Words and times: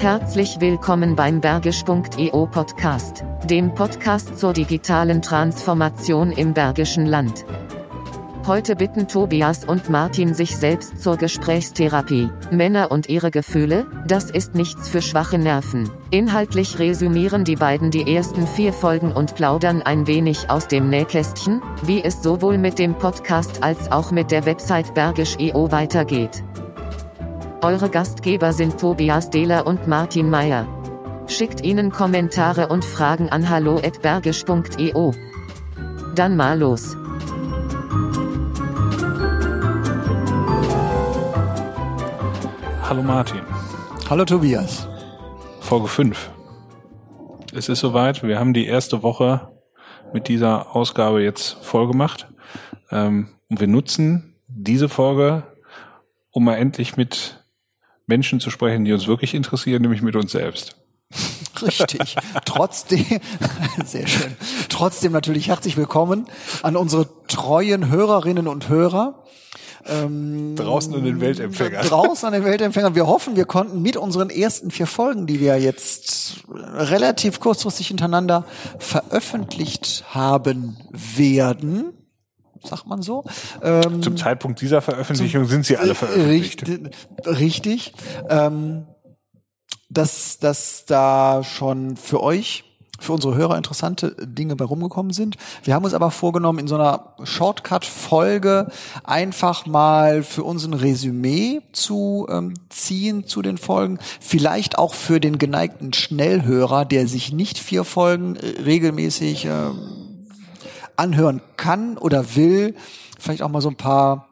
Herzlich 0.00 0.62
willkommen 0.62 1.14
beim 1.14 1.42
Bergisch.eu 1.42 2.46
Podcast, 2.46 3.22
dem 3.44 3.74
Podcast 3.74 4.38
zur 4.38 4.54
digitalen 4.54 5.20
Transformation 5.20 6.32
im 6.32 6.54
Bergischen 6.54 7.04
Land. 7.04 7.44
Heute 8.46 8.76
bitten 8.76 9.08
Tobias 9.08 9.66
und 9.66 9.90
Martin 9.90 10.32
sich 10.32 10.56
selbst 10.56 11.02
zur 11.02 11.18
Gesprächstherapie. 11.18 12.30
Männer 12.50 12.90
und 12.90 13.10
ihre 13.10 13.30
Gefühle, 13.30 13.86
das 14.06 14.30
ist 14.30 14.54
nichts 14.54 14.88
für 14.88 15.02
schwache 15.02 15.36
Nerven. 15.36 15.90
Inhaltlich 16.10 16.78
resümieren 16.78 17.44
die 17.44 17.56
beiden 17.56 17.90
die 17.90 18.10
ersten 18.10 18.46
vier 18.46 18.72
Folgen 18.72 19.12
und 19.12 19.34
plaudern 19.34 19.82
ein 19.82 20.06
wenig 20.06 20.48
aus 20.48 20.66
dem 20.66 20.88
Nähkästchen, 20.88 21.60
wie 21.82 22.02
es 22.02 22.22
sowohl 22.22 22.56
mit 22.56 22.78
dem 22.78 22.94
Podcast 22.94 23.62
als 23.62 23.92
auch 23.92 24.12
mit 24.12 24.30
der 24.30 24.46
Website 24.46 24.94
Bergisch.eu 24.94 25.70
weitergeht. 25.70 26.42
Eure 27.62 27.90
Gastgeber 27.90 28.54
sind 28.54 28.80
Tobias 28.80 29.28
Dehler 29.28 29.66
und 29.66 29.86
Martin 29.86 30.30
Meyer. 30.30 30.66
Schickt 31.26 31.60
ihnen 31.62 31.92
Kommentare 31.92 32.68
und 32.68 32.86
Fragen 32.86 33.28
an 33.28 33.50
hallo@bergisch.eu. 33.50 35.12
Dann 36.14 36.36
mal 36.36 36.58
los. 36.58 36.96
Hallo 42.82 43.02
Martin. 43.02 43.42
Hallo 44.08 44.24
Tobias. 44.24 44.88
Folge 45.60 45.88
5. 45.88 46.30
Es 47.52 47.68
ist 47.68 47.80
soweit. 47.80 48.22
Wir 48.22 48.38
haben 48.38 48.54
die 48.54 48.64
erste 48.66 49.02
Woche 49.02 49.50
mit 50.14 50.28
dieser 50.28 50.74
Ausgabe 50.74 51.22
jetzt 51.22 51.62
vollgemacht. 51.62 52.26
Ähm, 52.90 53.28
und 53.50 53.60
wir 53.60 53.68
nutzen 53.68 54.34
diese 54.48 54.88
Folge, 54.88 55.42
um 56.30 56.44
mal 56.44 56.54
endlich 56.54 56.96
mit 56.96 57.39
Menschen 58.10 58.40
zu 58.40 58.50
sprechen, 58.50 58.84
die 58.84 58.92
uns 58.92 59.06
wirklich 59.06 59.34
interessieren, 59.34 59.82
nämlich 59.82 60.02
mit 60.02 60.16
uns 60.16 60.32
selbst. 60.32 60.76
Richtig. 61.62 62.16
Trotzdem, 62.44 63.06
sehr 63.84 64.06
schön. 64.06 64.36
Trotzdem 64.68 65.12
natürlich 65.12 65.48
herzlich 65.48 65.76
willkommen 65.76 66.26
an 66.62 66.76
unsere 66.76 67.06
treuen 67.28 67.88
Hörerinnen 67.88 68.48
und 68.48 68.68
Hörer. 68.68 69.22
Ähm, 69.86 70.56
draußen 70.56 70.92
an 70.92 71.04
den 71.04 71.20
Weltempfängern. 71.20 71.86
Draußen 71.88 72.26
an 72.26 72.32
den 72.32 72.44
Weltempfängern. 72.44 72.96
Wir 72.96 73.06
hoffen, 73.06 73.36
wir 73.36 73.44
konnten 73.44 73.80
mit 73.80 73.96
unseren 73.96 74.28
ersten 74.28 74.72
vier 74.72 74.88
Folgen, 74.88 75.26
die 75.26 75.38
wir 75.38 75.58
jetzt 75.58 76.44
relativ 76.48 77.38
kurzfristig 77.38 77.88
hintereinander 77.88 78.44
veröffentlicht 78.78 80.04
haben 80.10 80.76
werden, 80.90 81.92
sagt 82.64 82.86
man 82.86 83.02
so. 83.02 83.24
Ähm, 83.62 84.02
zum 84.02 84.16
Zeitpunkt 84.16 84.60
dieser 84.60 84.80
Veröffentlichung 84.82 85.46
sind 85.46 85.66
sie 85.66 85.76
alle 85.76 85.94
veröffentlicht. 85.94 86.66
Richtig. 86.66 86.96
richtig 87.26 87.92
ähm, 88.28 88.86
dass, 89.90 90.38
dass 90.38 90.84
da 90.86 91.42
schon 91.44 91.96
für 91.96 92.22
euch 92.22 92.64
für 93.00 93.14
unsere 93.14 93.34
Hörer 93.34 93.56
interessante 93.56 94.14
Dinge 94.26 94.56
bei 94.56 94.64
rumgekommen 94.64 95.12
sind. 95.12 95.36
Wir 95.64 95.74
haben 95.74 95.84
uns 95.84 95.94
aber 95.94 96.10
vorgenommen, 96.10 96.58
in 96.58 96.68
so 96.68 96.74
einer 96.74 97.14
Shortcut-Folge 97.22 98.68
einfach 99.04 99.64
mal 99.64 100.22
für 100.22 100.44
uns 100.44 100.66
ein 100.66 100.74
Resümee 100.74 101.62
zu 101.72 102.26
ähm, 102.30 102.54
ziehen 102.68 103.26
zu 103.26 103.40
den 103.40 103.56
Folgen. 103.56 103.98
Vielleicht 104.20 104.78
auch 104.78 104.92
für 104.92 105.18
den 105.18 105.38
geneigten 105.38 105.94
Schnellhörer, 105.94 106.84
der 106.84 107.08
sich 107.08 107.32
nicht 107.32 107.58
vier 107.58 107.84
Folgen 107.84 108.36
äh, 108.36 108.60
regelmäßig 108.60 109.46
äh, 109.46 109.70
anhören 111.00 111.40
kann 111.56 111.98
oder 111.98 112.36
will. 112.36 112.74
Vielleicht 113.18 113.42
auch 113.42 113.48
mal 113.48 113.60
so 113.60 113.68
ein 113.68 113.76
paar 113.76 114.28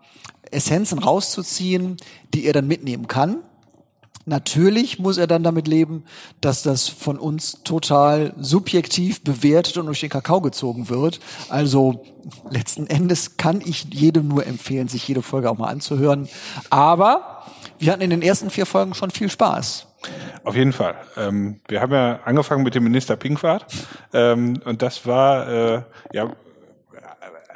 Essenzen 0.50 0.98
rauszuziehen, 0.98 1.96
die 2.34 2.44
er 2.44 2.52
dann 2.52 2.66
mitnehmen 2.66 3.08
kann. 3.08 3.38
Natürlich 4.28 4.98
muss 4.98 5.16
er 5.16 5.26
dann 5.26 5.42
damit 5.42 5.66
leben, 5.66 6.04
dass 6.42 6.62
das 6.62 6.86
von 6.86 7.18
uns 7.18 7.62
total 7.64 8.34
subjektiv 8.36 9.22
bewertet 9.22 9.78
und 9.78 9.86
durch 9.86 10.00
den 10.00 10.10
Kakao 10.10 10.42
gezogen 10.42 10.90
wird. 10.90 11.18
Also 11.48 12.04
letzten 12.50 12.86
Endes 12.86 13.38
kann 13.38 13.62
ich 13.64 13.86
jedem 13.90 14.28
nur 14.28 14.46
empfehlen, 14.46 14.86
sich 14.88 15.08
jede 15.08 15.22
Folge 15.22 15.50
auch 15.50 15.56
mal 15.56 15.68
anzuhören. 15.68 16.28
Aber 16.68 17.42
wir 17.78 17.90
hatten 17.90 18.02
in 18.02 18.10
den 18.10 18.20
ersten 18.20 18.50
vier 18.50 18.66
Folgen 18.66 18.92
schon 18.92 19.10
viel 19.10 19.30
Spaß. 19.30 19.86
Auf 20.44 20.54
jeden 20.54 20.74
Fall. 20.74 20.96
Ähm, 21.16 21.60
wir 21.66 21.80
haben 21.80 21.92
ja 21.92 22.20
angefangen 22.24 22.64
mit 22.64 22.74
dem 22.74 22.84
Minister 22.84 23.16
Pinkwart 23.16 23.64
ähm, 24.12 24.60
und 24.64 24.82
das 24.82 25.06
war 25.06 25.48
äh, 25.48 25.82
ja 26.12 26.30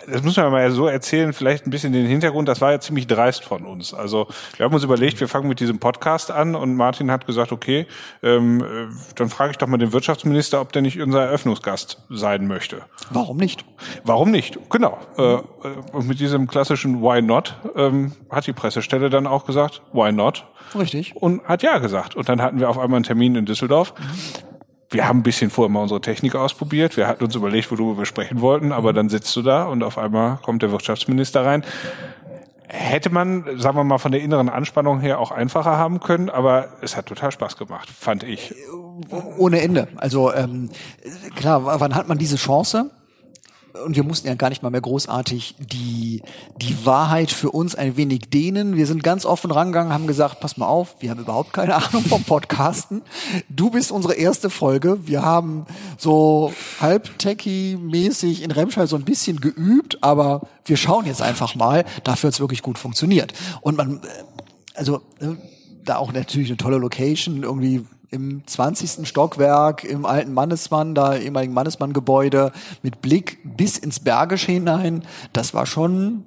das 0.06 0.22
muss 0.22 0.36
man 0.36 0.50
mal 0.50 0.70
so 0.70 0.86
erzählen, 0.86 1.32
vielleicht 1.32 1.66
ein 1.66 1.70
bisschen 1.70 1.92
den 1.92 2.06
Hintergrund, 2.06 2.48
das 2.48 2.60
war 2.60 2.72
ja 2.72 2.80
ziemlich 2.80 3.06
dreist 3.06 3.44
von 3.44 3.64
uns. 3.64 3.94
Also 3.94 4.26
wir 4.56 4.64
haben 4.64 4.74
uns 4.74 4.84
überlegt, 4.84 5.20
wir 5.20 5.28
fangen 5.28 5.48
mit 5.48 5.60
diesem 5.60 5.78
Podcast 5.78 6.30
an 6.30 6.54
und 6.54 6.74
Martin 6.76 7.10
hat 7.10 7.26
gesagt, 7.26 7.52
okay, 7.52 7.86
ähm, 8.22 8.62
äh, 8.62 8.66
dann 9.16 9.28
frage 9.28 9.52
ich 9.52 9.58
doch 9.58 9.66
mal 9.66 9.78
den 9.78 9.92
Wirtschaftsminister, 9.92 10.60
ob 10.60 10.72
der 10.72 10.82
nicht 10.82 11.00
unser 11.00 11.22
Eröffnungsgast 11.22 12.02
sein 12.10 12.46
möchte. 12.46 12.82
Warum 13.10 13.36
nicht? 13.36 13.64
Warum 14.04 14.30
nicht? 14.30 14.58
Genau. 14.70 14.98
Äh, 15.16 15.22
äh, 15.22 15.40
und 15.92 16.08
mit 16.08 16.20
diesem 16.20 16.46
klassischen 16.46 17.02
Why 17.02 17.22
not 17.22 17.56
ähm, 17.76 18.12
hat 18.30 18.46
die 18.46 18.52
Pressestelle 18.52 19.10
dann 19.10 19.26
auch 19.26 19.46
gesagt, 19.46 19.82
Why 19.92 20.12
not? 20.12 20.46
Richtig. 20.74 21.14
Und 21.16 21.44
hat 21.44 21.62
ja 21.62 21.78
gesagt. 21.78 22.14
Und 22.16 22.28
dann 22.28 22.40
hatten 22.40 22.58
wir 22.58 22.70
auf 22.70 22.78
einmal 22.78 22.96
einen 22.96 23.04
Termin 23.04 23.34
in 23.34 23.44
Düsseldorf. 23.44 23.94
Mhm 23.98 24.51
wir 24.92 25.08
haben 25.08 25.20
ein 25.20 25.22
bisschen 25.22 25.50
vorher 25.50 25.70
mal 25.70 25.80
unsere 25.80 26.00
Technik 26.00 26.34
ausprobiert. 26.34 26.96
Wir 26.96 27.08
hatten 27.08 27.24
uns 27.24 27.34
überlegt, 27.34 27.70
worüber 27.70 27.98
wir 27.98 28.06
sprechen 28.06 28.40
wollten, 28.40 28.72
aber 28.72 28.92
dann 28.92 29.08
sitzt 29.08 29.34
du 29.36 29.42
da 29.42 29.64
und 29.64 29.82
auf 29.82 29.98
einmal 29.98 30.38
kommt 30.42 30.62
der 30.62 30.70
Wirtschaftsminister 30.70 31.44
rein. 31.44 31.64
Hätte 32.68 33.10
man, 33.10 33.58
sagen 33.58 33.76
wir 33.76 33.84
mal, 33.84 33.98
von 33.98 34.12
der 34.12 34.22
inneren 34.22 34.48
Anspannung 34.48 35.00
her 35.00 35.18
auch 35.18 35.30
einfacher 35.30 35.76
haben 35.76 36.00
können, 36.00 36.30
aber 36.30 36.68
es 36.80 36.96
hat 36.96 37.06
total 37.06 37.30
Spaß 37.30 37.56
gemacht, 37.56 37.88
fand 37.90 38.22
ich. 38.22 38.54
Ohne 39.36 39.60
Ende. 39.60 39.88
Also 39.96 40.32
ähm, 40.32 40.70
klar, 41.36 41.64
wann 41.64 41.94
hat 41.94 42.08
man 42.08 42.18
diese 42.18 42.36
Chance? 42.36 42.90
Und 43.84 43.96
wir 43.96 44.04
mussten 44.04 44.28
ja 44.28 44.34
gar 44.34 44.50
nicht 44.50 44.62
mal 44.62 44.70
mehr 44.70 44.80
großartig 44.80 45.54
die, 45.58 46.22
die 46.60 46.84
Wahrheit 46.84 47.30
für 47.30 47.50
uns 47.50 47.74
ein 47.74 47.96
wenig 47.96 48.30
dehnen. 48.30 48.76
Wir 48.76 48.86
sind 48.86 49.02
ganz 49.02 49.24
offen 49.24 49.50
rangegangen, 49.50 49.92
haben 49.92 50.06
gesagt, 50.06 50.40
pass 50.40 50.56
mal 50.56 50.66
auf, 50.66 50.96
wir 51.00 51.10
haben 51.10 51.20
überhaupt 51.20 51.52
keine 51.52 51.74
Ahnung 51.88 52.04
vom 52.04 52.24
Podcasten. 52.24 53.02
Du 53.48 53.70
bist 53.70 53.90
unsere 53.90 54.14
erste 54.14 54.50
Folge. 54.50 55.06
Wir 55.06 55.22
haben 55.22 55.66
so 55.96 56.52
halb 56.80 57.18
techie-mäßig 57.18 58.42
in 58.42 58.50
Remscheid 58.50 58.88
so 58.88 58.96
ein 58.96 59.04
bisschen 59.04 59.40
geübt, 59.40 60.02
aber 60.02 60.42
wir 60.64 60.76
schauen 60.76 61.06
jetzt 61.06 61.22
einfach 61.22 61.54
mal. 61.54 61.84
Dafür 62.04 62.28
hat 62.28 62.34
es 62.34 62.40
wirklich 62.40 62.62
gut 62.62 62.78
funktioniert. 62.78 63.32
Und 63.60 63.76
man, 63.76 63.96
äh, 63.96 64.08
also, 64.74 64.96
äh, 65.20 65.34
da 65.84 65.96
auch 65.96 66.12
natürlich 66.12 66.48
eine 66.48 66.56
tolle 66.56 66.78
Location, 66.78 67.42
irgendwie 67.42 67.84
im 68.12 68.46
20. 68.46 69.08
Stockwerk 69.08 69.84
im 69.84 70.06
alten 70.06 70.32
Mannesmann, 70.32 70.94
da 70.94 71.16
ehemaligen 71.16 71.54
Mannesmann-Gebäude 71.54 72.52
mit 72.82 73.02
Blick 73.02 73.38
bis 73.44 73.78
ins 73.78 74.00
Bergische 74.00 74.52
hinein. 74.52 75.04
Das 75.32 75.54
war 75.54 75.66
schon 75.66 76.26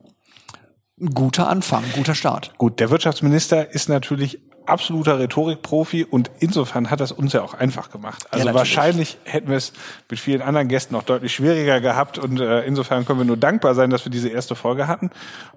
ein 1.00 1.10
guter 1.12 1.48
Anfang, 1.48 1.84
ein 1.84 1.92
guter 1.94 2.16
Start. 2.16 2.54
Gut, 2.58 2.80
der 2.80 2.90
Wirtschaftsminister 2.90 3.74
ist 3.74 3.90
natürlich 3.90 4.40
absoluter 4.68 5.20
Rhetorikprofi 5.20 6.06
und 6.06 6.32
insofern 6.40 6.90
hat 6.90 7.00
das 7.00 7.12
uns 7.12 7.34
ja 7.34 7.42
auch 7.42 7.54
einfach 7.54 7.90
gemacht. 7.90 8.28
Also 8.32 8.48
ja, 8.48 8.54
wahrscheinlich 8.54 9.18
hätten 9.24 9.50
wir 9.50 9.58
es 9.58 9.74
mit 10.10 10.20
vielen 10.20 10.42
anderen 10.42 10.68
Gästen 10.68 10.94
noch 10.94 11.04
deutlich 11.04 11.34
schwieriger 11.34 11.82
gehabt 11.82 12.18
und 12.18 12.40
äh, 12.40 12.62
insofern 12.66 13.06
können 13.06 13.20
wir 13.20 13.26
nur 13.26 13.38
dankbar 13.38 13.76
sein, 13.76 13.90
dass 13.90 14.06
wir 14.06 14.12
diese 14.12 14.30
erste 14.30 14.56
Folge 14.56 14.88
hatten. 14.88 15.12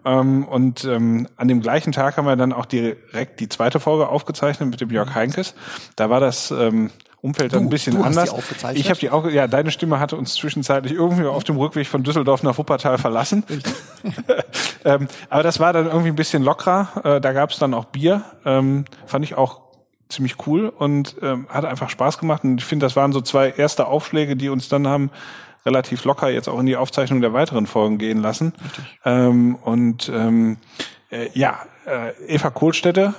Ähm, 0.05 0.45
und 0.45 0.85
ähm, 0.85 1.29
an 1.37 1.49
dem 1.49 1.61
gleichen 1.61 1.93
Tag 1.93 2.17
haben 2.17 2.27
wir 2.27 2.37
dann 2.37 2.53
auch 2.53 2.67
direkt 2.67 3.41
die 3.41 3.49
zweite 3.49 3.81
Folge 3.81 4.09
aufgezeichnet 4.09 4.71
mit 4.71 4.81
dem 4.81 4.91
Jörg 4.91 5.15
Heinkes. 5.15 5.55
Da 5.97 6.11
war 6.11 6.21
das 6.21 6.51
ähm, 6.51 6.91
Umfeld 7.21 7.53
dann 7.53 7.65
ein 7.65 7.69
bisschen 7.69 7.97
du 7.97 8.03
anders. 8.03 8.33
ich 8.75 8.91
habe 8.91 9.01
die 9.01 9.11
auch, 9.11 9.29
ja, 9.29 9.49
deine 9.49 9.73
Stimme 9.73 9.99
hatte 9.99 10.17
uns 10.17 10.35
zwischenzeitlich 10.35 10.93
irgendwie 10.93 11.25
auf 11.25 11.43
dem 11.43 11.57
Rückweg 11.57 11.89
von 11.89 12.05
Düsseldorf 12.05 12.45
nach 12.45 12.57
Wuppertal 12.59 12.97
verlassen. 12.97 13.45
ähm, 14.85 15.09
aber 15.29 15.43
das 15.43 15.59
war 15.59 15.73
dann 15.73 15.87
irgendwie 15.87 16.09
ein 16.09 16.17
bisschen 16.17 16.45
lockerer. 16.45 17.17
Äh, 17.17 17.21
da 17.21 17.33
gab 17.33 17.51
es 17.51 17.59
dann 17.59 17.75
auch 17.75 17.87
Bier. 17.87 18.23
Ähm, 18.45 18.85
fand 19.07 19.25
ich 19.25 19.37
auch 19.37 19.63
ziemlich 20.09 20.47
cool 20.47 20.69
und 20.69 21.17
ähm, 21.21 21.49
hat 21.49 21.65
einfach 21.65 21.91
Spaß 21.91 22.19
gemacht. 22.19 22.45
Und 22.45 22.59
ich 22.59 22.65
finde, 22.65 22.87
das 22.87 22.95
waren 22.95 23.13
so 23.13 23.21
zwei 23.21 23.51
erste 23.51 23.89
Aufschläge, 23.89 24.37
die 24.37 24.49
uns 24.49 24.69
dann 24.69 24.87
haben 24.87 25.11
relativ 25.67 26.05
locker 26.05 26.31
jetzt 26.31 26.49
auch 26.49 26.59
in 26.61 26.67
die 26.67 26.77
Aufzeichnung 26.77 27.21
der 27.21 27.33
weiteren 27.33 27.67
Folgen 27.67 27.99
gehen 27.99 28.19
lassen. 28.19 28.55
Ähm, 29.05 29.57
und 29.57 30.09
ähm, 30.09 30.59
äh, 31.11 31.29
ja, 31.35 31.59
äh, 31.89 32.35
Eva 32.35 32.51
Kohlstätte 32.51 33.15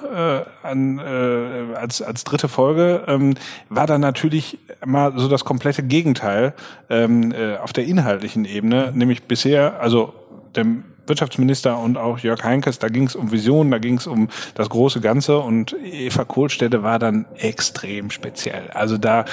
äh, 0.64 0.68
an, 0.68 1.00
äh, 1.00 1.76
als, 1.76 2.02
als 2.02 2.24
dritte 2.24 2.48
Folge 2.48 3.04
ähm, 3.08 3.36
war 3.70 3.88
dann 3.88 4.02
natürlich 4.02 4.60
mal 4.86 5.14
so 5.16 5.28
das 5.28 5.46
komplette 5.46 5.84
Gegenteil 5.84 6.54
ähm, 6.90 7.32
äh, 7.32 7.58
auf 7.58 7.74
der 7.74 7.86
inhaltlichen 7.86 8.46
Ebene, 8.46 8.92
nämlich 8.94 9.24
bisher, 9.24 9.82
also 9.82 10.14
dem 10.56 10.84
Wirtschaftsminister 11.10 11.78
und 11.78 11.98
auch 11.98 12.20
Jörg 12.20 12.44
Heinkes, 12.44 12.80
da 12.80 12.88
ging 12.88 13.08
es 13.08 13.16
um 13.16 13.32
Visionen, 13.32 13.72
da 13.72 13.80
ging 13.80 13.98
es 13.98 14.08
um 14.08 14.30
das 14.56 14.70
große 14.70 15.02
Ganze 15.02 15.40
und 15.40 15.76
Eva 15.84 16.24
Kohlstätte 16.24 16.84
war 16.84 17.00
dann 17.00 17.26
extrem 17.36 18.12
speziell. 18.12 18.70
Also 18.72 18.98
da, 18.98 19.26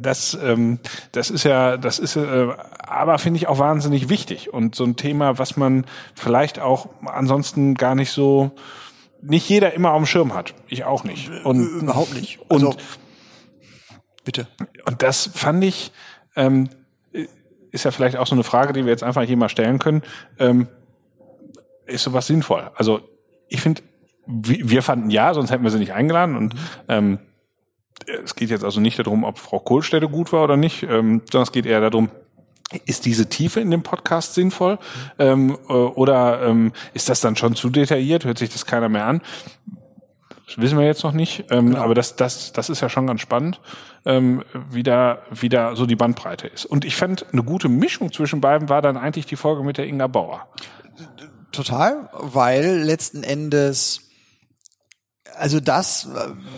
das, 0.00 0.38
ähm, 0.42 0.78
das 1.12 1.30
ist 1.30 1.44
ja, 1.44 1.76
das 1.76 1.98
ist 1.98 2.16
äh, 2.16 2.48
aber 2.78 3.18
finde 3.18 3.38
ich 3.38 3.48
auch 3.48 3.58
wahnsinnig 3.58 4.08
wichtig 4.08 4.52
und 4.52 4.74
so 4.74 4.84
ein 4.84 4.96
Thema, 4.96 5.38
was 5.38 5.56
man 5.56 5.84
vielleicht 6.14 6.58
auch 6.58 6.88
ansonsten 7.04 7.74
gar 7.74 7.94
nicht 7.94 8.10
so 8.10 8.52
nicht 9.22 9.48
jeder 9.48 9.74
immer 9.74 9.92
auf 9.92 10.02
dem 10.02 10.06
Schirm 10.06 10.32
hat. 10.34 10.54
Ich 10.68 10.84
auch 10.84 11.04
nicht. 11.04 11.30
Und 11.44 11.60
überhaupt 11.82 12.14
nicht. 12.14 12.38
Also, 12.48 12.70
und 12.70 12.76
bitte. 14.24 14.46
Und 14.86 15.02
das 15.02 15.28
fand 15.34 15.62
ich 15.62 15.92
ähm, 16.36 16.70
ist 17.72 17.84
ja 17.84 17.90
vielleicht 17.90 18.16
auch 18.16 18.26
so 18.26 18.34
eine 18.34 18.44
Frage, 18.44 18.72
die 18.72 18.84
wir 18.84 18.90
jetzt 18.90 19.02
einfach 19.02 19.22
hier 19.22 19.36
mal 19.36 19.48
stellen 19.48 19.78
können. 19.78 20.02
Ähm, 20.38 20.68
ist 21.90 22.02
sowas 22.02 22.26
sinnvoll? 22.26 22.70
Also 22.74 23.00
ich 23.48 23.60
finde, 23.60 23.82
wir 24.26 24.82
fanden 24.82 25.10
ja, 25.10 25.34
sonst 25.34 25.50
hätten 25.50 25.64
wir 25.64 25.70
sie 25.70 25.78
nicht 25.78 25.92
eingeladen 25.92 26.36
und 26.36 26.54
ähm, 26.88 27.18
es 28.24 28.34
geht 28.34 28.50
jetzt 28.50 28.64
also 28.64 28.80
nicht 28.80 28.98
darum, 28.98 29.24
ob 29.24 29.38
Frau 29.38 29.58
Kohlstätte 29.58 30.08
gut 30.08 30.32
war 30.32 30.44
oder 30.44 30.56
nicht, 30.56 30.82
ähm, 30.84 31.22
sondern 31.30 31.42
es 31.42 31.52
geht 31.52 31.66
eher 31.66 31.80
darum, 31.80 32.10
ist 32.86 33.04
diese 33.04 33.28
Tiefe 33.28 33.60
in 33.60 33.70
dem 33.70 33.82
Podcast 33.82 34.34
sinnvoll? 34.34 34.78
Ähm, 35.18 35.58
äh, 35.68 35.72
oder 35.72 36.42
ähm, 36.42 36.72
ist 36.94 37.08
das 37.08 37.20
dann 37.20 37.36
schon 37.36 37.56
zu 37.56 37.68
detailliert? 37.68 38.24
Hört 38.24 38.38
sich 38.38 38.50
das 38.50 38.64
keiner 38.64 38.88
mehr 38.88 39.06
an? 39.06 39.22
Das 40.46 40.58
wissen 40.58 40.78
wir 40.78 40.86
jetzt 40.86 41.04
noch 41.04 41.12
nicht. 41.12 41.44
Ähm, 41.50 41.70
genau. 41.70 41.82
Aber 41.82 41.94
das, 41.94 42.16
das, 42.16 42.52
das 42.52 42.70
ist 42.70 42.80
ja 42.80 42.88
schon 42.88 43.06
ganz 43.06 43.20
spannend, 43.20 43.60
ähm, 44.04 44.44
wie, 44.70 44.82
da, 44.82 45.22
wie 45.30 45.48
da 45.48 45.76
so 45.76 45.86
die 45.86 45.96
Bandbreite 45.96 46.46
ist. 46.46 46.64
Und 46.64 46.84
ich 46.84 46.96
fand, 46.96 47.26
eine 47.32 47.42
gute 47.42 47.68
Mischung 47.68 48.12
zwischen 48.12 48.40
beiden 48.40 48.68
war 48.68 48.82
dann 48.82 48.96
eigentlich 48.96 49.26
die 49.26 49.36
Folge 49.36 49.64
mit 49.64 49.78
der 49.78 49.86
Inga 49.86 50.06
Bauer. 50.06 50.48
Total, 51.52 52.08
weil 52.12 52.82
letzten 52.82 53.22
Endes 53.22 54.02
also 55.36 55.60
das, 55.60 56.08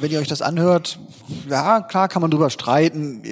wenn 0.00 0.10
ihr 0.10 0.18
euch 0.18 0.28
das 0.28 0.42
anhört, 0.42 0.98
ja, 1.48 1.82
klar 1.82 2.08
kann 2.08 2.22
man 2.22 2.30
drüber 2.32 2.50
streiten 2.50 3.22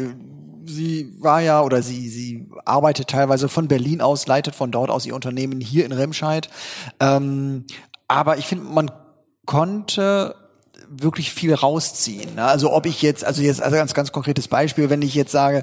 sie 0.70 1.12
war 1.18 1.40
ja 1.40 1.62
oder 1.62 1.82
sie, 1.82 2.08
sie 2.08 2.48
arbeitet 2.64 3.08
teilweise 3.08 3.48
von 3.48 3.68
Berlin 3.68 4.00
aus, 4.00 4.26
leitet 4.26 4.54
von 4.54 4.70
dort 4.70 4.90
aus 4.90 5.06
ihr 5.06 5.14
Unternehmen 5.14 5.60
hier 5.60 5.84
in 5.84 5.92
Remscheid. 5.92 6.48
Ähm, 7.00 7.64
aber 8.08 8.38
ich 8.38 8.46
finde, 8.46 8.64
man 8.64 8.90
konnte 9.46 10.34
wirklich 10.88 11.32
viel 11.32 11.54
rausziehen. 11.54 12.34
Ne? 12.34 12.44
Also 12.44 12.72
ob 12.72 12.86
ich 12.86 13.02
jetzt, 13.02 13.24
also 13.24 13.42
jetzt 13.42 13.62
also 13.62 13.76
ganz 13.76 13.94
ganz 13.94 14.12
konkretes 14.12 14.48
Beispiel, 14.48 14.90
wenn 14.90 15.02
ich 15.02 15.14
jetzt 15.14 15.32
sage, 15.32 15.62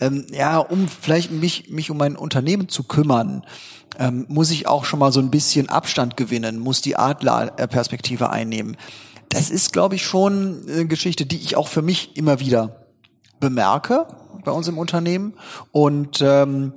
ähm, 0.00 0.26
ja, 0.30 0.58
um 0.58 0.88
vielleicht 0.88 1.30
mich 1.32 1.68
mich 1.70 1.90
um 1.90 1.96
mein 1.96 2.16
Unternehmen 2.16 2.68
zu 2.68 2.84
kümmern, 2.84 3.44
ähm, 3.98 4.26
muss 4.28 4.50
ich 4.50 4.66
auch 4.66 4.84
schon 4.84 5.00
mal 5.00 5.12
so 5.12 5.20
ein 5.20 5.30
bisschen 5.30 5.68
Abstand 5.68 6.16
gewinnen, 6.16 6.58
muss 6.58 6.80
die 6.80 6.96
Adlerperspektive 6.96 8.30
einnehmen. 8.30 8.76
Das 9.28 9.50
ist, 9.50 9.72
glaube 9.72 9.96
ich, 9.96 10.04
schon 10.04 10.62
eine 10.68 10.86
Geschichte, 10.86 11.26
die 11.26 11.36
ich 11.36 11.56
auch 11.56 11.68
für 11.68 11.82
mich 11.82 12.16
immer 12.16 12.40
wieder 12.40 12.86
bemerke 13.40 14.06
bei 14.44 14.52
uns 14.52 14.68
im 14.68 14.78
Unternehmen. 14.78 15.34
Und 15.72 16.20
ähm, 16.22 16.72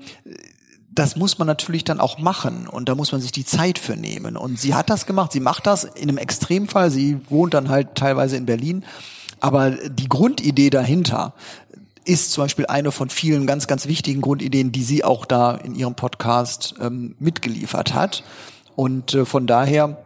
das 0.93 1.15
muss 1.15 1.37
man 1.39 1.47
natürlich 1.47 1.85
dann 1.85 2.01
auch 2.01 2.17
machen 2.17 2.67
und 2.67 2.89
da 2.89 2.95
muss 2.95 3.13
man 3.13 3.21
sich 3.21 3.31
die 3.31 3.45
Zeit 3.45 3.79
für 3.79 3.95
nehmen. 3.95 4.35
Und 4.35 4.59
sie 4.59 4.75
hat 4.75 4.89
das 4.89 5.05
gemacht, 5.05 5.31
sie 5.31 5.39
macht 5.39 5.65
das 5.65 5.85
in 5.85 6.09
einem 6.09 6.17
Extremfall, 6.17 6.91
sie 6.91 7.21
wohnt 7.29 7.53
dann 7.53 7.69
halt 7.69 7.95
teilweise 7.95 8.35
in 8.35 8.45
Berlin. 8.45 8.83
Aber 9.39 9.71
die 9.71 10.09
Grundidee 10.09 10.69
dahinter 10.69 11.33
ist 12.05 12.31
zum 12.31 12.45
Beispiel 12.45 12.65
eine 12.65 12.91
von 12.91 13.09
vielen 13.09 13.45
ganz, 13.45 13.67
ganz 13.67 13.87
wichtigen 13.87 14.21
Grundideen, 14.21 14.71
die 14.71 14.83
sie 14.83 15.03
auch 15.03 15.25
da 15.25 15.55
in 15.55 15.75
ihrem 15.75 15.95
Podcast 15.95 16.75
ähm, 16.79 17.15
mitgeliefert 17.19 17.93
hat. 17.93 18.23
Und 18.75 19.13
äh, 19.13 19.25
von 19.25 19.47
daher 19.47 20.03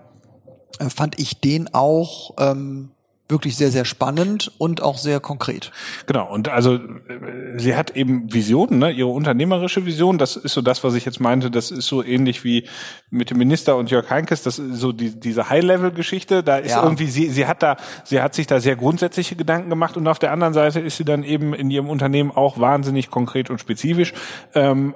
äh, 0.80 0.90
fand 0.90 1.20
ich 1.20 1.40
den 1.40 1.74
auch 1.74 2.34
ähm, 2.38 2.92
wirklich 3.28 3.58
sehr, 3.58 3.72
sehr 3.72 3.86
spannend 3.86 4.52
und 4.60 4.82
auch 4.82 4.98
sehr 4.98 5.20
konkret. 5.20 5.72
Genau, 6.06 6.32
und 6.32 6.48
also 6.50 6.76
äh, 6.76 7.58
sie 7.58 7.76
hat 7.76 7.92
eben 7.92 8.32
Visionen, 8.32 8.80
ne? 8.80 8.92
ihre 8.92 9.10
unternehmerische 9.10 9.86
Vision, 9.86 10.18
das 10.18 10.36
ist 10.36 10.54
so 10.54 10.62
das, 10.62 10.84
was 10.84 10.94
ich 10.94 11.06
jetzt 11.06 11.20
meinte, 11.20 11.50
das 11.50 11.72
ist 11.72 11.88
so 11.88 12.04
ähnlich 12.04 12.44
wie 12.44 12.68
mit 13.10 13.32
dem 13.32 13.38
Minister 13.38 13.78
und 13.78 13.90
Jörg 13.90 14.10
Heinkes, 14.12 14.44
das 14.44 14.60
ist 14.60 14.76
so 14.76 14.92
die, 14.92 15.20
diese 15.20 15.50
High-Level-Geschichte, 15.50 16.44
da 16.44 16.58
ist 16.58 16.72
ja. 16.72 16.84
irgendwie, 16.84 17.08
sie, 17.08 17.30
sie 17.30 17.48
hat 17.48 17.64
da, 17.64 17.78
sie 18.04 18.22
hat 18.22 18.36
sich 18.36 18.46
da 18.46 18.60
sehr 18.60 18.76
grundsätzliche 18.76 19.36
Gedanken 19.36 19.70
gemacht 19.70 19.98
und 19.98 20.08
auf 20.08 20.20
der 20.20 20.32
anderen 20.32 20.54
Seite 20.54 20.80
ist 20.80 20.98
sie 20.98 21.06
dann 21.06 21.24
eben 21.24 21.56
in 21.56 21.72
ihrem 21.72 21.90
Unternehmen 21.90 22.30
auch 22.30 22.60
wahnsinnig 22.60 23.10
konkret 23.10 23.50
und 23.50 23.60
spezifisch. 23.60 24.14
Ähm, 24.54 24.94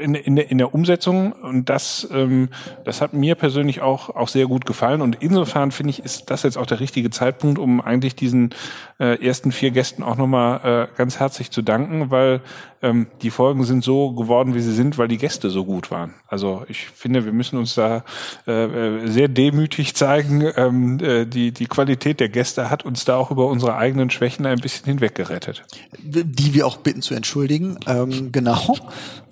in, 0.00 0.14
in, 0.14 0.36
der, 0.36 0.50
in 0.50 0.58
der 0.58 0.74
Umsetzung 0.74 1.32
und 1.32 1.68
das, 1.68 2.08
ähm, 2.12 2.48
das 2.84 3.00
hat 3.00 3.12
mir 3.12 3.34
persönlich 3.34 3.80
auch, 3.80 4.10
auch 4.10 4.28
sehr 4.28 4.46
gut 4.46 4.66
gefallen 4.66 5.02
und 5.02 5.16
insofern 5.20 5.70
finde 5.72 5.90
ich, 5.90 6.04
ist 6.04 6.30
das 6.30 6.42
jetzt 6.42 6.56
auch 6.56 6.66
der 6.66 6.80
richtige 6.80 7.10
Zeitpunkt, 7.10 7.58
um 7.58 7.80
eigentlich 7.80 8.14
diesen 8.14 8.50
äh, 8.98 9.24
ersten 9.24 9.52
vier 9.52 9.70
Gästen 9.70 10.02
auch 10.02 10.16
nochmal 10.16 10.88
äh, 10.92 10.96
ganz 10.96 11.18
herzlich 11.18 11.50
zu 11.50 11.62
danken, 11.62 12.10
weil 12.10 12.40
ähm, 12.82 13.08
die 13.22 13.30
Folgen 13.30 13.64
sind 13.64 13.82
so 13.82 14.12
geworden, 14.12 14.54
wie 14.54 14.60
sie 14.60 14.72
sind, 14.72 14.98
weil 14.98 15.08
die 15.08 15.18
Gäste 15.18 15.50
so 15.50 15.64
gut 15.64 15.90
waren. 15.90 16.14
Also 16.28 16.64
ich 16.68 16.86
finde, 16.86 17.24
wir 17.24 17.32
müssen 17.32 17.58
uns 17.58 17.74
da 17.74 18.04
äh, 18.46 18.52
äh, 18.52 19.08
sehr 19.08 19.28
demütig 19.28 19.94
zeigen. 19.94 20.48
Ähm, 20.56 21.00
äh, 21.00 21.26
die, 21.26 21.52
die 21.52 21.66
Qualität 21.66 22.20
der 22.20 22.28
Gäste 22.28 22.70
hat 22.70 22.84
uns 22.84 23.04
da 23.04 23.16
auch 23.16 23.30
über 23.30 23.46
unsere 23.46 23.76
eigenen 23.76 24.10
Schwächen 24.10 24.46
ein 24.46 24.58
bisschen 24.58 24.86
hinweggerettet. 24.86 25.64
Die 25.98 26.54
wir 26.54 26.66
auch 26.66 26.76
bitten 26.76 27.02
zu 27.02 27.14
entschuldigen. 27.14 27.78
Ähm, 27.86 28.30
genau. 28.30 28.76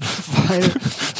weil 0.56 0.73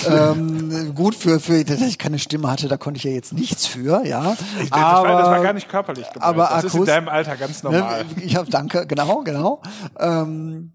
ähm, 0.35 0.95
gut 0.95 1.15
für, 1.15 1.41
für 1.41 1.65
dass 1.65 1.81
ich 1.81 1.99
keine 1.99 2.19
Stimme 2.19 2.51
hatte, 2.51 2.69
da 2.69 2.77
konnte 2.77 2.99
ich 2.99 3.05
ja 3.05 3.11
jetzt 3.11 3.33
nichts 3.33 3.67
für, 3.67 4.05
ja. 4.05 4.37
Ich, 4.63 4.71
das, 4.71 4.79
aber, 4.79 5.09
war, 5.09 5.23
das 5.23 5.31
war 5.31 5.43
gar 5.43 5.53
nicht 5.53 5.69
körperlich 5.69 6.07
gemeint. 6.13 6.23
Aber 6.23 6.49
das 6.51 6.65
ist 6.65 6.75
in 6.75 6.85
deinem 6.85 7.09
Alter 7.09 7.37
ganz 7.37 7.63
ne, 7.63 7.71
normal. 7.71 8.05
Ne, 8.05 8.23
ich 8.23 8.37
habe 8.37 8.51
danke, 8.51 8.87
genau, 8.87 9.23
genau. 9.23 9.63
Ähm, 9.99 10.73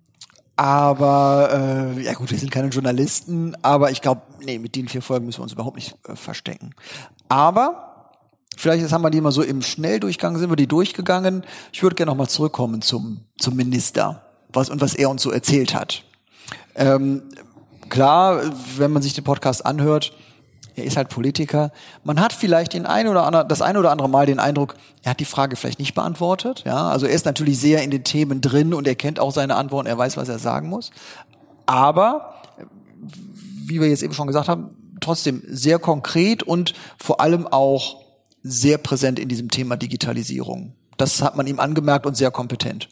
aber 0.56 1.96
äh, 1.98 2.02
ja 2.02 2.14
gut, 2.14 2.30
wir 2.30 2.38
sind 2.38 2.52
keine 2.52 2.68
Journalisten, 2.68 3.56
aber 3.62 3.92
ich 3.92 4.02
glaube, 4.02 4.22
nee, 4.44 4.60
mit 4.60 4.76
den 4.76 4.88
vier 4.88 5.02
Folgen 5.02 5.26
müssen 5.26 5.40
wir 5.40 5.44
uns 5.44 5.54
überhaupt 5.54 5.76
nicht 5.76 5.96
äh, 6.08 6.16
verstecken. 6.16 6.76
Aber 7.30 8.12
vielleicht 8.58 8.84
jetzt 8.84 8.92
haben 8.92 9.02
wir 9.02 9.10
die 9.10 9.22
mal 9.22 9.32
so 9.32 9.42
im 9.42 9.62
Schnelldurchgang 9.62 10.38
sind 10.38 10.50
wir 10.50 10.56
die 10.56 10.68
durchgegangen. 10.68 11.46
Ich 11.72 11.82
würde 11.82 11.96
gerne 11.96 12.12
noch 12.12 12.18
mal 12.18 12.28
zurückkommen 12.28 12.82
zum 12.82 13.22
zum 13.40 13.56
Minister, 13.56 14.22
was 14.50 14.70
und 14.70 14.82
was 14.82 14.94
er 14.94 15.10
uns 15.10 15.24
so 15.24 15.32
erzählt 15.32 15.74
hat. 15.74 16.04
Ähm, 16.76 17.24
klar, 17.92 18.42
wenn 18.78 18.92
man 18.92 19.04
sich 19.04 19.14
den 19.14 19.24
Podcast 19.24 19.64
anhört, 19.64 20.14
er 20.76 20.86
ist 20.86 20.98
halt 20.98 21.10
Politiker. 21.10 21.72
Man 22.04 22.20
hat 22.20 22.34
vielleicht 22.34 22.74
den 22.74 22.86
ein 22.86 23.08
oder 23.08 23.26
andere, 23.26 23.46
das 23.46 23.62
ein 23.62 23.78
oder 23.78 23.92
andere 23.92 24.10
Mal 24.10 24.26
den 24.26 24.40
Eindruck, 24.40 24.76
er 25.04 25.12
hat 25.12 25.20
die 25.20 25.26
Frage 25.26 25.56
vielleicht 25.56 25.80
nicht 25.80 25.94
beantwortet. 25.94 26.64
Ja, 26.66 26.90
also 26.90 27.06
er 27.06 27.14
ist 27.14 27.26
natürlich 27.26 27.60
sehr 27.60 27.84
in 27.84 27.92
den 27.92 28.04
Themen 28.04 28.42
drin 28.42 28.74
und 28.74 28.88
er 28.88 28.96
kennt 28.96 29.20
auch 29.20 29.32
seine 29.32 29.56
Antworten, 29.56 29.88
er 29.88 29.98
weiß, 29.98 30.18
was 30.18 30.30
er 30.30 30.40
sagen 30.40 30.70
muss. 30.70 30.92
Aber, 31.66 32.36
wie 33.66 33.80
wir 33.80 33.90
jetzt 33.90 34.02
eben 34.02 34.14
schon 34.14 34.28
gesagt 34.28 34.48
haben, 34.48 34.72
trotzdem 35.02 35.44
sehr 35.48 35.78
konkret 35.78 36.44
und 36.44 36.74
vor 36.98 37.20
allem 37.20 37.48
auch 37.48 37.98
sehr 38.44 38.78
präsent 38.78 39.20
in 39.20 39.28
diesem 39.28 39.50
Thema 39.50 39.76
Digitalisierung. 39.76 40.74
Das 40.98 41.22
hat 41.22 41.36
man 41.36 41.48
ihm 41.48 41.60
angemerkt 41.60 42.06
und 42.06 42.16
sehr 42.16 42.32
kompetent. 42.32 42.88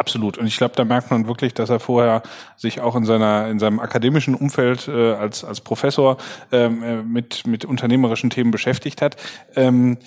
Absolut. 0.00 0.38
Und 0.38 0.46
ich 0.46 0.56
glaube, 0.56 0.74
da 0.76 0.86
merkt 0.86 1.10
man 1.10 1.26
wirklich, 1.26 1.52
dass 1.52 1.68
er 1.68 1.78
vorher 1.78 2.22
sich 2.56 2.80
auch 2.80 2.96
in 2.96 3.04
seiner 3.04 3.48
in 3.48 3.58
seinem 3.58 3.80
akademischen 3.80 4.34
Umfeld 4.34 4.88
äh, 4.88 5.12
als 5.12 5.44
als 5.44 5.60
Professor 5.60 6.16
ähm, 6.52 6.82
äh, 6.82 7.02
mit 7.02 7.46
mit 7.46 7.66
unternehmerischen 7.66 8.30
Themen 8.30 8.50
beschäftigt 8.50 9.02
hat. 9.02 9.16
Ähm, 9.56 9.98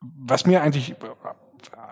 was 0.00 0.46
mir 0.46 0.62
eigentlich 0.62 0.96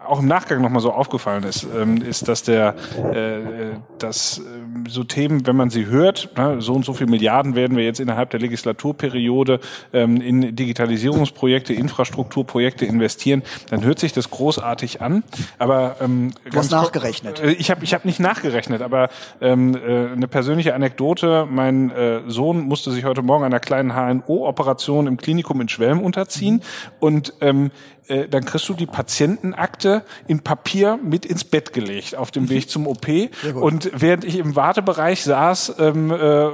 auch 0.06 0.20
im 0.20 0.26
Nachgang 0.26 0.62
nochmal 0.62 0.82
so 0.82 0.92
aufgefallen 0.92 1.44
ist, 1.44 1.66
ähm, 1.74 2.02
ist, 2.02 2.28
dass 2.28 2.42
der, 2.42 2.74
äh, 3.12 3.76
dass 3.98 4.38
äh, 4.38 4.42
so 4.88 5.04
Themen, 5.04 5.46
wenn 5.46 5.56
man 5.56 5.70
sie 5.70 5.86
hört, 5.86 6.30
na, 6.36 6.60
so 6.60 6.74
und 6.74 6.84
so 6.84 6.92
viel 6.94 7.06
Milliarden 7.06 7.54
werden 7.54 7.76
wir 7.76 7.84
jetzt 7.84 8.00
innerhalb 8.00 8.30
der 8.30 8.40
Legislaturperiode 8.40 9.60
ähm, 9.92 10.20
in 10.20 10.54
Digitalisierungsprojekte, 10.56 11.74
Infrastrukturprojekte 11.74 12.84
investieren, 12.84 13.42
dann 13.70 13.84
hört 13.84 13.98
sich 13.98 14.12
das 14.12 14.30
großartig 14.30 15.00
an. 15.00 15.24
Aber 15.58 15.96
ähm, 16.00 16.32
du 16.50 16.56
hast 16.56 16.70
nachgerechnet. 16.70 17.40
Äh, 17.40 17.52
ich 17.52 17.70
habe 17.70 17.84
ich 17.84 17.94
hab 17.94 18.04
nicht 18.04 18.20
nachgerechnet, 18.20 18.82
aber 18.82 19.08
ähm, 19.40 19.74
äh, 19.74 20.12
eine 20.12 20.28
persönliche 20.28 20.74
Anekdote: 20.74 21.46
Mein 21.50 21.90
äh, 21.90 22.22
Sohn 22.26 22.60
musste 22.60 22.90
sich 22.90 23.04
heute 23.04 23.22
Morgen 23.22 23.44
einer 23.44 23.60
kleinen 23.60 23.94
HNO-Operation 23.94 25.06
im 25.06 25.16
Klinikum 25.16 25.60
in 25.60 25.68
Schwelm 25.68 26.00
unterziehen 26.00 26.54
mhm. 26.54 26.60
und 27.00 27.34
ähm, 27.40 27.70
äh, 28.08 28.28
dann 28.28 28.44
kriegst 28.44 28.68
du 28.68 28.74
die 28.74 28.86
Patientenakte 28.86 30.04
in 30.26 30.40
Papier 30.40 30.98
mit 31.02 31.24
ins 31.24 31.44
Bett 31.44 31.72
gelegt 31.72 32.14
auf 32.16 32.30
dem 32.30 32.48
Weg 32.50 32.68
zum 32.68 32.86
OP. 32.86 33.06
Und 33.54 33.90
während 33.94 34.24
ich 34.24 34.36
im 34.36 34.56
Wartebereich 34.56 35.22
saß 35.22 35.76
ähm, 35.78 36.10
äh, 36.10 36.48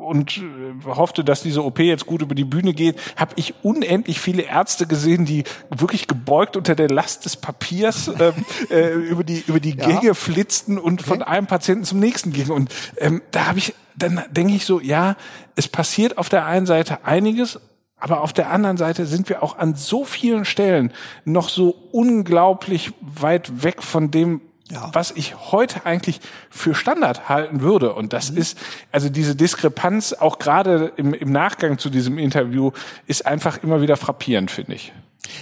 und 0.00 0.40
hoffte, 0.86 1.24
dass 1.24 1.42
diese 1.42 1.62
OP 1.64 1.78
jetzt 1.80 2.06
gut 2.06 2.22
über 2.22 2.34
die 2.34 2.44
Bühne 2.44 2.72
geht, 2.72 2.96
habe 3.16 3.32
ich 3.36 3.54
unendlich 3.62 4.20
viele 4.20 4.42
Ärzte 4.42 4.86
gesehen, 4.86 5.24
die 5.24 5.44
wirklich 5.70 6.08
gebeugt 6.08 6.56
unter 6.56 6.74
der 6.74 6.88
Last 6.88 7.24
des 7.24 7.36
Papiers 7.36 8.08
ähm, 8.08 8.32
äh, 8.70 8.92
über 8.92 9.24
die 9.24 9.44
über 9.46 9.60
die 9.60 9.76
ja. 9.76 9.86
Gänge 9.86 10.14
flitzten 10.14 10.78
und 10.78 11.00
okay. 11.00 11.08
von 11.08 11.22
einem 11.22 11.46
Patienten 11.46 11.84
zum 11.84 11.98
nächsten 11.98 12.32
gingen. 12.32 12.50
Und 12.50 12.72
ähm, 12.96 13.22
da 13.30 13.46
habe 13.46 13.58
ich 13.58 13.74
dann 13.96 14.22
denke 14.30 14.54
ich 14.54 14.64
so, 14.64 14.80
ja, 14.80 15.16
es 15.56 15.68
passiert 15.68 16.16
auf 16.18 16.28
der 16.28 16.46
einen 16.46 16.66
Seite 16.66 17.04
einiges, 17.04 17.60
aber 18.02 18.20
auf 18.22 18.32
der 18.32 18.50
anderen 18.50 18.76
Seite 18.76 19.06
sind 19.06 19.28
wir 19.28 19.44
auch 19.44 19.58
an 19.58 19.76
so 19.76 20.04
vielen 20.04 20.44
Stellen 20.44 20.92
noch 21.24 21.48
so 21.48 21.70
unglaublich 21.92 22.92
weit 23.00 23.62
weg 23.62 23.80
von 23.80 24.10
dem, 24.10 24.40
ja. 24.68 24.90
was 24.92 25.12
ich 25.12 25.36
heute 25.52 25.86
eigentlich 25.86 26.20
für 26.50 26.74
Standard 26.74 27.28
halten 27.28 27.60
würde. 27.60 27.94
Und 27.94 28.12
das 28.12 28.32
mhm. 28.32 28.38
ist, 28.38 28.58
also 28.90 29.08
diese 29.08 29.36
Diskrepanz, 29.36 30.14
auch 30.14 30.40
gerade 30.40 30.92
im, 30.96 31.14
im 31.14 31.30
Nachgang 31.30 31.78
zu 31.78 31.90
diesem 31.90 32.18
Interview, 32.18 32.72
ist 33.06 33.24
einfach 33.24 33.62
immer 33.62 33.80
wieder 33.82 33.96
frappierend, 33.96 34.50
finde 34.50 34.74
ich. 34.74 34.92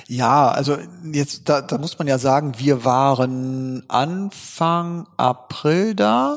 Ja, 0.07 0.51
also 0.51 0.77
jetzt, 1.11 1.49
da, 1.49 1.63
da 1.63 1.79
muss 1.79 1.99
man 1.99 2.09
ja 2.09 2.19
sagen, 2.19 2.59
wir 2.59 2.85
waren 2.85 3.85
Anfang 3.89 5.07
April 5.17 5.95
da 5.95 6.37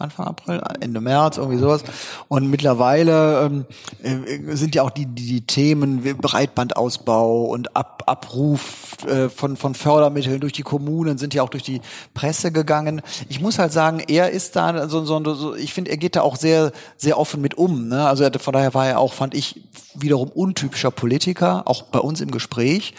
Anfang 0.00 0.26
April, 0.26 0.62
Ende 0.80 1.00
März, 1.00 1.36
irgendwie 1.38 1.58
sowas. 1.58 1.82
Und 2.28 2.48
mittlerweile 2.48 3.46
ähm, 3.46 3.66
äh, 4.02 4.56
sind 4.56 4.74
ja 4.74 4.82
auch 4.82 4.90
die, 4.90 5.06
die, 5.06 5.26
die 5.26 5.46
Themen 5.46 6.02
Breitbandausbau 6.02 7.44
und 7.44 7.76
Ab, 7.76 8.02
Abruf 8.06 8.96
äh, 9.06 9.28
von, 9.28 9.56
von 9.56 9.74
Fördermitteln 9.74 10.40
durch 10.40 10.52
die 10.52 10.62
Kommunen 10.62 11.18
sind 11.18 11.34
ja 11.34 11.42
auch 11.42 11.48
durch 11.48 11.62
die 11.62 11.80
Presse 12.14 12.52
gegangen. 12.52 13.02
Ich 13.28 13.40
muss 13.40 13.58
halt 13.58 13.72
sagen, 13.72 14.00
er 14.06 14.30
ist 14.30 14.56
da 14.56 14.88
so, 14.88 15.04
so, 15.04 15.34
so 15.34 15.54
ich 15.54 15.72
finde, 15.72 15.90
er 15.90 15.96
geht 15.96 16.16
da 16.16 16.22
auch 16.22 16.36
sehr, 16.36 16.72
sehr 16.96 17.18
offen 17.18 17.40
mit 17.40 17.56
um. 17.56 17.88
Ne? 17.88 18.06
Also 18.06 18.28
von 18.38 18.52
daher 18.52 18.74
war 18.74 18.86
er 18.86 18.98
auch, 18.98 19.12
fand 19.12 19.34
ich, 19.34 19.62
wiederum 19.94 20.28
untypischer 20.28 20.90
Politiker, 20.90 21.62
auch 21.66 21.82
bei 21.82 21.98
uns 21.98 22.20
im 22.20 22.30
Gespräch 22.30 22.94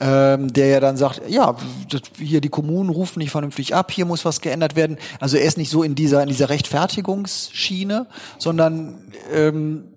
ähm, 0.00 0.52
der 0.52 0.68
ja 0.68 0.80
dann 0.80 0.96
sagt, 0.96 1.22
ja, 1.28 1.56
das, 1.90 2.02
hier 2.18 2.40
die 2.40 2.48
Kommunen 2.48 2.90
rufen 2.90 3.18
nicht 3.18 3.30
vernünftig 3.30 3.74
ab, 3.74 3.90
hier 3.90 4.04
muss 4.04 4.24
was 4.24 4.40
geändert 4.40 4.76
werden. 4.76 4.98
Also 5.20 5.36
er 5.36 5.44
ist 5.44 5.58
nicht 5.58 5.70
so 5.70 5.82
in 5.82 5.94
dieser 5.94 6.22
in 6.22 6.28
dieser 6.28 6.48
Rechtfertigungsschiene, 6.48 8.06
sondern 8.38 9.12
ähm, 9.32 9.88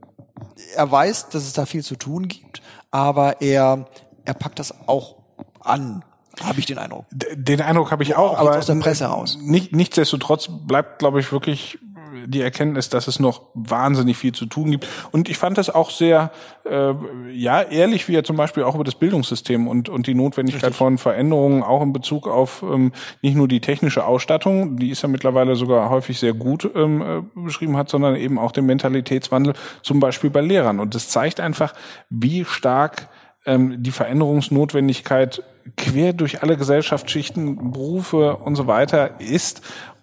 er 0.76 0.92
weiß, 0.92 1.30
dass 1.30 1.44
es 1.44 1.54
da 1.54 1.66
viel 1.66 1.84
zu 1.84 1.96
tun 1.96 2.28
gibt, 2.28 2.62
aber 2.90 3.42
er 3.42 3.88
er 4.26 4.34
packt 4.34 4.60
das 4.60 4.74
auch 4.88 5.18
an. 5.60 6.04
Habe 6.42 6.60
ich 6.60 6.66
den 6.66 6.78
Eindruck. 6.78 7.06
Den 7.12 7.62
Eindruck 7.62 7.92
habe 7.92 8.04
ich 8.04 8.16
auch, 8.16 8.34
auch 8.34 8.40
aber 8.40 8.58
aus 8.58 8.66
der 8.66 8.76
Presse 8.76 9.06
heraus. 9.06 9.38
Nicht, 9.42 9.76
nichtsdestotrotz 9.76 10.50
bleibt, 10.50 11.00
glaube 11.00 11.20
ich, 11.20 11.32
wirklich 11.32 11.78
die 12.26 12.42
Erkenntnis, 12.42 12.90
dass 12.90 13.08
es 13.08 13.20
noch 13.20 13.44
wahnsinnig 13.54 14.18
viel 14.18 14.34
zu 14.34 14.46
tun 14.46 14.72
gibt. 14.72 14.88
Und 15.12 15.30
ich 15.30 15.38
fand 15.38 15.58
das 15.58 15.70
auch 15.70 15.90
sehr, 15.90 16.32
äh, 16.70 16.94
ja, 17.34 17.62
ehrlich, 17.62 18.08
wie 18.08 18.16
er 18.16 18.24
zum 18.24 18.38
Beispiel 18.38 18.64
auch 18.64 18.76
über 18.76 18.84
das 18.84 18.96
Bildungssystem 18.96 19.68
und, 19.68 19.90
und 19.90 20.08
die 20.08 20.14
Notwendigkeit 20.14 20.64
Richtig. 20.64 20.78
von 20.78 20.98
Veränderungen 20.98 21.64
auch 21.64 21.82
in 21.82 21.94
Bezug 21.94 22.28
auf 22.28 22.64
ähm, 22.64 22.92
nicht 23.22 23.36
nur 23.36 23.48
die 23.48 23.62
technische 23.62 24.06
Ausstattung, 24.06 24.78
die 24.78 24.90
ist 24.90 25.02
ja 25.02 25.10
mittlerweile 25.10 25.56
sogar 25.56 25.90
häufig 25.90 26.20
sehr 26.20 26.34
gut 26.34 26.70
ähm, 26.76 27.02
äh, 27.02 27.40
beschrieben 27.40 27.78
hat, 27.78 27.90
sondern 27.90 28.16
eben 28.16 28.38
auch 28.38 28.52
den 28.52 28.66
Mentalitätswandel, 28.66 29.54
zum 29.82 30.00
Beispiel 30.00 30.30
bei 30.30 30.42
Lehrern. 30.42 30.80
Und 30.80 30.96
das 30.96 31.10
zeigt 31.10 31.40
einfach, 31.40 31.74
wie 32.10 32.46
stark 32.46 33.08
ähm, 33.46 33.82
die 33.82 33.92
Veränderungsnotwendigkeit 33.92 35.44
quer 35.78 36.14
durch 36.14 36.42
alle 36.42 36.58
Gesellschaftsschichten, 36.58 37.72
Berufe 37.72 38.36
und 38.38 38.56
so 38.56 38.68
weiter 38.68 39.20
ist 39.20 39.62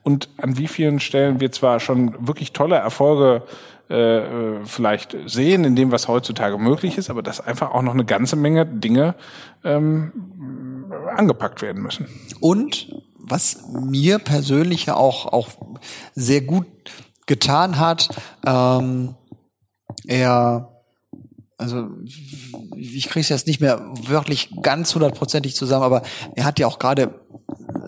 und 0.09 0.31
an 0.39 0.57
wie 0.57 0.69
vielen 0.69 1.01
Stellen 1.01 1.39
wir 1.39 1.53
zwar 1.53 1.81
schon 1.81 2.27
wirklich 2.27 2.55
tolle 2.55 2.77
Erfolge 2.77 3.43
äh, 3.91 4.65
vielleicht 4.65 5.15
sehen 5.27 5.65
in 5.65 5.77
dem, 5.77 5.93
was 5.93 6.09
heutzutage 6.09 6.57
möglich 6.57 6.97
ist, 6.97 7.11
aber 7.11 7.23
dass 7.23 7.47
einfach 7.47 7.73
auch 7.73 7.83
noch 7.83 7.93
eine 7.93 8.07
ganze 8.07 8.37
Menge 8.37 8.65
Dinge 8.65 9.17
ähm, 9.65 10.91
angepackt 11.15 11.61
werden 11.61 11.83
müssen. 11.83 12.09
Und 12.41 12.91
was 13.19 13.63
mir 13.69 14.19
persönlich 14.19 14.87
ja 14.87 14.95
auch, 14.97 15.27
auch 15.27 15.49
sehr 16.15 16.41
gut 16.41 16.67
getan 17.27 17.79
hat, 17.79 18.09
ähm, 18.47 19.15
er 20.07 20.73
also 21.59 21.89
ich 22.77 23.09
kriege 23.09 23.21
es 23.21 23.29
jetzt 23.29 23.49
nicht 23.49 23.61
mehr 23.61 23.81
wirklich 24.07 24.49
ganz 24.63 24.95
hundertprozentig 24.95 25.57
zusammen, 25.57 25.83
aber 25.83 26.03
er 26.37 26.45
hat 26.45 26.61
ja 26.61 26.69
auch 26.69 26.79
gerade 26.79 27.21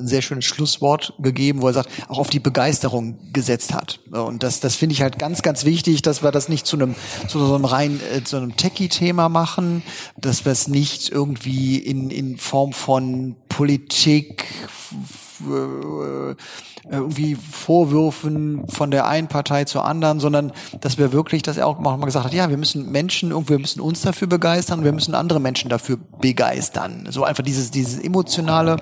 ein 0.00 0.08
sehr 0.08 0.22
schönes 0.22 0.44
Schlusswort 0.44 1.14
gegeben, 1.18 1.62
wo 1.62 1.68
er 1.68 1.74
sagt, 1.74 1.90
auch 2.08 2.18
auf 2.18 2.30
die 2.30 2.40
Begeisterung 2.40 3.18
gesetzt 3.32 3.74
hat. 3.74 4.00
Und 4.10 4.42
das, 4.42 4.60
das 4.60 4.74
finde 4.74 4.94
ich 4.94 5.02
halt 5.02 5.18
ganz, 5.18 5.42
ganz 5.42 5.64
wichtig, 5.64 6.02
dass 6.02 6.22
wir 6.22 6.32
das 6.32 6.48
nicht 6.48 6.66
zu 6.66 6.76
einem, 6.76 6.94
zu 7.28 7.38
so 7.38 7.54
einem 7.54 7.64
rein, 7.64 8.00
äh, 8.14 8.24
zu 8.24 8.36
einem 8.36 8.56
Techie-Thema 8.56 9.28
machen, 9.28 9.82
dass 10.16 10.44
wir 10.44 10.52
es 10.52 10.68
nicht 10.68 11.10
irgendwie 11.10 11.78
in, 11.78 12.10
in 12.10 12.38
Form 12.38 12.72
von 12.72 13.36
Politik, 13.48 14.46
äh, 15.40 16.34
irgendwie 16.90 17.34
Vorwürfen 17.34 18.66
von 18.68 18.90
der 18.90 19.06
einen 19.06 19.28
Partei 19.28 19.64
zur 19.64 19.84
anderen, 19.84 20.20
sondern 20.20 20.52
dass 20.80 20.98
wir 20.98 21.12
wirklich, 21.12 21.42
dass 21.42 21.56
er 21.56 21.66
auch 21.66 21.78
mal 21.78 21.98
gesagt 22.00 22.26
hat, 22.26 22.34
ja, 22.34 22.48
wir 22.50 22.56
müssen 22.56 22.90
Menschen, 22.90 23.30
wir 23.48 23.58
müssen 23.58 23.80
uns 23.80 24.02
dafür 24.02 24.28
begeistern, 24.28 24.84
wir 24.84 24.92
müssen 24.92 25.14
andere 25.14 25.40
Menschen 25.40 25.68
dafür 25.68 25.98
begeistern. 26.20 27.06
So 27.10 27.24
einfach 27.24 27.44
dieses, 27.44 27.70
dieses 27.70 27.98
emotionale, 27.98 28.76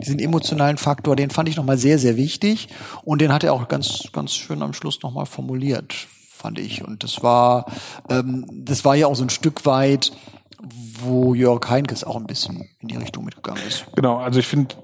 diesen 0.00 0.18
emotionalen 0.18 0.78
Faktor, 0.78 1.16
den 1.16 1.30
fand 1.30 1.48
ich 1.48 1.56
nochmal 1.56 1.78
sehr, 1.78 1.98
sehr 1.98 2.16
wichtig 2.16 2.68
und 3.04 3.20
den 3.20 3.32
hat 3.32 3.44
er 3.44 3.52
auch 3.52 3.68
ganz, 3.68 4.08
ganz 4.12 4.34
schön 4.34 4.62
am 4.62 4.72
Schluss 4.72 5.02
nochmal 5.02 5.26
formuliert, 5.26 5.94
fand 6.30 6.58
ich. 6.58 6.84
Und 6.84 7.02
das 7.02 7.22
war, 7.22 7.66
ähm, 8.08 8.46
das 8.52 8.84
war 8.84 8.94
ja 8.94 9.06
auch 9.06 9.16
so 9.16 9.24
ein 9.24 9.30
Stück 9.30 9.66
weit, 9.66 10.12
wo 10.60 11.34
Jörg 11.34 11.68
Heinkes 11.68 12.02
auch 12.04 12.16
ein 12.16 12.26
bisschen 12.26 12.68
in 12.80 12.88
die 12.88 12.96
Richtung 12.96 13.24
mitgegangen 13.24 13.62
ist. 13.66 13.86
Genau, 13.94 14.18
also 14.18 14.40
ich 14.40 14.46
finde, 14.46 14.74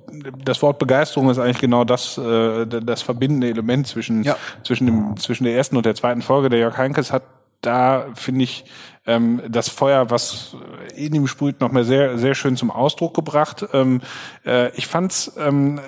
das 0.45 0.63
Wort 0.63 0.79
Begeisterung 0.79 1.31
ist 1.31 1.39
eigentlich 1.39 1.61
genau 1.61 1.85
das, 1.85 2.17
äh, 2.17 2.67
das 2.67 3.03
verbindende 3.03 3.49
Element 3.49 3.87
zwischen, 3.87 4.23
ja. 4.23 4.37
zwischen, 4.63 4.87
dem, 4.87 5.17
zwischen 5.17 5.45
der 5.45 5.57
ersten 5.57 5.77
und 5.77 5.85
der 5.85 5.95
zweiten 5.95 6.23
Folge. 6.23 6.49
Der 6.49 6.61
Jörg 6.61 6.77
Heinkes 6.77 7.13
hat 7.13 7.25
da, 7.61 8.07
finde 8.15 8.45
ich, 8.45 8.65
ähm, 9.07 9.43
das 9.49 9.69
Feuer, 9.69 10.11
was 10.11 10.57
in 10.97 11.15
ihm 11.15 11.27
sprüht, 11.27 11.61
noch 11.61 11.73
mal 11.73 11.85
sehr, 11.85 12.19
sehr 12.19 12.35
schön 12.35 12.57
zum 12.57 12.71
Ausdruck 12.71 13.15
gebracht. 13.15 13.67
Ähm, 13.73 14.01
äh, 14.47 14.71
ich 14.77 14.87
fand's, 14.87 15.33
ähm, 15.39 15.81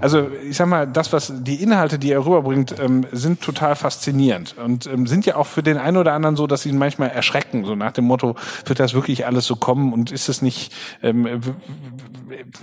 also 0.00 0.28
ich 0.48 0.56
sag 0.56 0.68
mal, 0.68 0.86
das, 0.86 1.12
was 1.12 1.32
die 1.42 1.62
Inhalte, 1.62 1.98
die 1.98 2.12
er 2.12 2.24
rüberbringt, 2.24 2.78
ähm, 2.78 3.06
sind 3.10 3.40
total 3.40 3.74
faszinierend 3.74 4.56
und 4.58 4.86
ähm, 4.86 5.06
sind 5.06 5.26
ja 5.26 5.36
auch 5.36 5.46
für 5.46 5.62
den 5.62 5.76
einen 5.76 5.96
oder 5.96 6.12
anderen 6.12 6.36
so, 6.36 6.46
dass 6.46 6.62
sie 6.62 6.68
ihn 6.68 6.78
manchmal 6.78 7.10
erschrecken, 7.10 7.64
so 7.64 7.74
nach 7.74 7.92
dem 7.92 8.04
Motto, 8.04 8.36
wird 8.66 8.78
das 8.78 8.94
wirklich 8.94 9.26
alles 9.26 9.46
so 9.46 9.56
kommen 9.56 9.92
und 9.92 10.12
ist 10.12 10.28
es 10.28 10.42
nicht, 10.42 10.72
ähm, 11.02 11.26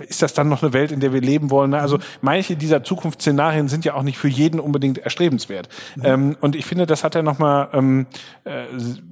ist 0.08 0.22
das 0.22 0.34
dann 0.34 0.48
noch 0.48 0.62
eine 0.62 0.72
Welt, 0.72 0.92
in 0.92 1.00
der 1.00 1.12
wir 1.12 1.20
leben 1.20 1.50
wollen? 1.50 1.74
Also 1.74 1.98
manche 2.22 2.56
dieser 2.56 2.82
Zukunftsszenarien 2.84 3.68
sind 3.68 3.84
ja 3.84 3.94
auch 3.94 4.02
nicht 4.02 4.18
für 4.18 4.28
jeden 4.28 4.60
unbedingt 4.60 4.98
erstrebenswert. 4.98 5.68
Mhm. 5.96 6.02
Ähm, 6.04 6.36
und 6.40 6.56
ich 6.56 6.64
finde, 6.66 6.86
das 6.86 7.04
hat 7.04 7.14
er 7.14 7.22
nochmal 7.22 7.68
ähm, 7.72 8.06
äh, 8.44 8.64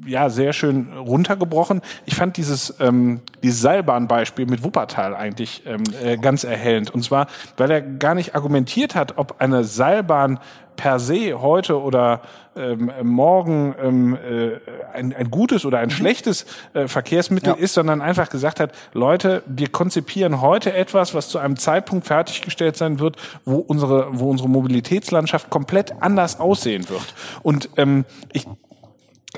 ja 0.06 0.30
sehr 0.30 0.52
schön 0.52 0.88
runtergebrochen. 0.96 1.82
Ich 2.06 2.14
fand 2.14 2.36
dieses 2.36 2.74
ähm, 2.80 3.20
dieses 3.42 3.60
Seilbahnbeispiel 3.60 4.46
mit 4.46 4.62
Wuppertal 4.62 5.14
eigentlich 5.14 5.62
ähm, 5.66 5.82
äh, 6.02 6.16
ganz 6.16 6.44
erhellend. 6.44 6.90
Und 6.90 7.02
zwar, 7.02 7.26
weil 7.56 7.70
er 7.70 7.82
gar 7.82 8.14
nicht 8.14 8.34
argumentiert 8.34 8.94
hat, 8.94 9.18
ob 9.18 9.40
eine 9.40 9.64
Seilbahn 9.64 10.38
per 10.78 11.00
se 11.00 11.40
heute 11.42 11.82
oder 11.82 12.22
ähm, 12.56 12.90
morgen 13.02 13.74
ähm, 13.80 14.16
äh, 14.16 14.58
ein, 14.94 15.12
ein 15.12 15.30
gutes 15.30 15.66
oder 15.66 15.78
ein 15.78 15.88
mhm. 15.88 15.92
schlechtes 15.92 16.46
äh, 16.72 16.88
Verkehrsmittel 16.88 17.54
ja. 17.54 17.62
ist, 17.62 17.74
sondern 17.74 18.00
einfach 18.00 18.30
gesagt 18.30 18.60
hat, 18.60 18.72
Leute, 18.94 19.42
wir 19.46 19.68
konzipieren 19.68 20.40
heute 20.40 20.72
etwas, 20.72 21.14
was 21.14 21.28
zu 21.28 21.38
einem 21.38 21.56
Zeitpunkt 21.56 22.06
fertiggestellt 22.06 22.76
sein 22.76 23.00
wird, 23.00 23.16
wo 23.44 23.56
unsere, 23.56 24.18
wo 24.18 24.30
unsere 24.30 24.48
Mobilitätslandschaft 24.48 25.50
komplett 25.50 26.00
anders 26.00 26.40
aussehen 26.40 26.88
wird. 26.88 27.14
Und 27.42 27.70
ähm, 27.76 28.04
ich 28.32 28.46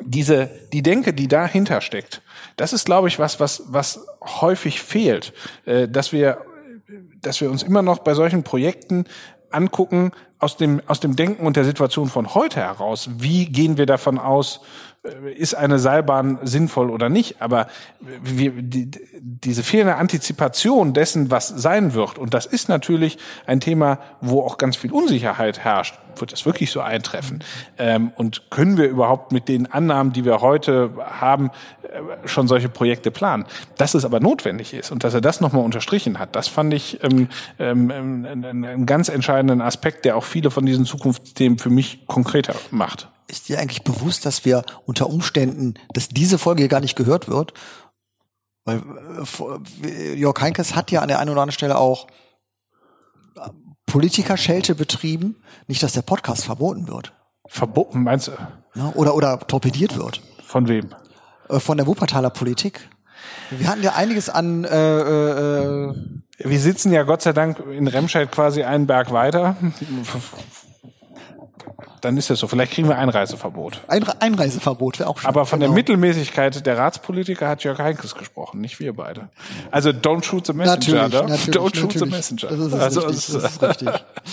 diese, 0.03 0.51
die 0.73 0.83
Denke, 0.83 1.13
die 1.13 1.29
dahinter 1.29 1.81
steckt, 1.81 2.23
das 2.57 2.73
ist, 2.73 2.85
glaube 2.85 3.09
ich, 3.09 3.19
was, 3.19 3.41
was, 3.41 3.65
was 3.67 4.07
häufig 4.23 4.81
fehlt, 4.81 5.33
äh, 5.67 5.89
dass 5.89 6.13
wir, 6.13 6.39
dass 7.21 7.41
wir 7.41 7.51
uns 7.51 7.63
immer 7.63 7.83
noch 7.83 7.99
bei 7.99 8.15
solchen 8.15 8.43
Projekten 8.43 9.05
angucken 9.51 10.13
aus 10.41 10.57
dem, 10.57 10.83
aus 10.87 11.01
dem 11.01 11.17
Denken 11.17 11.47
und 11.47 11.57
der 11.57 11.65
Situation 11.65 12.09
von 12.09 12.35
heute 12.35 12.61
heraus. 12.61 13.11
Wie 13.19 13.47
gehen 13.47 13.77
wir 13.77 13.87
davon 13.87 14.19
aus, 14.19 14.61
äh, 15.03 15.33
ist 15.33 15.55
eine 15.55 15.79
Seilbahn 15.79 16.39
sinnvoll 16.43 16.91
oder 16.91 17.09
nicht, 17.09 17.41
aber 17.41 17.69
wir, 18.01 18.51
die, 18.51 18.91
diese 19.21 19.63
fehlende 19.63 19.97
Antizipation 19.97 20.93
dessen, 20.93 21.31
was 21.31 21.49
sein 21.49 21.95
wird, 21.95 22.19
und 22.19 22.35
das 22.35 22.47
ist 22.47 22.69
natürlich 22.69 23.19
ein 23.47 23.61
Thema, 23.61 23.99
wo 24.21 24.43
auch 24.43 24.59
ganz 24.59 24.77
viel 24.77 24.93
Unsicherheit 24.93 25.61
herrscht, 25.61 25.99
wird 26.17 26.33
das 26.33 26.45
wirklich 26.45 26.71
so 26.71 26.81
eintreffen? 26.81 27.43
Ähm, 27.79 28.13
und 28.17 28.51
können 28.51 28.77
wir 28.77 28.89
überhaupt 28.89 29.33
mit 29.33 29.49
den 29.49 29.71
Annahmen, 29.71 30.13
die 30.13 30.25
wir 30.25 30.41
heute 30.41 30.91
haben, 30.99 31.51
äh, 31.83 32.29
schon 32.29 32.49
solche 32.49 32.69
Projekte 32.69 33.11
planen? 33.11 33.47
Dass 33.79 33.95
es 33.95 34.05
aber 34.05 34.21
notwendig 34.21 34.75
ist 34.75 34.91
und 34.91 35.05
dass 35.05 35.15
er 35.15 35.21
das 35.21 35.41
nochmal 35.41 35.65
unterstrichen 35.65 36.19
hat, 36.19 36.37
das 36.37 36.49
fand 36.49 36.75
ich 36.75 37.03
ähm, 37.03 37.29
ähm, 37.59 37.91
einen, 37.91 38.65
einen 38.65 38.87
ganz 38.87 39.09
entscheidenden 39.09 39.61
Aspekt, 39.61 40.05
der 40.05 40.17
auch 40.17 40.25
viele 40.31 40.51
von 40.51 40.65
diesen 40.65 40.87
Zukunftsthemen 40.87 41.59
für 41.59 41.71
mich 41.71 42.07
konkreter 42.07 42.55
macht 42.71 43.09
ist 43.31 43.49
dir 43.49 43.59
eigentlich 43.59 43.85
bewusst, 43.85 44.27
dass 44.27 44.45
wir 44.45 44.65
unter 44.87 45.09
Umständen, 45.09 45.75
dass 45.95 46.09
diese 46.09 46.39
Folge 46.39 46.63
hier 46.63 46.69
gar 46.69 46.81
nicht 46.81 46.97
gehört 46.97 47.29
wird? 47.29 47.55
Weil 48.65 48.83
äh, 49.85 50.15
Jörg 50.15 50.39
Heinkes 50.41 50.75
hat 50.75 50.91
ja 50.91 51.01
an 51.01 51.09
der 51.09 51.19
einen 51.19 51.31
oder 51.31 51.43
anderen 51.43 51.55
Stelle 51.55 51.79
auch 51.79 52.09
äh, 53.37 53.49
Politikerschelte 53.87 54.75
betrieben. 54.75 55.43
Nicht, 55.67 55.83
dass 55.83 55.93
der 55.93 56.03
Podcast 56.03 56.45
verboten 56.45 56.89
wird. 56.89 57.15
Verboten, 57.47 58.03
meinst 58.03 58.29
du? 58.29 58.33
Ja, 58.75 58.93
oder, 58.95 59.15
oder 59.15 59.39
torpediert 59.41 59.97
wird. 59.97 60.21
Von 60.45 60.69
wem? 60.69 60.91
Äh, 61.49 61.59
von 61.61 61.77
der 61.77 61.87
Wuppertaler 61.87 62.31
Politik. 62.31 62.89
Wir 63.51 63.69
hatten 63.69 63.83
ja 63.83 63.95
einiges 63.95 64.29
an 64.29 64.65
äh, 64.65 64.99
äh, 64.99 65.95
Wir 66.43 66.59
sitzen 66.59 66.93
ja 66.93 67.03
Gott 67.03 67.23
sei 67.23 67.33
Dank 67.33 67.59
in 67.71 67.87
Remscheid 67.87 68.31
quasi 68.33 68.63
einen 68.63 68.87
Berg 68.87 69.13
weiter 69.13 69.57
dann 72.01 72.17
ist 72.17 72.31
das 72.31 72.39
so. 72.39 72.49
Vielleicht 72.49 72.73
kriegen 72.73 72.89
wir 72.89 72.99
Einreiseverbot. 72.99 73.83
Ein 73.89 74.05
Einreiseverbot 74.05 74.99
wäre 74.99 75.09
auch 75.09 75.19
schön. 75.19 75.29
Aber 75.29 75.47
von 75.47 75.61
genau. 75.61 75.71
der 75.71 75.75
Mittelmäßigkeit 75.75 76.65
der 76.65 76.79
Ratspolitiker 76.79 77.49
hat 77.49 77.63
Jörg 77.63 77.79
Heinkes 77.79 78.15
gesprochen, 78.15 78.61
nicht 78.61 78.81
wir 78.81 78.95
beide. 78.95 79.29
Also 79.71 79.91
don't 79.91 80.25
shoot 80.25 80.47
the 80.47 80.53
messenger. 80.53 81.09
Natürlich, 81.09 81.29
natürlich, 81.29 81.57
don't 81.57 81.77
shoot 81.77 81.93
the 81.93 82.07
messenger. 82.07 82.49
Das 82.49 82.59
ist, 82.59 82.75
also, 82.75 83.01
richtig, 83.01 83.35
das 83.35 83.45
ist 83.45 83.63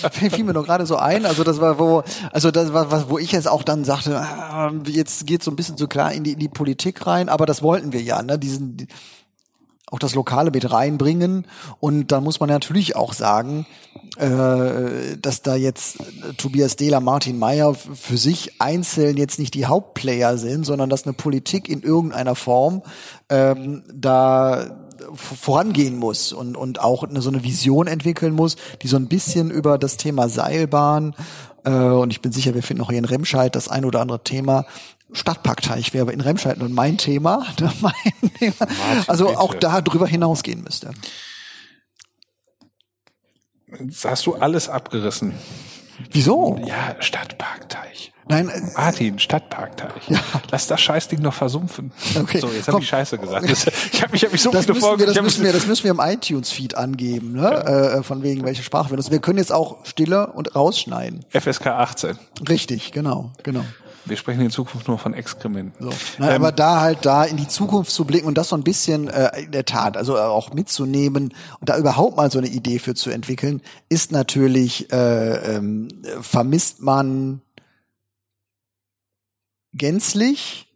richtig. 0.10 0.32
Fiel 0.32 0.44
mir 0.44 0.54
noch 0.54 0.66
gerade 0.66 0.86
so 0.86 0.98
ein. 0.98 1.26
Also 1.26 1.44
das 1.44 1.60
war 1.60 1.78
wo, 1.80 2.04
also 2.32 2.52
das 2.52 2.74
war 2.74 2.92
was, 2.92 3.10
wo 3.10 3.18
ich 3.18 3.32
jetzt 3.32 3.48
auch 3.48 3.64
dann 3.64 3.84
sagte, 3.84 4.18
ah, 4.18 4.72
jetzt 4.86 5.28
geht 5.28 5.44
so 5.44 5.52
ein 5.52 5.56
bisschen 5.56 5.78
so 5.78 5.88
klar 5.88 6.14
in 6.14 6.24
die, 6.24 6.34
in 6.34 6.40
die 6.40 6.50
Politik 6.50 7.06
rein. 7.06 7.30
Aber 7.30 7.46
das 7.46 7.62
wollten 7.62 7.94
wir 7.94 8.02
ja, 8.02 8.22
ne? 8.22 8.40
Diesen 8.40 8.88
auch 9.90 10.00
das 10.00 10.16
Lokale 10.16 10.52
mit 10.52 10.72
reinbringen. 10.72 11.46
Und 11.80 12.12
da 12.12 12.22
muss 12.22 12.40
man 12.40 12.50
natürlich 12.50 12.96
auch 12.96 13.14
sagen, 13.14 13.66
äh, 14.18 15.18
dass 15.22 15.42
da 15.42 15.56
jetzt 15.56 15.98
Tobias 16.38 16.76
Dehler, 16.76 17.00
Martin 17.00 17.40
Mayer 17.40 17.74
für 17.74 18.18
sich 18.18 18.62
einzeln 18.62 19.18
jetzt 19.18 19.40
nicht 19.40 19.54
die 19.54 19.66
Hauptplayer 19.66 20.38
sind, 20.38 20.66
sondern 20.66 20.90
dass 20.90 21.06
eine 21.06 21.14
Politik 21.14 21.70
in 21.70 21.84
irgendeiner 21.84 22.36
Form 22.36 22.82
ähm, 23.30 23.84
da 23.94 24.78
vorangehen 25.14 25.96
muss 25.98 26.34
und, 26.34 26.58
und 26.58 26.82
auch 26.82 27.04
eine, 27.04 27.22
so 27.22 27.30
eine 27.30 27.44
Vision 27.44 27.88
entwickeln 27.88 28.34
muss, 28.34 28.58
die 28.82 28.88
so 28.88 28.98
ein 28.98 29.08
bisschen 29.08 29.52
über 29.52 29.78
das 29.78 29.98
Thema 29.98 30.28
Seilbahn 30.28 31.16
äh, 31.64 31.72
und 31.72 32.12
ich 32.12 32.22
bin 32.22 32.32
sicher, 32.32 32.56
wir 32.56 32.64
finden 32.64 32.82
auch 32.84 32.90
hier 32.90 33.00
in 33.00 33.06
Remscheid 33.06 33.56
das 33.56 33.68
ein 33.68 33.86
oder 33.86 34.02
andere 34.02 34.24
Thema 34.24 34.66
Stadtparkteich 35.12 35.94
wäre 35.94 36.12
in 36.12 36.22
Remscheid 36.22 36.58
nun 36.58 36.74
mein 36.74 36.98
Thema. 36.98 37.46
mein 37.82 38.32
Thema. 38.38 38.68
Also 39.08 39.36
auch 39.38 39.54
da 39.54 39.82
drüber 39.82 40.08
hinausgehen 40.08 40.64
müsste. 40.64 40.92
Jetzt 43.80 44.06
hast 44.06 44.26
du 44.26 44.36
alles 44.36 44.70
abgerissen. 44.70 45.34
Wieso? 46.12 46.60
Ja, 46.66 46.96
Stadtparkteich. 47.00 48.14
Nein, 48.30 48.50
äh, 48.50 48.62
Martin, 48.76 49.20
Stadtparkteich. 49.20 50.10
Ja. 50.10 50.20
Lass 50.52 50.68
das 50.68 50.82
Scheißding 50.82 51.22
noch 51.22 51.34
versumpfen. 51.34 51.94
Okay. 52.20 52.40
So, 52.40 52.50
jetzt 52.50 52.68
habe 52.68 52.82
ich 52.82 52.88
Scheiße 52.88 53.18
gesagt. 53.18 53.50
Das, 53.50 53.68
ich 53.92 54.02
habe 54.02 54.12
mich, 54.12 54.24
hab 54.24 54.32
mich 54.32 54.42
so 54.42 54.52
das 54.52 54.66
viele 54.66 54.80
Folgen. 54.80 55.00
Wir, 55.00 55.08
das, 55.08 55.22
müssen 55.22 55.44
wir, 55.44 55.54
das 55.54 55.66
müssen 55.66 55.84
wir 55.86 55.92
im 55.92 56.00
iTunes-Feed 56.00 56.76
angeben, 56.76 57.34
ne? 57.34 57.44
Ja. 57.44 57.98
Äh, 58.00 58.04
von 58.04 58.24
wegen 58.24 58.44
welche 58.44 58.64
Sprache 58.64 58.90
wir 58.90 58.98
nutzen. 58.98 59.12
Wir 59.12 59.20
können 59.20 59.38
jetzt 59.38 59.54
auch 59.54 59.86
Stille 59.86 60.28
und 60.34 60.56
rausschneiden. 60.56 61.26
FSK 61.30 61.68
18. 61.68 62.20
Richtig, 62.50 62.92
genau, 62.92 63.32
genau. 63.44 63.64
Wir 64.08 64.18
sprechen 64.18 64.42
in 64.42 64.50
Zukunft 64.50 64.88
nur 64.88 64.98
von 64.98 65.14
Exkrementen. 65.14 65.84
So. 65.84 65.92
Na, 66.18 66.30
ähm, 66.30 66.36
aber 66.36 66.52
da 66.52 66.82
halt 66.82 67.06
da 67.06 67.24
in 67.24 67.38
die 67.38 67.48
Zukunft 67.48 67.92
zu 67.92 68.06
blicken 68.06 68.28
und 68.28 68.38
das 68.38 68.50
so 68.50 68.56
ein 68.56 68.64
bisschen 68.64 69.10
äh, 69.10 69.42
in 69.42 69.52
der 69.52 69.66
Tat, 69.66 69.98
also 69.98 70.18
auch 70.18 70.54
mitzunehmen 70.54 71.34
und 71.60 71.70
da 71.70 71.78
überhaupt 71.78 72.18
mal 72.18 72.32
so 72.32 72.38
eine 72.38 72.48
Idee 72.48 72.80
für 72.80 72.96
zu 72.96 73.10
entwickeln, 73.10 73.62
ist 73.90 74.12
natürlich 74.12 74.92
äh, 74.92 75.56
ähm, 75.56 75.90
vermisst 76.22 76.82
man 76.82 77.42
gänzlich 79.74 80.68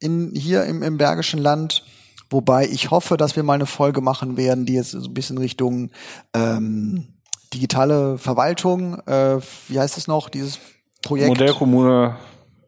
in 0.00 0.32
hier 0.34 0.64
im, 0.64 0.82
im 0.82 0.98
Bergischen 0.98 1.40
Land. 1.40 1.84
Wobei 2.30 2.66
ich 2.66 2.90
hoffe, 2.90 3.16
dass 3.16 3.36
wir 3.36 3.42
mal 3.42 3.54
eine 3.54 3.66
Folge 3.66 4.00
machen 4.00 4.36
werden, 4.36 4.66
die 4.66 4.74
jetzt 4.74 4.90
so 4.90 4.98
ein 4.98 5.14
bisschen 5.14 5.38
Richtung 5.38 5.90
ähm, 6.34 7.08
digitale 7.54 8.18
Verwaltung, 8.18 9.00
äh, 9.06 9.40
wie 9.68 9.78
heißt 9.80 9.96
es 9.96 10.06
noch, 10.06 10.28
dieses 10.28 10.58
Projekt? 11.02 11.28
Modellkommune 11.28 12.16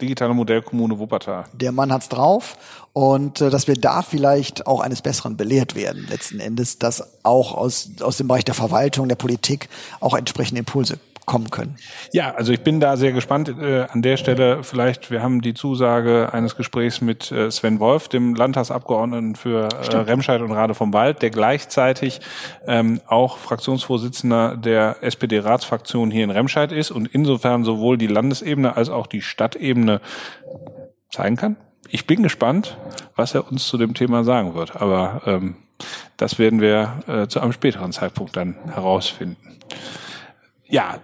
digitale 0.00 0.34
Modellkommune 0.34 0.98
Wuppertal. 0.98 1.44
Der 1.52 1.72
Mann 1.72 1.92
hat's 1.92 2.08
drauf 2.08 2.56
und 2.92 3.40
äh, 3.40 3.50
dass 3.50 3.68
wir 3.68 3.74
da 3.74 4.02
vielleicht 4.02 4.66
auch 4.66 4.80
eines 4.80 5.02
Besseren 5.02 5.36
belehrt 5.36 5.74
werden, 5.74 6.06
letzten 6.08 6.40
Endes, 6.40 6.78
dass 6.78 7.02
auch 7.22 7.54
aus, 7.54 7.90
aus 8.00 8.16
dem 8.16 8.28
Bereich 8.28 8.44
der 8.44 8.54
Verwaltung, 8.54 9.08
der 9.08 9.16
Politik 9.16 9.68
auch 10.00 10.14
entsprechende 10.14 10.60
Impulse 10.60 10.98
kommen 11.30 11.48
können. 11.50 11.76
Ja, 12.12 12.34
also 12.34 12.52
ich 12.52 12.62
bin 12.62 12.80
da 12.80 12.96
sehr 12.96 13.12
gespannt. 13.12 13.48
Äh, 13.48 13.86
an 13.88 14.02
der 14.02 14.16
Stelle 14.16 14.64
vielleicht, 14.64 15.12
wir 15.12 15.22
haben 15.22 15.42
die 15.42 15.54
Zusage 15.54 16.32
eines 16.32 16.56
Gesprächs 16.56 17.00
mit 17.00 17.30
äh, 17.30 17.52
Sven 17.52 17.78
Wolf, 17.78 18.08
dem 18.08 18.34
Landtagsabgeordneten 18.34 19.36
für 19.36 19.68
äh, 19.68 19.96
Remscheid 19.96 20.40
und 20.40 20.50
Rade 20.50 20.74
vom 20.74 20.92
Wald, 20.92 21.22
der 21.22 21.30
gleichzeitig 21.30 22.20
ähm, 22.66 23.00
auch 23.06 23.38
Fraktionsvorsitzender 23.38 24.56
der 24.56 24.96
SPD-Ratsfraktion 25.02 26.10
hier 26.10 26.24
in 26.24 26.30
Remscheid 26.30 26.72
ist 26.72 26.90
und 26.90 27.06
insofern 27.06 27.62
sowohl 27.62 27.96
die 27.96 28.08
Landesebene 28.08 28.76
als 28.76 28.88
auch 28.88 29.06
die 29.06 29.22
Stadtebene 29.22 30.00
zeigen 31.12 31.36
kann. 31.36 31.54
Ich 31.88 32.08
bin 32.08 32.24
gespannt, 32.24 32.76
was 33.14 33.36
er 33.36 33.48
uns 33.48 33.68
zu 33.68 33.78
dem 33.78 33.94
Thema 33.94 34.24
sagen 34.24 34.56
wird. 34.56 34.74
Aber 34.74 35.22
ähm, 35.26 35.54
das 36.16 36.40
werden 36.40 36.60
wir 36.60 37.04
äh, 37.06 37.28
zu 37.28 37.38
einem 37.38 37.52
späteren 37.52 37.92
Zeitpunkt 37.92 38.36
dann 38.36 38.56
herausfinden. 38.66 39.36
Ja, 40.66 40.98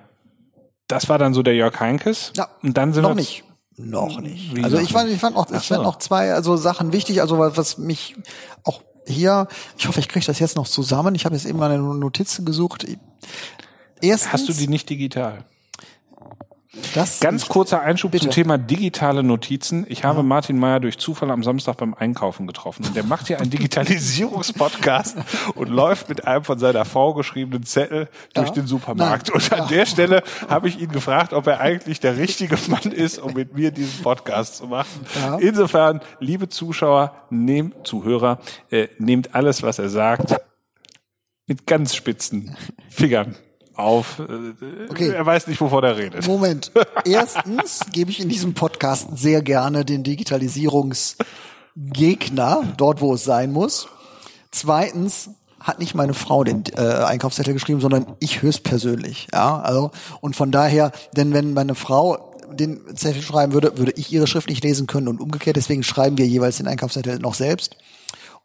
das 0.88 1.08
war 1.08 1.18
dann 1.18 1.34
so 1.34 1.42
der 1.42 1.54
Jörg 1.54 1.78
Heinkes. 1.80 2.32
Ja. 2.36 2.48
Und 2.62 2.76
dann 2.76 2.92
sind 2.92 3.02
noch 3.02 3.10
wir 3.10 3.16
nicht. 3.16 3.44
Noch 3.78 4.20
nicht. 4.20 4.64
also 4.64 4.78
ich 4.78 4.92
fand, 4.92 5.10
ich 5.10 5.20
fand 5.20 5.36
noch, 5.36 5.50
ich 5.50 5.58
so. 5.58 5.74
fand 5.74 5.84
noch 5.84 5.98
zwei 5.98 6.32
also 6.32 6.56
Sachen 6.56 6.94
wichtig, 6.94 7.20
also 7.20 7.38
was, 7.38 7.58
was 7.58 7.78
mich 7.78 8.16
auch 8.64 8.80
hier, 9.06 9.48
ich 9.76 9.86
hoffe, 9.86 10.00
ich 10.00 10.08
kriege 10.08 10.24
das 10.24 10.38
jetzt 10.38 10.56
noch 10.56 10.66
zusammen. 10.66 11.14
Ich 11.14 11.26
habe 11.26 11.34
jetzt 11.34 11.44
eben 11.44 11.58
meine 11.58 11.78
Notizen 11.78 12.44
gesucht. 12.46 12.86
Erstens, 14.00 14.32
Hast 14.32 14.48
du 14.48 14.52
die 14.54 14.68
nicht 14.68 14.88
digital? 14.88 15.44
Das 16.94 17.20
Ganz 17.20 17.48
kurzer 17.48 17.80
Einschub 17.80 18.12
bitte. 18.12 18.24
zum 18.24 18.32
Thema 18.32 18.58
digitale 18.58 19.22
Notizen. 19.22 19.86
Ich 19.88 20.04
habe 20.04 20.18
ja. 20.18 20.22
Martin 20.22 20.58
Meyer 20.58 20.80
durch 20.80 20.98
Zufall 20.98 21.30
am 21.30 21.42
Samstag 21.42 21.76
beim 21.76 21.94
Einkaufen 21.94 22.46
getroffen. 22.46 22.84
Und 22.84 22.96
der 22.96 23.04
macht 23.04 23.26
hier 23.28 23.40
einen 23.40 23.50
Digitalisierungspodcast 23.50 25.18
und 25.54 25.68
läuft 25.68 26.08
mit 26.08 26.26
einem 26.26 26.44
von 26.44 26.58
seiner 26.58 26.84
Frau 26.84 27.14
geschriebenen 27.14 27.64
Zettel 27.64 28.08
durch 28.34 28.48
ja. 28.48 28.54
den 28.54 28.66
Supermarkt. 28.66 29.28
Nein. 29.28 29.36
Und 29.36 29.52
an 29.52 29.58
ja. 29.58 29.66
der 29.66 29.86
Stelle 29.86 30.22
habe 30.48 30.68
ich 30.68 30.80
ihn 30.80 30.90
gefragt, 30.90 31.32
ob 31.32 31.46
er 31.46 31.60
eigentlich 31.60 32.00
der 32.00 32.16
richtige 32.16 32.56
Mann 32.68 32.92
ist, 32.92 33.18
um 33.18 33.34
mit 33.34 33.54
mir 33.54 33.70
diesen 33.70 34.02
Podcast 34.02 34.56
zu 34.56 34.66
machen. 34.66 35.06
Insofern, 35.40 36.00
liebe 36.20 36.48
Zuschauer, 36.48 37.14
nehmt, 37.30 37.86
Zuhörer, 37.86 38.38
äh, 38.70 38.88
nehmt 38.98 39.34
alles, 39.34 39.62
was 39.62 39.78
er 39.78 39.88
sagt, 39.88 40.36
mit 41.46 41.66
ganz 41.66 41.94
spitzen 41.94 42.56
Fingern 42.88 43.36
auf. 43.76 44.18
Äh, 44.18 44.54
okay. 44.90 45.10
Er 45.10 45.26
weiß 45.26 45.46
nicht, 45.46 45.60
wovon 45.60 45.84
er 45.84 45.96
redet. 45.96 46.26
Moment. 46.26 46.72
Erstens 47.04 47.80
gebe 47.92 48.10
ich 48.10 48.18
in 48.20 48.28
diesem 48.28 48.54
Podcast 48.54 49.16
sehr 49.16 49.42
gerne 49.42 49.84
den 49.84 50.02
Digitalisierungsgegner 50.02 52.74
dort, 52.76 53.00
wo 53.00 53.14
es 53.14 53.22
sein 53.24 53.52
muss. 53.52 53.86
Zweitens 54.50 55.30
hat 55.60 55.78
nicht 55.78 55.94
meine 55.94 56.14
Frau 56.14 56.42
den 56.44 56.64
äh, 56.76 56.80
Einkaufszettel 56.80 57.52
geschrieben, 57.52 57.80
sondern 57.80 58.16
ich 58.20 58.42
höchstpersönlich. 58.42 59.28
Ja, 59.32 59.60
also 59.60 59.90
und 60.20 60.36
von 60.36 60.52
daher, 60.52 60.92
denn 61.16 61.32
wenn 61.32 61.54
meine 61.54 61.74
Frau 61.74 62.34
den 62.52 62.96
Zettel 62.96 63.22
schreiben 63.22 63.52
würde, 63.52 63.76
würde 63.76 63.92
ich 63.96 64.12
ihre 64.12 64.26
Schrift 64.26 64.48
nicht 64.48 64.64
lesen 64.64 64.86
können 64.86 65.08
und 65.08 65.20
umgekehrt. 65.20 65.56
Deswegen 65.56 65.82
schreiben 65.82 66.18
wir 66.18 66.26
jeweils 66.26 66.58
den 66.58 66.68
Einkaufszettel 66.68 67.18
noch 67.18 67.34
selbst. 67.34 67.76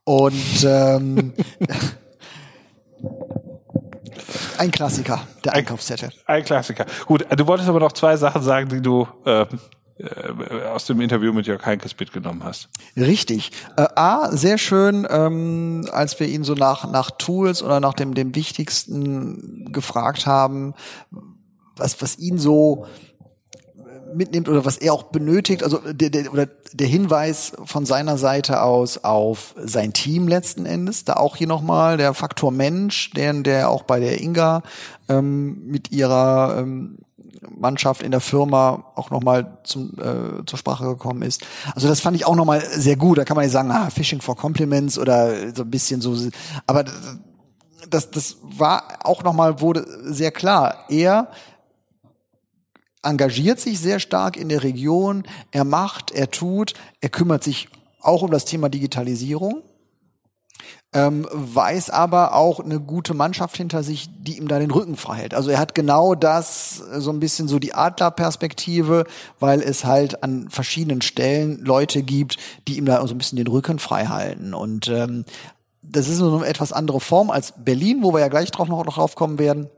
Und 0.03 0.65
ähm, 0.65 1.33
Ein 4.57 4.71
Klassiker, 4.71 5.27
der 5.43 5.53
Einkaufszettel. 5.53 6.09
Ein, 6.25 6.37
ein, 6.37 6.45
Klassiker. 6.45 6.85
Gut, 7.05 7.25
du 7.29 7.47
wolltest 7.47 7.69
aber 7.69 7.79
noch 7.79 7.91
zwei 7.91 8.17
Sachen 8.17 8.41
sagen, 8.41 8.69
die 8.69 8.81
du 8.81 9.07
äh, 9.25 9.45
äh, 10.01 10.63
aus 10.73 10.85
dem 10.85 10.99
Interview 11.01 11.31
mit 11.31 11.47
Jörg 11.47 11.63
Heinkes 11.65 11.95
mitgenommen 11.99 12.43
hast. 12.43 12.69
Richtig. 12.97 13.51
Äh, 13.77 13.87
A, 13.95 14.31
sehr 14.31 14.57
schön, 14.57 15.07
ähm, 15.09 15.87
als 15.91 16.19
wir 16.19 16.27
ihn 16.27 16.43
so 16.43 16.55
nach, 16.55 16.89
nach 16.89 17.11
Tools 17.11 17.61
oder 17.61 17.79
nach 17.79 17.93
dem, 17.93 18.13
dem 18.13 18.33
Wichtigsten 18.33 19.71
gefragt 19.71 20.25
haben, 20.25 20.73
was, 21.75 22.01
was 22.01 22.17
ihn 22.17 22.37
so 22.37 22.87
mitnimmt 24.15 24.49
oder 24.49 24.65
was 24.65 24.77
er 24.77 24.93
auch 24.93 25.03
benötigt, 25.03 25.63
also 25.63 25.79
der, 25.79 26.09
der, 26.09 26.31
oder 26.31 26.47
der 26.73 26.87
Hinweis 26.87 27.53
von 27.65 27.85
seiner 27.85 28.17
Seite 28.17 28.61
aus 28.61 29.03
auf 29.03 29.55
sein 29.57 29.93
Team 29.93 30.27
letzten 30.27 30.65
Endes, 30.65 31.05
da 31.05 31.13
auch 31.13 31.35
hier 31.35 31.47
nochmal 31.47 31.97
der 31.97 32.13
Faktor 32.13 32.51
Mensch, 32.51 33.11
der, 33.11 33.33
der 33.33 33.69
auch 33.69 33.83
bei 33.83 33.99
der 33.99 34.21
Inga 34.21 34.63
ähm, 35.09 35.65
mit 35.65 35.91
ihrer 35.91 36.57
ähm, 36.59 36.97
Mannschaft 37.49 38.03
in 38.03 38.11
der 38.11 38.21
Firma 38.21 38.85
auch 38.95 39.09
nochmal 39.09 39.57
zum, 39.63 39.93
äh, 39.99 40.45
zur 40.45 40.59
Sprache 40.59 40.85
gekommen 40.85 41.23
ist. 41.23 41.45
Also 41.73 41.87
das 41.87 41.99
fand 41.99 42.15
ich 42.15 42.25
auch 42.25 42.35
nochmal 42.35 42.61
sehr 42.61 42.95
gut. 42.95 43.17
Da 43.17 43.25
kann 43.25 43.35
man 43.35 43.45
nicht 43.45 43.53
sagen, 43.53 43.71
ah, 43.71 43.89
Fishing 43.89 44.21
for 44.21 44.35
Compliments 44.35 44.97
oder 44.97 45.53
so 45.55 45.63
ein 45.63 45.71
bisschen 45.71 46.01
so. 46.01 46.15
Aber 46.67 46.85
das, 47.89 48.11
das 48.11 48.37
war 48.41 48.83
auch 49.03 49.23
nochmal, 49.23 49.59
wurde 49.59 49.85
sehr 50.03 50.31
klar. 50.31 50.85
Er 50.89 51.29
engagiert 53.03 53.59
sich 53.59 53.79
sehr 53.79 53.99
stark 53.99 54.37
in 54.37 54.49
der 54.49 54.63
Region, 54.63 55.23
er 55.51 55.63
macht, 55.63 56.11
er 56.11 56.29
tut, 56.29 56.73
er 57.01 57.09
kümmert 57.09 57.43
sich 57.43 57.69
auch 58.01 58.21
um 58.21 58.31
das 58.31 58.45
Thema 58.45 58.69
Digitalisierung, 58.69 59.63
ähm, 60.93 61.25
weiß 61.31 61.89
aber 61.89 62.35
auch 62.35 62.59
eine 62.59 62.79
gute 62.79 63.13
Mannschaft 63.13 63.55
hinter 63.55 63.81
sich, 63.81 64.09
die 64.19 64.37
ihm 64.37 64.49
da 64.49 64.59
den 64.59 64.71
Rücken 64.71 64.97
frei 64.97 65.15
hält. 65.15 65.33
Also 65.33 65.49
er 65.49 65.59
hat 65.59 65.73
genau 65.73 66.15
das, 66.15 66.83
äh, 66.91 66.99
so 66.99 67.11
ein 67.11 67.21
bisschen 67.21 67.47
so 67.47 67.59
die 67.59 67.73
Adlerperspektive, 67.73 69.05
weil 69.39 69.61
es 69.61 69.85
halt 69.85 70.21
an 70.21 70.49
verschiedenen 70.49 71.01
Stellen 71.01 71.63
Leute 71.63 72.03
gibt, 72.03 72.37
die 72.67 72.77
ihm 72.77 72.85
da 72.85 73.05
so 73.07 73.13
ein 73.13 73.17
bisschen 73.17 73.37
den 73.37 73.47
Rücken 73.47 73.79
frei 73.79 74.07
halten. 74.07 74.53
Und 74.53 74.89
ähm, 74.89 75.23
das 75.81 76.09
ist 76.09 76.19
nur 76.19 76.35
eine 76.41 76.45
etwas 76.45 76.73
andere 76.73 76.99
Form 76.99 77.29
als 77.29 77.53
Berlin, 77.57 77.99
wo 78.01 78.13
wir 78.13 78.19
ja 78.19 78.27
gleich 78.27 78.51
drauf 78.51 78.67
noch, 78.67 78.83
noch 78.85 78.95
drauf 78.95 79.15
kommen 79.15 79.39
werden. 79.39 79.69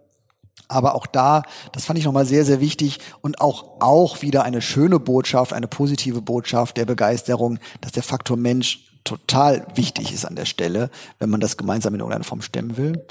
Aber 0.68 0.96
auch 0.96 1.06
da, 1.06 1.44
das 1.72 1.86
fand 1.86 2.00
ich 2.00 2.06
nochmal 2.06 2.26
sehr, 2.26 2.46
sehr 2.46 2.62
wichtig 2.62 3.00
und 3.22 3.42
auch, 3.42 3.82
auch 3.82 4.22
wieder 4.22 4.44
eine 4.44 4.62
schöne 4.62 5.00
Botschaft, 5.00 5.54
eine 5.54 5.68
positive 5.68 6.22
Botschaft 6.22 6.78
der 6.78 6.86
Begeisterung, 6.86 7.60
dass 7.82 7.92
der 7.92 8.04
Faktor 8.04 8.38
Mensch 8.38 8.90
total 9.04 9.68
wichtig 9.76 10.14
ist 10.14 10.26
an 10.26 10.36
der 10.36 10.46
Stelle, 10.46 10.90
wenn 11.20 11.30
man 11.30 11.42
das 11.42 11.58
gemeinsam 11.58 11.94
in 11.94 12.00
irgendeiner 12.00 12.24
Form 12.24 12.42
stemmen 12.42 12.78
will. 12.78 13.06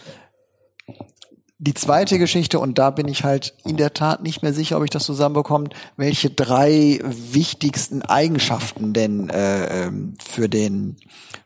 Die 1.65 1.75
zweite 1.75 2.19
Geschichte, 2.19 2.59
und 2.59 2.79
da 2.79 2.91
bin 2.91 3.07
ich 3.07 3.23
halt 3.23 3.55
in 3.65 3.77
der 3.77 3.95
Tat 3.95 4.25
nicht 4.25 4.43
mehr 4.43 4.53
sicher, 4.53 4.79
ob 4.79 4.83
ich 4.83 4.91
das 4.91 5.05
zusammenbekomme, 5.05 5.69
welche 5.97 6.29
drei 6.29 6.99
wichtigsten 7.05 8.03
Eigenschaften 8.03 8.93
denn 8.93 9.31
äh, 9.31 9.85
ähm, 9.85 10.15
für 10.21 10.49
den 10.49 10.97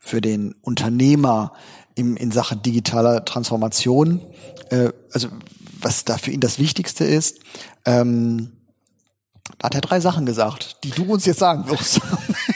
für 0.00 0.22
den 0.22 0.54
Unternehmer 0.62 1.52
im, 1.96 2.16
in 2.16 2.30
Sachen 2.30 2.62
digitaler 2.62 3.26
Transformation, 3.26 4.22
äh, 4.70 4.90
also 5.12 5.28
was 5.86 6.04
da 6.04 6.18
für 6.18 6.32
ihn 6.32 6.40
das 6.40 6.58
Wichtigste 6.58 7.04
ist. 7.04 7.38
Ähm, 7.84 8.50
da 9.58 9.66
hat 9.66 9.76
er 9.76 9.80
drei 9.80 10.00
Sachen 10.00 10.26
gesagt, 10.26 10.82
die 10.82 10.90
du 10.90 11.04
uns 11.04 11.24
jetzt 11.26 11.38
sagen 11.38 11.70
wirst. 11.70 12.00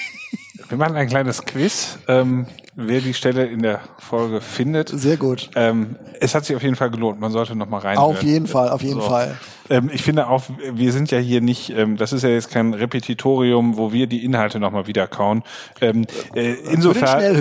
Wir 0.69 0.77
machen 0.77 0.97
ein 0.97 1.09
kleines 1.09 1.45
Quiz, 1.45 1.99
ähm, 2.07 2.47
wer 2.75 3.01
die 3.01 3.15
Stelle 3.15 3.47
in 3.47 3.63
der 3.63 3.81
Folge 3.99 4.41
findet. 4.41 4.89
Sehr 4.89 5.17
gut. 5.17 5.51
Ähm, 5.55 5.97
es 6.21 6.35
hat 6.35 6.45
sich 6.45 6.55
auf 6.55 6.63
jeden 6.63 6.77
Fall 6.77 6.91
gelohnt. 6.91 7.21
Man 7.21 7.31
sollte 7.31 7.55
noch 7.55 7.69
mal 7.69 7.79
rein. 7.79 7.99
Auf 7.99 8.23
jeden 8.23 8.47
Fall, 8.49 8.69
auf 8.69 8.83
jeden 8.83 9.01
so. 9.01 9.09
Fall. 9.09 9.37
Ähm, 9.69 9.91
ich 9.93 10.03
finde 10.03 10.29
auch, 10.29 10.45
wir 10.73 10.93
sind 10.93 11.11
ja 11.13 11.19
hier 11.19 11.41
nicht, 11.41 11.71
ähm, 11.71 11.97
das 11.97 12.13
ist 12.13 12.23
ja 12.23 12.31
jetzt 12.31 12.51
kein 12.51 12.75
Repetitorium, 12.75 13.77
wo 13.77 13.93
wir 13.93 14.09
die 14.09 14.25
Inhalte 14.25 14.59
noch 14.59 14.71
mal 14.73 14.87
wieder 14.89 15.07
kauen. 15.07 15.43
Ähm, 15.81 16.07
äh, 16.35 16.55
insofern, 16.73 17.37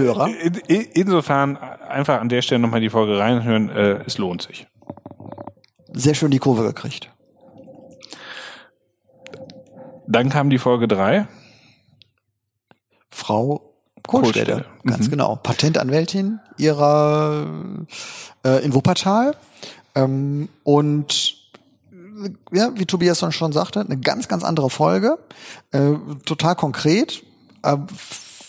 in, 0.68 0.82
insofern 0.94 1.58
einfach 1.58 2.22
an 2.22 2.30
der 2.30 2.44
Stelle 2.44 2.60
noch 2.60 2.70
mal 2.70 2.82
die 2.82 2.90
Folge 2.90 3.18
reinhören. 3.18 3.70
Äh, 3.70 4.04
es 4.06 4.20
lohnt 4.20 4.44
sich 4.44 4.68
sehr 5.94 6.14
schön 6.14 6.32
die 6.32 6.40
Kurve 6.40 6.64
gekriegt. 6.64 7.12
Dann 10.08 10.30
kam 10.30 10.50
die 10.50 10.58
Folge 10.58 10.88
drei. 10.88 11.28
Frau 13.10 13.70
Kohlstelle, 14.08 14.66
ganz 14.84 15.08
mhm. 15.08 15.12
genau. 15.12 15.36
Patentanwältin 15.36 16.40
ihrer 16.58 17.46
äh, 18.44 18.64
in 18.64 18.74
Wuppertal. 18.74 19.36
Ähm, 19.94 20.50
und 20.64 21.38
ja, 22.52 22.72
wie 22.76 22.86
Tobias 22.86 23.24
schon 23.34 23.54
sagte, 23.54 23.82
eine 23.82 23.98
ganz, 23.98 24.28
ganz 24.28 24.44
andere 24.44 24.70
Folge. 24.70 25.20
Äh, 25.72 25.94
total 26.26 26.56
konkret. 26.56 27.24
Äh, 27.64 27.78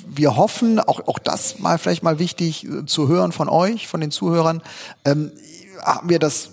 wir 0.06 0.36
hoffen, 0.36 0.80
auch, 0.80 1.06
auch 1.06 1.18
das 1.18 1.58
mal 1.58 1.78
vielleicht 1.78 2.02
mal 2.02 2.18
wichtig 2.18 2.66
äh, 2.66 2.86
zu 2.86 3.08
hören 3.08 3.32
von 3.32 3.48
euch, 3.48 3.86
von 3.86 4.00
den 4.00 4.10
Zuhörern, 4.10 4.62
ähm, 5.04 5.30
haben 5.82 6.08
wir 6.08 6.18
das 6.18 6.50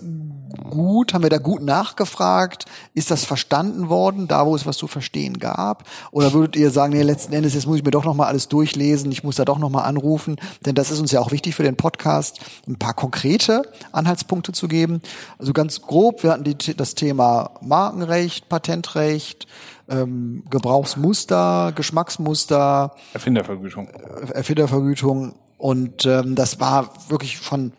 gut? 0.70 1.14
Haben 1.14 1.22
wir 1.22 1.30
da 1.30 1.38
gut 1.38 1.62
nachgefragt? 1.62 2.66
Ist 2.94 3.10
das 3.10 3.24
verstanden 3.24 3.88
worden, 3.88 4.28
da 4.28 4.46
wo 4.46 4.54
es 4.54 4.66
was 4.66 4.76
zu 4.76 4.86
verstehen 4.86 5.38
gab? 5.38 5.84
Oder 6.10 6.32
würdet 6.32 6.56
ihr 6.56 6.70
sagen, 6.70 6.92
nee, 6.92 7.02
letzten 7.02 7.32
Endes, 7.32 7.54
jetzt 7.54 7.66
muss 7.66 7.78
ich 7.78 7.84
mir 7.84 7.90
doch 7.90 8.04
nochmal 8.04 8.28
alles 8.28 8.48
durchlesen, 8.48 9.12
ich 9.12 9.24
muss 9.24 9.36
da 9.36 9.44
doch 9.44 9.58
nochmal 9.58 9.84
anrufen, 9.84 10.36
denn 10.64 10.74
das 10.74 10.90
ist 10.90 11.00
uns 11.00 11.12
ja 11.12 11.20
auch 11.20 11.32
wichtig 11.32 11.54
für 11.54 11.62
den 11.62 11.76
Podcast, 11.76 12.40
ein 12.66 12.78
paar 12.78 12.94
konkrete 12.94 13.62
Anhaltspunkte 13.92 14.52
zu 14.52 14.68
geben. 14.68 15.00
Also 15.38 15.52
ganz 15.52 15.82
grob, 15.82 16.22
wir 16.22 16.32
hatten 16.32 16.44
die, 16.44 16.76
das 16.76 16.94
Thema 16.94 17.52
Markenrecht, 17.60 18.48
Patentrecht, 18.48 19.46
ähm, 19.88 20.44
Gebrauchsmuster, 20.50 21.72
Geschmacksmuster, 21.74 22.94
Erfindervergütung. 23.12 23.88
Erfindervergütung 24.32 25.34
und 25.56 26.06
ähm, 26.06 26.34
das 26.34 26.60
war 26.60 26.90
wirklich 27.08 27.38
von 27.38 27.72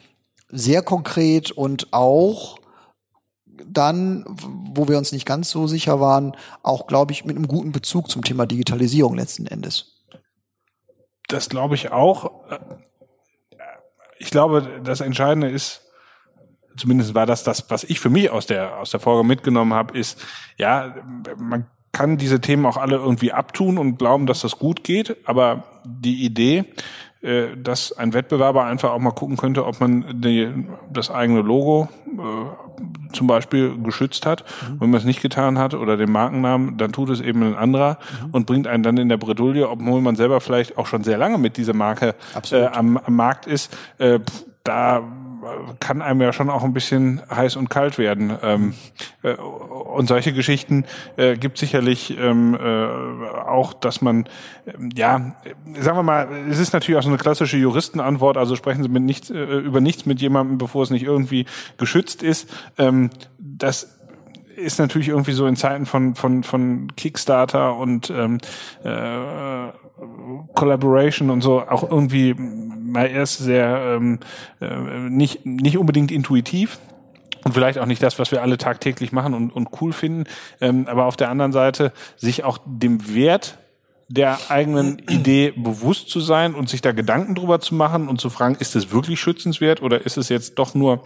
sehr 0.52 0.82
konkret 0.82 1.52
und 1.52 1.94
auch 1.94 2.59
dann, 3.72 4.26
wo 4.28 4.88
wir 4.88 4.98
uns 4.98 5.12
nicht 5.12 5.26
ganz 5.26 5.50
so 5.50 5.68
sicher 5.68 6.00
waren, 6.00 6.36
auch, 6.64 6.88
glaube 6.88 7.12
ich, 7.12 7.26
mit 7.26 7.36
einem 7.36 7.48
guten 7.48 7.72
Bezug 7.72 8.10
zum 8.10 8.24
Thema 8.24 8.46
Digitalisierung 8.46 9.16
letzten 9.16 9.46
Endes. 9.46 10.06
Das 11.28 11.50
glaube 11.50 11.76
ich 11.76 11.92
auch. 11.92 12.32
Ich 14.18 14.32
glaube, 14.32 14.82
das 14.84 15.02
Entscheidende 15.02 15.50
ist, 15.50 15.82
zumindest 16.76 17.14
war 17.14 17.26
das 17.26 17.44
das, 17.44 17.70
was 17.70 17.84
ich 17.84 18.00
für 18.00 18.10
mich 18.10 18.30
aus 18.30 18.48
der, 18.48 18.78
aus 18.78 18.92
der 18.92 19.00
Folge 19.00 19.24
mitgenommen 19.24 19.74
habe, 19.74 19.98
ist, 19.98 20.20
ja, 20.58 20.96
man 21.38 21.68
kann 21.92 22.18
diese 22.18 22.42
Themen 22.42 22.66
auch 22.66 22.78
alle 22.78 22.98
irgendwie 22.98 23.32
abtun 23.32 23.78
und 23.78 23.98
glauben, 23.98 24.26
dass 24.26 24.42
das 24.42 24.58
gut 24.58 24.84
geht, 24.84 25.18
aber 25.28 25.82
die 25.86 26.24
Idee, 26.24 26.66
dass 27.22 27.92
ein 27.92 28.14
Wettbewerber 28.14 28.64
einfach 28.64 28.92
auch 28.92 29.00
mal 29.00 29.12
gucken 29.12 29.36
könnte, 29.36 29.66
ob 29.66 29.82
man 29.82 30.22
die, 30.22 30.48
das 30.92 31.12
eigene 31.12 31.42
Logo 31.42 31.90
äh, 32.08 33.14
zum 33.14 33.28
Beispiel 33.28 33.78
geschützt 33.84 34.26
hat. 34.26 34.46
Mhm. 34.46 34.82
Wenn 34.82 34.90
man 34.92 35.00
es 35.00 35.06
nicht 35.06 35.22
getan 35.22 35.58
hat 35.60 35.74
oder 35.74 35.98
den 35.98 36.12
Markennamen, 36.12 36.78
dann 36.78 36.94
tut 36.94 37.10
es 37.10 37.20
eben 37.20 37.44
ein 37.44 37.56
anderer 37.56 37.98
mhm. 38.24 38.30
und 38.32 38.46
bringt 38.46 38.68
einen 38.68 38.84
dann 38.84 38.98
in 38.98 39.10
der 39.10 39.18
Bredouille, 39.18 39.70
obwohl 39.70 40.02
man 40.02 40.16
selber 40.16 40.40
vielleicht 40.40 40.78
auch 40.78 40.86
schon 40.86 41.04
sehr 41.04 41.18
lange 41.18 41.38
mit 41.38 41.58
dieser 41.58 41.74
Marke 41.74 42.16
äh, 42.52 42.66
am, 42.68 42.98
am 42.98 43.16
Markt 43.16 43.48
ist. 43.48 43.78
Äh, 43.98 44.20
da 44.64 45.04
kann 45.80 46.02
einem 46.02 46.22
ja 46.22 46.34
schon 46.34 46.50
auch 46.50 46.64
ein 46.64 46.74
bisschen 46.74 47.22
heiß 47.30 47.56
und 47.56 47.70
kalt 47.70 47.98
werden. 47.98 48.38
Ähm, 48.42 48.74
äh, 49.24 49.34
und 49.34 50.08
solche 50.08 50.34
Geschichten 50.34 50.86
äh, 51.18 51.38
gibt 51.38 51.58
sicherlich 51.58 52.18
ähm, 52.18 52.56
äh, 52.56 52.86
auch, 52.86 53.74
dass 53.74 54.02
man, 54.02 54.26
äh, 54.66 54.74
ja, 54.96 55.36
sagen 55.80 55.98
wir 55.98 56.04
mal, 56.04 56.28
es 56.50 56.60
ist 56.60 56.74
natürlich 56.74 56.98
auch 56.98 57.04
so 57.04 57.10
eine 57.10 57.18
klassische 57.18 57.58
Juristenantwort, 57.58 58.38
also 58.38 58.56
sprechen 58.56 58.84
Sie 58.84 58.90
mit 58.90 59.04
nichts, 59.04 59.30
äh, 59.30 59.44
über 59.44 59.82
nichts 59.82 60.06
mit 60.06 60.22
jemandem, 60.22 60.58
bevor 60.58 60.84
es 60.84 60.90
nicht 60.90 61.04
irgendwie 61.04 61.46
geschützt 61.78 62.24
ist. 62.24 62.50
Ähm, 62.78 63.10
das 63.38 63.96
ist 64.56 64.80
natürlich 64.80 65.08
irgendwie 65.08 65.32
so 65.32 65.48
in 65.48 65.56
Zeiten 65.56 65.86
von 65.86 66.16
von 66.16 66.44
von 66.44 66.94
Kickstarter 66.96 67.78
und 67.78 68.10
ähm, 68.10 68.40
äh, 68.84 69.70
Collaboration 70.54 71.30
und 71.30 71.42
so 71.42 71.62
auch 71.62 71.90
irgendwie 71.90 72.34
mal 72.36 73.08
erst 73.08 73.40
sehr 73.40 73.98
ähm, 73.98 74.20
äh, 74.62 75.10
nicht 75.10 75.46
nicht 75.46 75.78
unbedingt 75.78 76.12
intuitiv 76.12 76.80
und 77.44 77.54
vielleicht 77.54 77.80
auch 77.80 77.86
nicht 77.86 78.04
das, 78.04 78.20
was 78.20 78.32
wir 78.32 78.42
alle 78.42 78.58
tagtäglich 78.58 79.12
machen 79.12 79.34
und, 79.34 79.52
und 79.52 79.70
cool 79.82 79.94
finden, 79.94 80.26
ähm, 80.62 80.88
aber 80.88 81.06
auf 81.06 81.18
der 81.18 81.30
anderen 81.30 81.52
Seite 81.52 81.94
sich 82.18 82.44
auch 82.44 82.58
dem 82.66 83.14
Wert 83.14 83.58
der 84.10 84.40
eigenen 84.50 84.98
Idee 85.08 85.54
bewusst 85.56 86.10
zu 86.10 86.20
sein 86.20 86.56
und 86.56 86.68
sich 86.68 86.82
da 86.82 86.92
Gedanken 86.92 87.36
drüber 87.36 87.60
zu 87.60 87.76
machen 87.76 88.08
und 88.08 88.20
zu 88.20 88.32
fragen, 88.32 88.56
ist 88.56 88.76
es 88.76 88.92
wirklich 88.92 89.20
schützenswert 89.20 89.84
oder 89.84 90.04
ist 90.04 90.18
es 90.18 90.30
jetzt 90.30 90.56
doch 90.56 90.74
nur 90.74 91.04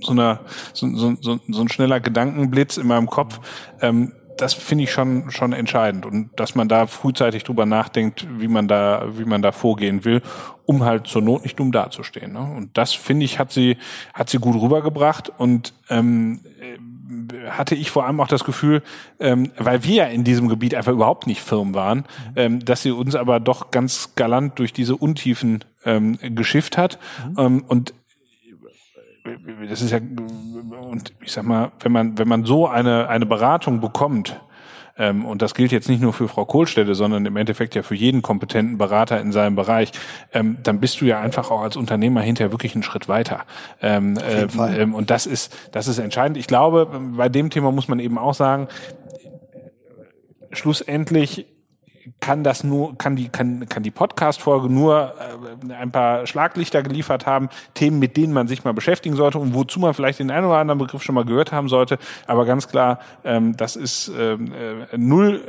so, 0.00 0.12
eine, 0.12 0.40
so, 0.72 0.88
so, 0.96 1.14
so, 1.20 1.38
so 1.46 1.60
ein 1.60 1.68
schneller 1.68 2.00
Gedankenblitz 2.00 2.78
in 2.78 2.86
meinem 2.86 3.06
Kopf? 3.06 3.38
Ähm, 3.82 4.12
das 4.36 4.54
finde 4.54 4.84
ich 4.84 4.92
schon 4.92 5.30
schon 5.30 5.52
entscheidend 5.52 6.06
und 6.06 6.30
dass 6.36 6.54
man 6.54 6.68
da 6.68 6.86
frühzeitig 6.86 7.44
drüber 7.44 7.66
nachdenkt, 7.66 8.26
wie 8.38 8.48
man 8.48 8.68
da 8.68 9.06
wie 9.16 9.24
man 9.24 9.42
da 9.42 9.52
vorgehen 9.52 10.04
will, 10.04 10.22
um 10.66 10.84
halt 10.84 11.06
zur 11.06 11.22
Not 11.22 11.42
nicht 11.42 11.58
dumm 11.58 11.72
dazustehen. 11.72 12.32
Ne? 12.32 12.40
Und 12.40 12.76
das 12.76 12.92
finde 12.92 13.24
ich 13.24 13.38
hat 13.38 13.52
sie 13.52 13.76
hat 14.12 14.30
sie 14.30 14.38
gut 14.38 14.60
rübergebracht 14.60 15.30
und 15.36 15.72
ähm, 15.88 16.40
hatte 17.50 17.74
ich 17.74 17.90
vor 17.90 18.06
allem 18.06 18.20
auch 18.20 18.28
das 18.28 18.44
Gefühl, 18.44 18.82
ähm, 19.20 19.52
weil 19.58 19.84
wir 19.84 19.94
ja 19.94 20.04
in 20.06 20.24
diesem 20.24 20.48
Gebiet 20.48 20.74
einfach 20.74 20.92
überhaupt 20.92 21.26
nicht 21.26 21.40
firm 21.40 21.74
waren, 21.74 22.04
ähm, 22.34 22.64
dass 22.64 22.82
sie 22.82 22.90
uns 22.90 23.14
aber 23.14 23.40
doch 23.40 23.70
ganz 23.70 24.14
galant 24.14 24.58
durch 24.58 24.72
diese 24.72 24.96
Untiefen 24.96 25.64
ähm, 25.84 26.18
geschifft 26.34 26.78
hat 26.78 26.98
mhm. 27.28 27.38
ähm, 27.38 27.64
und 27.68 27.94
das 29.68 29.80
ist 29.80 29.90
ja, 29.90 30.00
und 30.80 31.12
ich 31.20 31.32
sag 31.32 31.44
mal, 31.44 31.72
wenn 31.80 31.92
man, 31.92 32.18
wenn 32.18 32.28
man 32.28 32.44
so 32.44 32.66
eine, 32.66 33.08
eine 33.08 33.26
Beratung 33.26 33.80
bekommt, 33.80 34.40
ähm, 34.96 35.24
und 35.24 35.42
das 35.42 35.54
gilt 35.54 35.72
jetzt 35.72 35.88
nicht 35.88 36.00
nur 36.00 36.12
für 36.12 36.28
Frau 36.28 36.44
Kohlstelle, 36.44 36.94
sondern 36.94 37.26
im 37.26 37.36
Endeffekt 37.36 37.74
ja 37.74 37.82
für 37.82 37.94
jeden 37.94 38.22
kompetenten 38.22 38.78
Berater 38.78 39.20
in 39.20 39.32
seinem 39.32 39.56
Bereich, 39.56 39.90
ähm, 40.32 40.58
dann 40.62 40.78
bist 40.80 41.00
du 41.00 41.04
ja 41.04 41.20
einfach 41.20 41.50
auch 41.50 41.62
als 41.62 41.76
Unternehmer 41.76 42.20
hinterher 42.20 42.52
wirklich 42.52 42.74
einen 42.74 42.84
Schritt 42.84 43.08
weiter. 43.08 43.44
Ähm, 43.82 44.18
ähm, 44.22 44.94
und 44.94 45.10
das 45.10 45.26
ist, 45.26 45.56
das 45.72 45.88
ist 45.88 45.98
entscheidend. 45.98 46.36
Ich 46.36 46.46
glaube, 46.46 46.88
bei 47.16 47.28
dem 47.28 47.50
Thema 47.50 47.72
muss 47.72 47.88
man 47.88 47.98
eben 47.98 48.18
auch 48.18 48.34
sagen, 48.34 48.68
schlussendlich 50.52 51.46
kann 52.24 52.42
das 52.42 52.64
nur, 52.64 52.96
kann 52.96 53.16
die, 53.16 53.28
kann, 53.28 53.68
kann 53.68 53.82
die 53.82 53.90
Podcast-Folge 53.90 54.70
nur 54.70 55.12
äh, 55.68 55.74
ein 55.74 55.90
paar 55.90 56.26
Schlaglichter 56.26 56.82
geliefert 56.82 57.26
haben, 57.26 57.50
Themen, 57.74 57.98
mit 57.98 58.16
denen 58.16 58.32
man 58.32 58.48
sich 58.48 58.64
mal 58.64 58.72
beschäftigen 58.72 59.14
sollte 59.14 59.38
und 59.38 59.52
wozu 59.52 59.78
man 59.78 59.92
vielleicht 59.92 60.20
den 60.20 60.30
einen 60.30 60.46
oder 60.46 60.56
anderen 60.56 60.78
Begriff 60.78 61.02
schon 61.02 61.14
mal 61.16 61.26
gehört 61.26 61.52
haben 61.52 61.68
sollte. 61.68 61.98
Aber 62.26 62.46
ganz 62.46 62.66
klar, 62.66 62.98
ähm, 63.24 63.58
das 63.58 63.76
ist 63.76 64.10
ähm, 64.18 64.54
äh, 64.54 64.96
null 64.96 65.42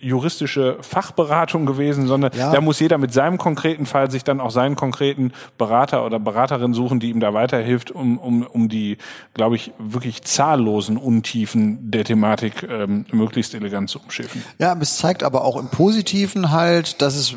äh, 0.00 0.06
juristische 0.06 0.76
Fachberatung 0.82 1.66
gewesen, 1.66 2.06
sondern 2.06 2.30
ja. 2.36 2.52
da 2.52 2.60
muss 2.60 2.78
jeder 2.78 2.98
mit 2.98 3.12
seinem 3.12 3.36
konkreten 3.36 3.84
Fall 3.84 4.08
sich 4.08 4.22
dann 4.22 4.38
auch 4.38 4.52
seinen 4.52 4.76
konkreten 4.76 5.32
Berater 5.58 6.06
oder 6.06 6.20
Beraterin 6.20 6.74
suchen, 6.74 7.00
die 7.00 7.10
ihm 7.10 7.18
da 7.18 7.34
weiterhilft, 7.34 7.90
um, 7.90 8.18
um, 8.18 8.46
um 8.46 8.68
die, 8.68 8.98
glaube 9.34 9.56
ich, 9.56 9.72
wirklich 9.80 10.22
zahllosen 10.22 10.96
Untiefen 10.96 11.90
der 11.90 12.04
Thematik 12.04 12.68
ähm, 12.70 13.04
möglichst 13.10 13.52
elegant 13.52 13.90
zu 13.90 13.98
umschiffen. 13.98 14.44
Ja, 14.60 14.76
es 14.80 14.98
zeigt 14.98 15.24
aber 15.24 15.44
auch 15.44 15.56
im 15.56 15.66
Positiven, 15.66 16.19
Positiven 16.20 16.50
halt, 16.50 17.00
dass 17.00 17.14
es 17.14 17.34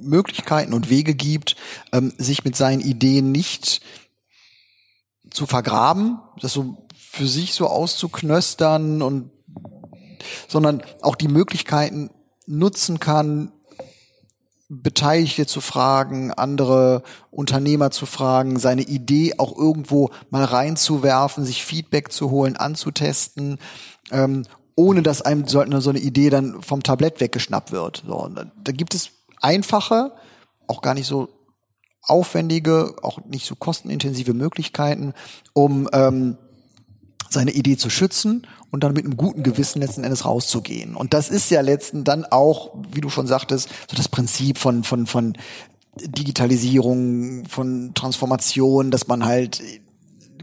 Möglichkeiten 0.00 0.74
und 0.74 0.90
Wege 0.90 1.14
gibt, 1.14 1.56
ähm, 1.92 2.12
sich 2.18 2.44
mit 2.44 2.56
seinen 2.56 2.80
Ideen 2.80 3.32
nicht 3.32 3.80
zu 5.30 5.46
vergraben, 5.46 6.18
das 6.40 6.52
so 6.52 6.86
für 6.98 7.26
sich 7.26 7.54
so 7.54 7.68
auszuknöstern 7.68 9.00
und 9.02 9.30
sondern 10.46 10.82
auch 11.00 11.16
die 11.16 11.28
Möglichkeiten 11.28 12.10
nutzen 12.46 13.00
kann, 13.00 13.52
Beteiligte 14.68 15.46
zu 15.46 15.62
fragen, 15.62 16.32
andere 16.32 17.02
Unternehmer 17.30 17.90
zu 17.90 18.04
fragen, 18.04 18.58
seine 18.58 18.82
Idee 18.82 19.34
auch 19.38 19.56
irgendwo 19.56 20.10
mal 20.28 20.44
reinzuwerfen, 20.44 21.44
sich 21.44 21.64
Feedback 21.64 22.12
zu 22.12 22.30
holen, 22.30 22.56
anzutesten, 22.56 23.58
ähm, 24.10 24.44
ohne 24.78 25.02
dass 25.02 25.22
einem 25.22 25.44
so 25.48 25.58
eine, 25.58 25.98
Idee 25.98 26.30
dann 26.30 26.62
vom 26.62 26.84
Tablett 26.84 27.20
weggeschnappt 27.20 27.72
wird. 27.72 28.04
So, 28.06 28.28
da, 28.28 28.44
da 28.62 28.70
gibt 28.70 28.94
es 28.94 29.10
einfache, 29.40 30.12
auch 30.68 30.82
gar 30.82 30.94
nicht 30.94 31.08
so 31.08 31.28
aufwendige, 32.00 32.94
auch 33.02 33.18
nicht 33.24 33.44
so 33.44 33.56
kostenintensive 33.56 34.34
Möglichkeiten, 34.34 35.14
um 35.52 35.88
ähm, 35.92 36.38
seine 37.28 37.50
Idee 37.50 37.76
zu 37.76 37.90
schützen 37.90 38.46
und 38.70 38.84
dann 38.84 38.92
mit 38.92 39.04
einem 39.04 39.16
guten 39.16 39.42
Gewissen 39.42 39.80
letzten 39.80 40.04
Endes 40.04 40.24
rauszugehen. 40.24 40.94
Und 40.94 41.12
das 41.12 41.28
ist 41.28 41.50
ja 41.50 41.60
letzten 41.60 42.04
dann 42.04 42.24
auch, 42.24 42.70
wie 42.92 43.00
du 43.00 43.10
schon 43.10 43.26
sagtest, 43.26 43.68
so 43.90 43.96
das 43.96 44.08
Prinzip 44.08 44.58
von, 44.58 44.84
von, 44.84 45.08
von 45.08 45.36
Digitalisierung, 45.96 47.46
von 47.46 47.94
Transformation, 47.94 48.92
dass 48.92 49.08
man 49.08 49.24
halt 49.24 49.60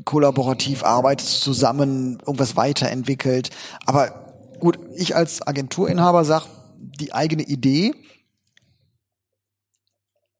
kollaborativ 0.03 0.83
arbeitet, 0.83 1.25
zusammen 1.25 2.19
irgendwas 2.19 2.57
weiterentwickelt. 2.57 3.49
Aber 3.85 4.24
gut, 4.59 4.79
ich 4.95 5.15
als 5.15 5.45
Agenturinhaber 5.45 6.25
sag, 6.25 6.47
die 6.77 7.13
eigene 7.13 7.43
Idee 7.43 7.93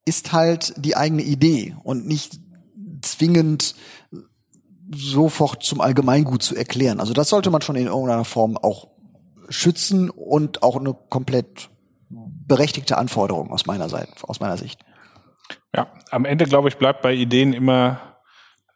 ist 0.06 0.34
halt 0.34 0.74
die 0.78 0.96
eigene 0.96 1.24
Idee 1.24 1.76
und 1.84 2.06
nicht 2.06 2.40
zwingend 3.02 3.76
sofort 4.94 5.64
zum 5.64 5.82
Allgemeingut 5.82 6.44
zu 6.44 6.56
erklären. 6.56 7.00
Also 7.00 7.14
das 7.14 7.30
sollte 7.30 7.50
man 7.50 7.62
schon 7.62 7.76
in 7.76 7.88
irgendeiner 7.88 8.26
Form 8.26 8.56
auch 8.58 8.90
schützen 9.50 10.10
und 10.10 10.64
auch 10.64 10.76
eine 10.76 10.96
komplett 11.10 11.70
berechtigte 12.10 12.98
Anforderung 12.98 13.52
aus 13.52 13.66
meiner 13.66 13.90
Seite, 13.90 14.12
aus 14.24 14.40
meiner 14.40 14.58
Sicht. 14.58 14.80
Ja, 15.76 15.92
am 16.12 16.26
Ende 16.26 16.46
glaube 16.46 16.70
ich 16.70 16.78
bleibt 16.78 17.02
bei 17.02 17.14
Ideen 17.14 17.54
immer 17.54 18.00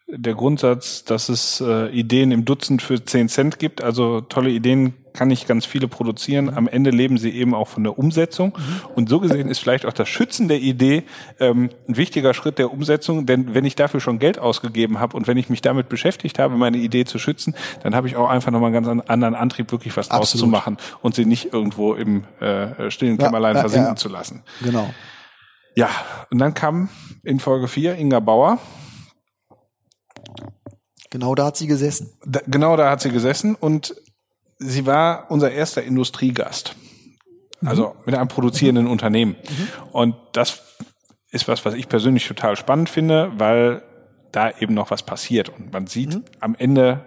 der 0.07 0.33
Grundsatz, 0.33 1.03
dass 1.05 1.29
es 1.29 1.61
äh, 1.61 1.87
Ideen 1.89 2.31
im 2.31 2.45
Dutzend 2.45 2.81
für 2.81 3.03
10 3.03 3.29
Cent 3.29 3.59
gibt. 3.59 3.83
Also 3.83 4.21
tolle 4.21 4.49
Ideen 4.49 4.98
kann 5.13 5.31
ich 5.31 5.47
ganz 5.47 5.65
viele 5.65 5.87
produzieren. 5.87 6.55
Am 6.55 6.67
Ende 6.67 6.89
leben 6.89 7.17
sie 7.17 7.31
eben 7.31 7.53
auch 7.53 7.67
von 7.67 7.83
der 7.83 7.97
Umsetzung. 7.97 8.57
Mhm. 8.57 8.81
Und 8.95 9.09
so 9.09 9.19
gesehen 9.19 9.49
ist 9.49 9.59
vielleicht 9.59 9.85
auch 9.85 9.93
das 9.93 10.09
Schützen 10.09 10.47
der 10.47 10.59
Idee 10.59 11.03
ähm, 11.39 11.69
ein 11.87 11.97
wichtiger 11.97 12.33
Schritt 12.33 12.57
der 12.57 12.71
Umsetzung. 12.71 13.25
Denn 13.25 13.53
wenn 13.53 13.65
ich 13.65 13.75
dafür 13.75 13.99
schon 13.99 14.19
Geld 14.19 14.39
ausgegeben 14.39 14.99
habe 14.99 15.15
und 15.15 15.27
wenn 15.27 15.37
ich 15.37 15.49
mich 15.49 15.61
damit 15.61 15.89
beschäftigt 15.89 16.39
habe, 16.39 16.55
meine 16.55 16.77
Idee 16.77 17.05
zu 17.05 17.19
schützen, 17.19 17.55
dann 17.83 17.95
habe 17.95 18.07
ich 18.07 18.15
auch 18.15 18.29
einfach 18.29 18.51
nochmal 18.51 18.73
einen 18.73 18.85
ganz 18.85 19.03
anderen 19.07 19.35
Antrieb, 19.35 19.71
wirklich 19.71 19.95
was 19.97 20.09
draus 20.09 20.31
zu 20.31 20.47
machen 20.47 20.77
und 21.01 21.15
sie 21.15 21.25
nicht 21.25 21.53
irgendwo 21.53 21.93
im 21.93 22.23
äh, 22.39 22.89
stillen 22.91 23.17
Kämmerlein 23.17 23.55
ja, 23.55 23.61
versinken 23.61 23.91
ja. 23.91 23.95
zu 23.95 24.09
lassen. 24.09 24.43
Genau. 24.61 24.89
Ja, 25.75 25.89
und 26.29 26.39
dann 26.39 26.53
kam 26.53 26.89
in 27.23 27.39
Folge 27.39 27.67
4 27.67 27.95
Inga 27.95 28.19
Bauer 28.19 28.59
Genau 31.09 31.33
da 31.33 31.45
hat 31.45 31.57
sie 31.57 31.67
gesessen. 31.67 32.11
Da, 32.25 32.41
genau 32.45 32.77
da 32.77 32.91
hat 32.91 33.01
sie 33.01 33.09
gesessen 33.09 33.55
und 33.55 33.95
sie 34.59 34.85
war 34.85 35.31
unser 35.31 35.51
erster 35.51 35.83
Industriegast. 35.83 36.75
Also 37.65 37.89
mhm. 37.89 37.93
mit 38.05 38.15
einem 38.15 38.27
produzierenden 38.27 38.85
mhm. 38.85 38.91
Unternehmen. 38.91 39.35
Mhm. 39.35 39.67
Und 39.91 40.15
das 40.33 40.61
ist 41.31 41.47
was, 41.47 41.65
was 41.65 41.73
ich 41.73 41.89
persönlich 41.89 42.27
total 42.27 42.55
spannend 42.55 42.89
finde, 42.89 43.31
weil 43.37 43.83
da 44.31 44.51
eben 44.59 44.73
noch 44.73 44.91
was 44.91 45.03
passiert. 45.03 45.49
Und 45.49 45.73
man 45.73 45.87
sieht 45.87 46.15
mhm. 46.15 46.23
am 46.39 46.55
Ende 46.55 47.03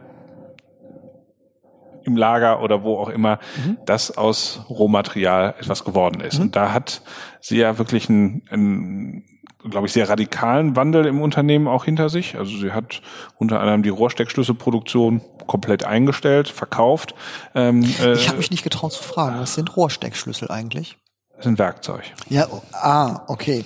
im 2.04 2.16
Lager 2.16 2.62
oder 2.62 2.82
wo 2.82 2.98
auch 2.98 3.08
immer, 3.08 3.38
mhm. 3.64 3.78
dass 3.86 4.16
aus 4.16 4.60
Rohmaterial 4.68 5.54
etwas 5.58 5.84
geworden 5.84 6.20
ist. 6.20 6.38
Mhm. 6.38 6.46
Und 6.46 6.56
da 6.56 6.72
hat 6.72 7.02
sie 7.40 7.58
ja 7.58 7.78
wirklich 7.78 8.08
ein, 8.08 8.42
ein 8.50 9.24
glaube 9.70 9.86
ich, 9.86 9.92
sehr 9.92 10.08
radikalen 10.08 10.76
Wandel 10.76 11.06
im 11.06 11.20
Unternehmen 11.20 11.68
auch 11.68 11.84
hinter 11.84 12.08
sich. 12.08 12.36
Also 12.36 12.56
sie 12.56 12.72
hat 12.72 13.02
unter 13.36 13.60
anderem 13.60 13.82
die 13.82 13.90
Rohrsteckschlüsselproduktion 13.90 15.20
komplett 15.46 15.84
eingestellt, 15.84 16.48
verkauft. 16.48 17.14
Ähm, 17.54 17.82
äh, 18.00 18.14
ich 18.14 18.28
habe 18.28 18.38
mich 18.38 18.50
nicht 18.50 18.64
getraut 18.64 18.92
zu 18.92 19.02
fragen, 19.02 19.40
was 19.40 19.54
sind 19.54 19.76
Rohrsteckschlüssel 19.76 20.50
eigentlich? 20.50 20.98
Das 21.36 21.44
sind 21.44 21.58
Werkzeug. 21.58 22.02
Ja, 22.28 22.46
ah, 22.72 23.22
okay. 23.28 23.64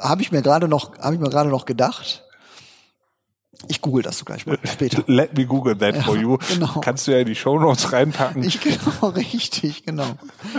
Habe 0.00 0.22
ich 0.22 0.32
mir 0.32 0.42
gerade 0.42 0.68
noch, 0.68 0.98
habe 0.98 1.14
ich 1.14 1.20
mir 1.20 1.30
gerade 1.30 1.48
noch 1.48 1.64
gedacht. 1.66 2.24
Ich 3.68 3.80
google 3.80 4.02
das 4.02 4.24
gleich 4.24 4.46
mal 4.46 4.58
später. 4.64 5.04
Let 5.06 5.36
me 5.36 5.46
google 5.46 5.76
that 5.78 5.96
for 5.98 6.16
you. 6.16 6.38
Genau. 6.52 6.80
Kannst 6.80 7.06
du 7.06 7.12
ja 7.12 7.18
in 7.18 7.26
die 7.26 7.34
Show 7.34 7.58
Notes 7.58 7.92
reinpacken. 7.92 8.42
Ich 8.42 8.60
genau, 8.60 9.08
richtig, 9.14 9.84
genau. 9.84 10.06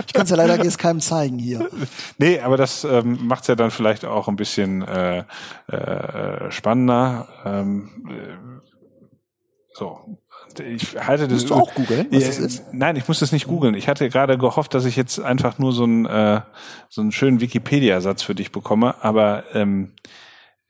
Ich 0.06 0.12
kann 0.12 0.24
es 0.24 0.30
ja 0.30 0.36
leider 0.36 0.62
jetzt 0.62 0.78
keinem 0.78 1.00
zeigen 1.00 1.38
hier. 1.38 1.68
Nee, 2.18 2.40
aber 2.40 2.56
das 2.56 2.84
ähm, 2.84 3.26
macht 3.26 3.42
es 3.42 3.48
ja 3.48 3.54
dann 3.54 3.70
vielleicht 3.70 4.04
auch 4.04 4.28
ein 4.28 4.36
bisschen 4.36 4.82
äh, 4.82 5.24
äh, 5.66 6.50
spannender. 6.50 7.28
Ähm, 7.44 7.90
äh, 8.08 8.64
so, 9.74 10.18
ich 10.62 10.96
halte 10.96 11.24
das. 11.24 11.32
Musst 11.32 11.50
du 11.50 11.54
auch 11.54 11.74
googeln, 11.74 12.06
was 12.10 12.22
ja, 12.22 12.28
das 12.28 12.38
ist? 12.38 12.64
Nein, 12.72 12.96
ich 12.96 13.08
muss 13.08 13.18
das 13.18 13.32
nicht 13.32 13.46
googeln. 13.46 13.74
Ich 13.74 13.88
hatte 13.88 14.08
gerade 14.08 14.38
gehofft, 14.38 14.74
dass 14.74 14.84
ich 14.84 14.96
jetzt 14.96 15.18
einfach 15.18 15.58
nur 15.58 15.72
so 15.72 15.84
einen 15.84 16.06
äh, 16.06 16.42
so 16.88 17.00
einen 17.00 17.12
schönen 17.12 17.40
Wikipedia-Satz 17.40 18.22
für 18.22 18.34
dich 18.34 18.52
bekomme, 18.52 18.94
aber 19.02 19.44
ähm, 19.54 19.92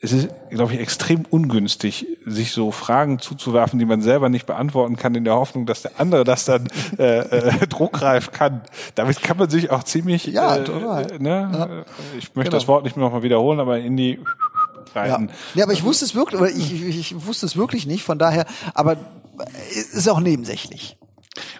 es 0.05 0.12
ist, 0.12 0.29
glaube 0.51 0.75
ich, 0.75 0.81
extrem 0.81 1.25
ungünstig, 1.31 2.07
sich 2.27 2.53
so 2.53 2.71
Fragen 2.71 3.19
zuzuwerfen, 3.19 3.79
die 3.79 3.87
man 3.87 4.03
selber 4.03 4.29
nicht 4.29 4.45
beantworten 4.45 4.97
kann, 4.97 5.14
in 5.14 5.25
der 5.25 5.35
Hoffnung, 5.35 5.64
dass 5.64 5.81
der 5.81 5.93
andere 5.99 6.25
das 6.25 6.45
dann 6.45 6.69
äh, 6.99 7.21
äh, 7.21 7.67
druckreif 7.67 8.31
kann. 8.31 8.61
Damit 8.97 9.23
kann 9.23 9.38
man 9.38 9.49
sich 9.49 9.71
auch 9.71 9.83
ziemlich, 9.83 10.27
ja, 10.27 10.57
äh, 10.57 10.64
total. 10.64 11.07
Ne? 11.19 11.29
Ja. 11.29 11.85
Ich 12.19 12.35
möchte 12.35 12.51
genau. 12.51 12.51
das 12.51 12.69
Wort 12.69 12.85
nicht 12.85 12.97
mehr 12.97 13.07
nochmal 13.07 13.23
wiederholen, 13.23 13.61
aber 13.61 13.79
in 13.79 13.97
die 13.97 14.21
reiten. 14.95 15.29
Ja. 15.29 15.35
ja, 15.55 15.64
aber 15.64 15.73
ich 15.73 15.83
wusste 15.85 16.05
es 16.05 16.14
wirklich, 16.14 16.38
oder 16.38 16.51
ich, 16.51 16.73
ich, 16.87 16.99
ich 16.99 17.27
wusste 17.27 17.47
es 17.47 17.57
wirklich 17.57 17.87
nicht, 17.87 18.05
von 18.05 18.19
daher, 18.19 18.45
aber 18.75 18.99
ist 19.73 20.09
auch 20.09 20.21
nebensächlich. 20.21 20.99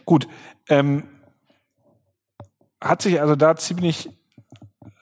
Gut. 0.05 0.29
Ähm, 0.69 1.05
hat 2.79 3.01
sich 3.01 3.23
also 3.23 3.37
da 3.37 3.57
ziemlich 3.57 4.11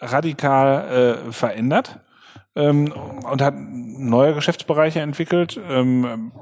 radikal 0.00 1.24
äh, 1.26 1.32
verändert 1.32 1.98
ähm, 2.54 2.92
und 3.30 3.42
hat 3.42 3.54
neue 3.56 4.34
Geschäftsbereiche 4.34 5.00
entwickelt. 5.00 5.60
Ähm, 5.68 6.32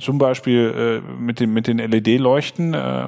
zum 0.00 0.18
Beispiel 0.18 1.02
äh, 1.06 1.12
mit, 1.12 1.40
dem, 1.40 1.52
mit 1.52 1.66
den 1.66 1.78
LED-Leuchten, 1.78 2.74
äh, 2.74 3.04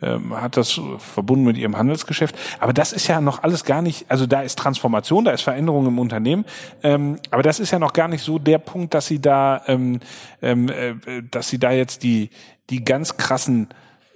äh, 0.00 0.18
hat 0.32 0.56
das 0.56 0.80
verbunden 0.98 1.44
mit 1.44 1.56
ihrem 1.56 1.76
Handelsgeschäft. 1.76 2.36
Aber 2.60 2.72
das 2.72 2.92
ist 2.92 3.08
ja 3.08 3.20
noch 3.20 3.42
alles 3.42 3.64
gar 3.64 3.82
nicht, 3.82 4.06
also 4.08 4.26
da 4.26 4.42
ist 4.42 4.58
Transformation, 4.58 5.24
da 5.24 5.32
ist 5.32 5.42
Veränderung 5.42 5.86
im 5.86 5.98
Unternehmen, 5.98 6.44
ähm, 6.82 7.18
aber 7.30 7.42
das 7.42 7.60
ist 7.60 7.70
ja 7.70 7.78
noch 7.78 7.92
gar 7.92 8.08
nicht 8.08 8.22
so 8.22 8.38
der 8.38 8.58
Punkt, 8.58 8.94
dass 8.94 9.06
sie 9.06 9.20
da, 9.20 9.62
ähm, 9.66 10.00
ähm, 10.42 10.68
äh, 10.68 10.94
dass 11.30 11.48
sie 11.48 11.58
da 11.58 11.72
jetzt 11.72 12.02
die, 12.02 12.30
die 12.70 12.84
ganz 12.84 13.16
krassen 13.16 13.68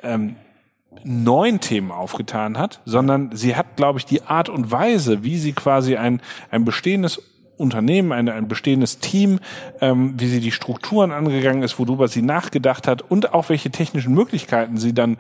ähm, 0.02 0.36
neuen 1.04 1.60
Themen 1.60 1.90
aufgetan 1.90 2.58
hat, 2.58 2.80
sondern 2.84 3.30
sie 3.34 3.56
hat, 3.56 3.76
glaube 3.76 3.98
ich, 3.98 4.06
die 4.06 4.22
Art 4.22 4.48
und 4.48 4.70
Weise, 4.70 5.22
wie 5.22 5.38
sie 5.38 5.52
quasi 5.52 5.96
ein, 5.96 6.20
ein 6.50 6.64
bestehendes 6.64 7.22
Unternehmen, 7.56 8.12
ein, 8.12 8.28
ein 8.28 8.48
bestehendes 8.48 8.98
Team, 8.98 9.40
ähm, 9.80 10.14
wie 10.18 10.28
sie 10.28 10.40
die 10.40 10.52
Strukturen 10.52 11.12
angegangen 11.12 11.62
ist, 11.62 11.78
worüber 11.78 12.08
sie 12.08 12.22
nachgedacht 12.22 12.86
hat 12.86 13.02
und 13.02 13.34
auch 13.34 13.48
welche 13.48 13.70
technischen 13.70 14.14
Möglichkeiten 14.14 14.76
sie 14.78 14.94
dann 14.94 15.18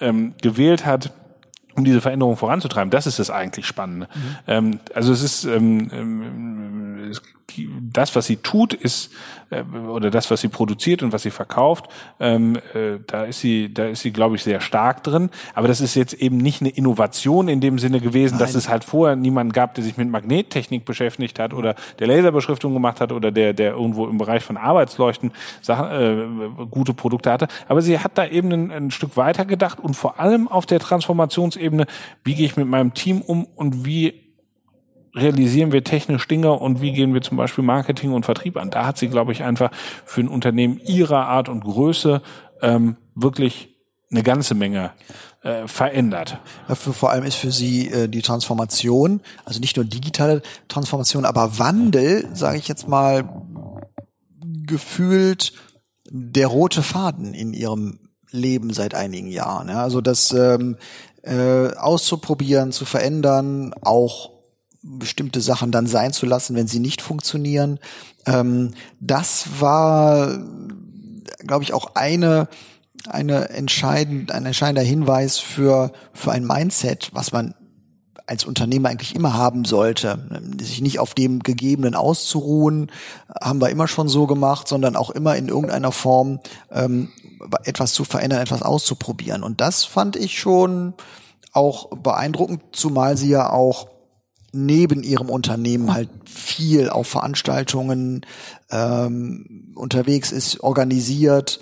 ähm, 0.00 0.34
gewählt 0.42 0.84
hat, 0.84 1.12
um 1.74 1.84
diese 1.84 2.00
Veränderung 2.00 2.36
voranzutreiben. 2.36 2.90
Das 2.90 3.06
ist 3.06 3.18
das 3.18 3.30
eigentlich 3.30 3.66
Spannende. 3.66 4.08
Mhm. 4.12 4.36
Ähm, 4.46 4.80
also 4.94 5.12
es 5.12 5.22
ist 5.22 5.44
ähm, 5.44 5.90
ähm, 5.92 6.87
das, 7.80 8.14
was 8.14 8.26
sie 8.26 8.36
tut, 8.36 8.74
ist 8.74 9.10
äh, 9.50 9.62
oder 9.62 10.10
das, 10.10 10.30
was 10.30 10.40
sie 10.40 10.48
produziert 10.48 11.02
und 11.02 11.12
was 11.12 11.22
sie 11.22 11.30
verkauft, 11.30 11.86
ähm, 12.20 12.56
äh, 12.74 12.98
da 13.06 13.24
ist 13.24 13.40
sie, 13.40 13.72
da 13.72 13.86
ist 13.86 14.02
sie, 14.02 14.12
glaube 14.12 14.36
ich, 14.36 14.42
sehr 14.42 14.60
stark 14.60 15.02
drin. 15.02 15.30
Aber 15.54 15.68
das 15.68 15.80
ist 15.80 15.94
jetzt 15.94 16.14
eben 16.14 16.36
nicht 16.36 16.60
eine 16.60 16.70
Innovation 16.70 17.48
in 17.48 17.60
dem 17.60 17.78
Sinne 17.78 18.00
gewesen, 18.00 18.34
Nein. 18.34 18.40
dass 18.40 18.54
es 18.54 18.68
halt 18.68 18.84
vorher 18.84 19.16
niemanden 19.16 19.52
gab, 19.52 19.74
der 19.74 19.84
sich 19.84 19.96
mit 19.96 20.10
Magnettechnik 20.10 20.84
beschäftigt 20.84 21.38
hat 21.38 21.54
oder 21.54 21.74
der 21.98 22.06
Laserbeschriftung 22.06 22.74
gemacht 22.74 23.00
hat 23.00 23.12
oder 23.12 23.30
der, 23.30 23.54
der 23.54 23.72
irgendwo 23.72 24.06
im 24.06 24.18
Bereich 24.18 24.44
von 24.44 24.56
Arbeitsleuchten 24.56 25.32
Sachen, 25.62 25.90
äh, 25.90 26.66
gute 26.70 26.94
Produkte 26.94 27.32
hatte. 27.32 27.48
Aber 27.68 27.82
sie 27.82 27.98
hat 27.98 28.18
da 28.18 28.26
eben 28.26 28.52
ein, 28.52 28.70
ein 28.70 28.90
Stück 28.90 29.16
weiter 29.16 29.44
gedacht 29.44 29.80
und 29.80 29.94
vor 29.94 30.20
allem 30.20 30.48
auf 30.48 30.66
der 30.66 30.80
Transformationsebene, 30.80 31.86
wie 32.24 32.34
gehe 32.34 32.46
ich 32.46 32.56
mit 32.56 32.68
meinem 32.68 32.94
Team 32.94 33.22
um 33.22 33.46
und 33.56 33.84
wie 33.84 34.27
realisieren 35.18 35.72
wir 35.72 35.84
technisch 35.84 36.26
Dinge 36.28 36.52
und 36.52 36.80
wie 36.80 36.92
gehen 36.92 37.14
wir 37.14 37.22
zum 37.22 37.36
Beispiel 37.36 37.64
Marketing 37.64 38.12
und 38.12 38.24
Vertrieb 38.24 38.56
an. 38.56 38.70
Da 38.70 38.86
hat 38.86 38.98
sie, 38.98 39.08
glaube 39.08 39.32
ich, 39.32 39.42
einfach 39.42 39.70
für 40.04 40.20
ein 40.20 40.28
Unternehmen 40.28 40.80
ihrer 40.84 41.26
Art 41.26 41.48
und 41.48 41.64
Größe 41.64 42.22
ähm, 42.62 42.96
wirklich 43.14 43.76
eine 44.10 44.22
ganze 44.22 44.54
Menge 44.54 44.92
äh, 45.42 45.68
verändert. 45.68 46.38
Ja, 46.68 46.74
vor 46.74 47.10
allem 47.10 47.24
ist 47.24 47.36
für 47.36 47.50
sie 47.50 47.90
äh, 47.90 48.08
die 48.08 48.22
Transformation, 48.22 49.20
also 49.44 49.60
nicht 49.60 49.76
nur 49.76 49.84
digitale 49.84 50.42
Transformation, 50.68 51.24
aber 51.24 51.58
Wandel, 51.58 52.28
sage 52.32 52.58
ich 52.58 52.68
jetzt 52.68 52.88
mal, 52.88 53.28
gefühlt 54.66 55.52
der 56.10 56.46
rote 56.46 56.82
Faden 56.82 57.34
in 57.34 57.52
ihrem 57.52 58.00
Leben 58.30 58.72
seit 58.72 58.94
einigen 58.94 59.28
Jahren. 59.28 59.68
Ja? 59.68 59.82
Also 59.82 60.00
das 60.00 60.32
ähm, 60.32 60.76
äh, 61.22 61.74
auszuprobieren, 61.74 62.72
zu 62.72 62.84
verändern, 62.84 63.74
auch 63.82 64.37
bestimmte 64.98 65.40
Sachen 65.40 65.70
dann 65.70 65.86
sein 65.86 66.12
zu 66.12 66.26
lassen, 66.26 66.56
wenn 66.56 66.66
sie 66.66 66.80
nicht 66.80 67.02
funktionieren. 67.02 67.78
Ähm, 68.26 68.72
das 69.00 69.60
war, 69.60 70.38
glaube 71.46 71.64
ich, 71.64 71.72
auch 71.72 71.94
eine 71.94 72.48
eine 73.06 73.50
entscheidend, 73.50 74.32
ein 74.32 74.44
entscheidender 74.44 74.82
Hinweis 74.82 75.38
für, 75.38 75.92
für 76.12 76.32
ein 76.32 76.44
Mindset, 76.44 77.10
was 77.12 77.32
man 77.32 77.54
als 78.26 78.44
Unternehmer 78.44 78.90
eigentlich 78.90 79.14
immer 79.14 79.34
haben 79.34 79.64
sollte. 79.64 80.28
Sich 80.60 80.82
nicht 80.82 80.98
auf 80.98 81.14
dem 81.14 81.42
Gegebenen 81.42 81.94
auszuruhen, 81.94 82.90
haben 83.40 83.60
wir 83.60 83.70
immer 83.70 83.88
schon 83.88 84.08
so 84.08 84.26
gemacht, 84.26 84.68
sondern 84.68 84.96
auch 84.96 85.10
immer 85.10 85.36
in 85.36 85.48
irgendeiner 85.48 85.92
Form 85.92 86.40
ähm, 86.70 87.08
etwas 87.64 87.94
zu 87.94 88.04
verändern, 88.04 88.40
etwas 88.40 88.62
auszuprobieren. 88.62 89.42
Und 89.42 89.62
das 89.62 89.84
fand 89.84 90.14
ich 90.16 90.38
schon 90.38 90.92
auch 91.52 91.88
beeindruckend, 91.88 92.60
zumal 92.72 93.16
sie 93.16 93.30
ja 93.30 93.50
auch 93.50 93.88
neben 94.66 95.02
ihrem 95.02 95.30
Unternehmen 95.30 95.92
halt 95.92 96.08
viel 96.26 96.88
auf 96.88 97.08
Veranstaltungen 97.08 98.24
ähm, 98.70 99.72
unterwegs 99.74 100.32
ist, 100.32 100.60
organisiert, 100.60 101.60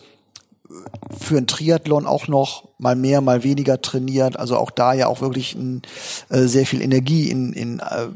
für 1.19 1.39
ein 1.39 1.47
Triathlon 1.47 2.07
auch 2.07 2.29
noch 2.29 2.69
mal 2.79 2.97
mehr, 2.97 3.21
mal 3.21 3.45
weniger 3.45 3.81
trainiert. 3.81 4.39
Also 4.39 4.57
auch 4.57 4.71
da 4.71 4.93
ja 4.93 5.07
auch 5.07 5.21
wirklich 5.21 5.55
ein, 5.55 5.83
äh, 6.29 6.43
sehr 6.43 6.67
viel 6.67 6.83
Energie 6.83 7.31
in, 7.31 7.53
in 7.53 7.81
äh, 7.81 8.09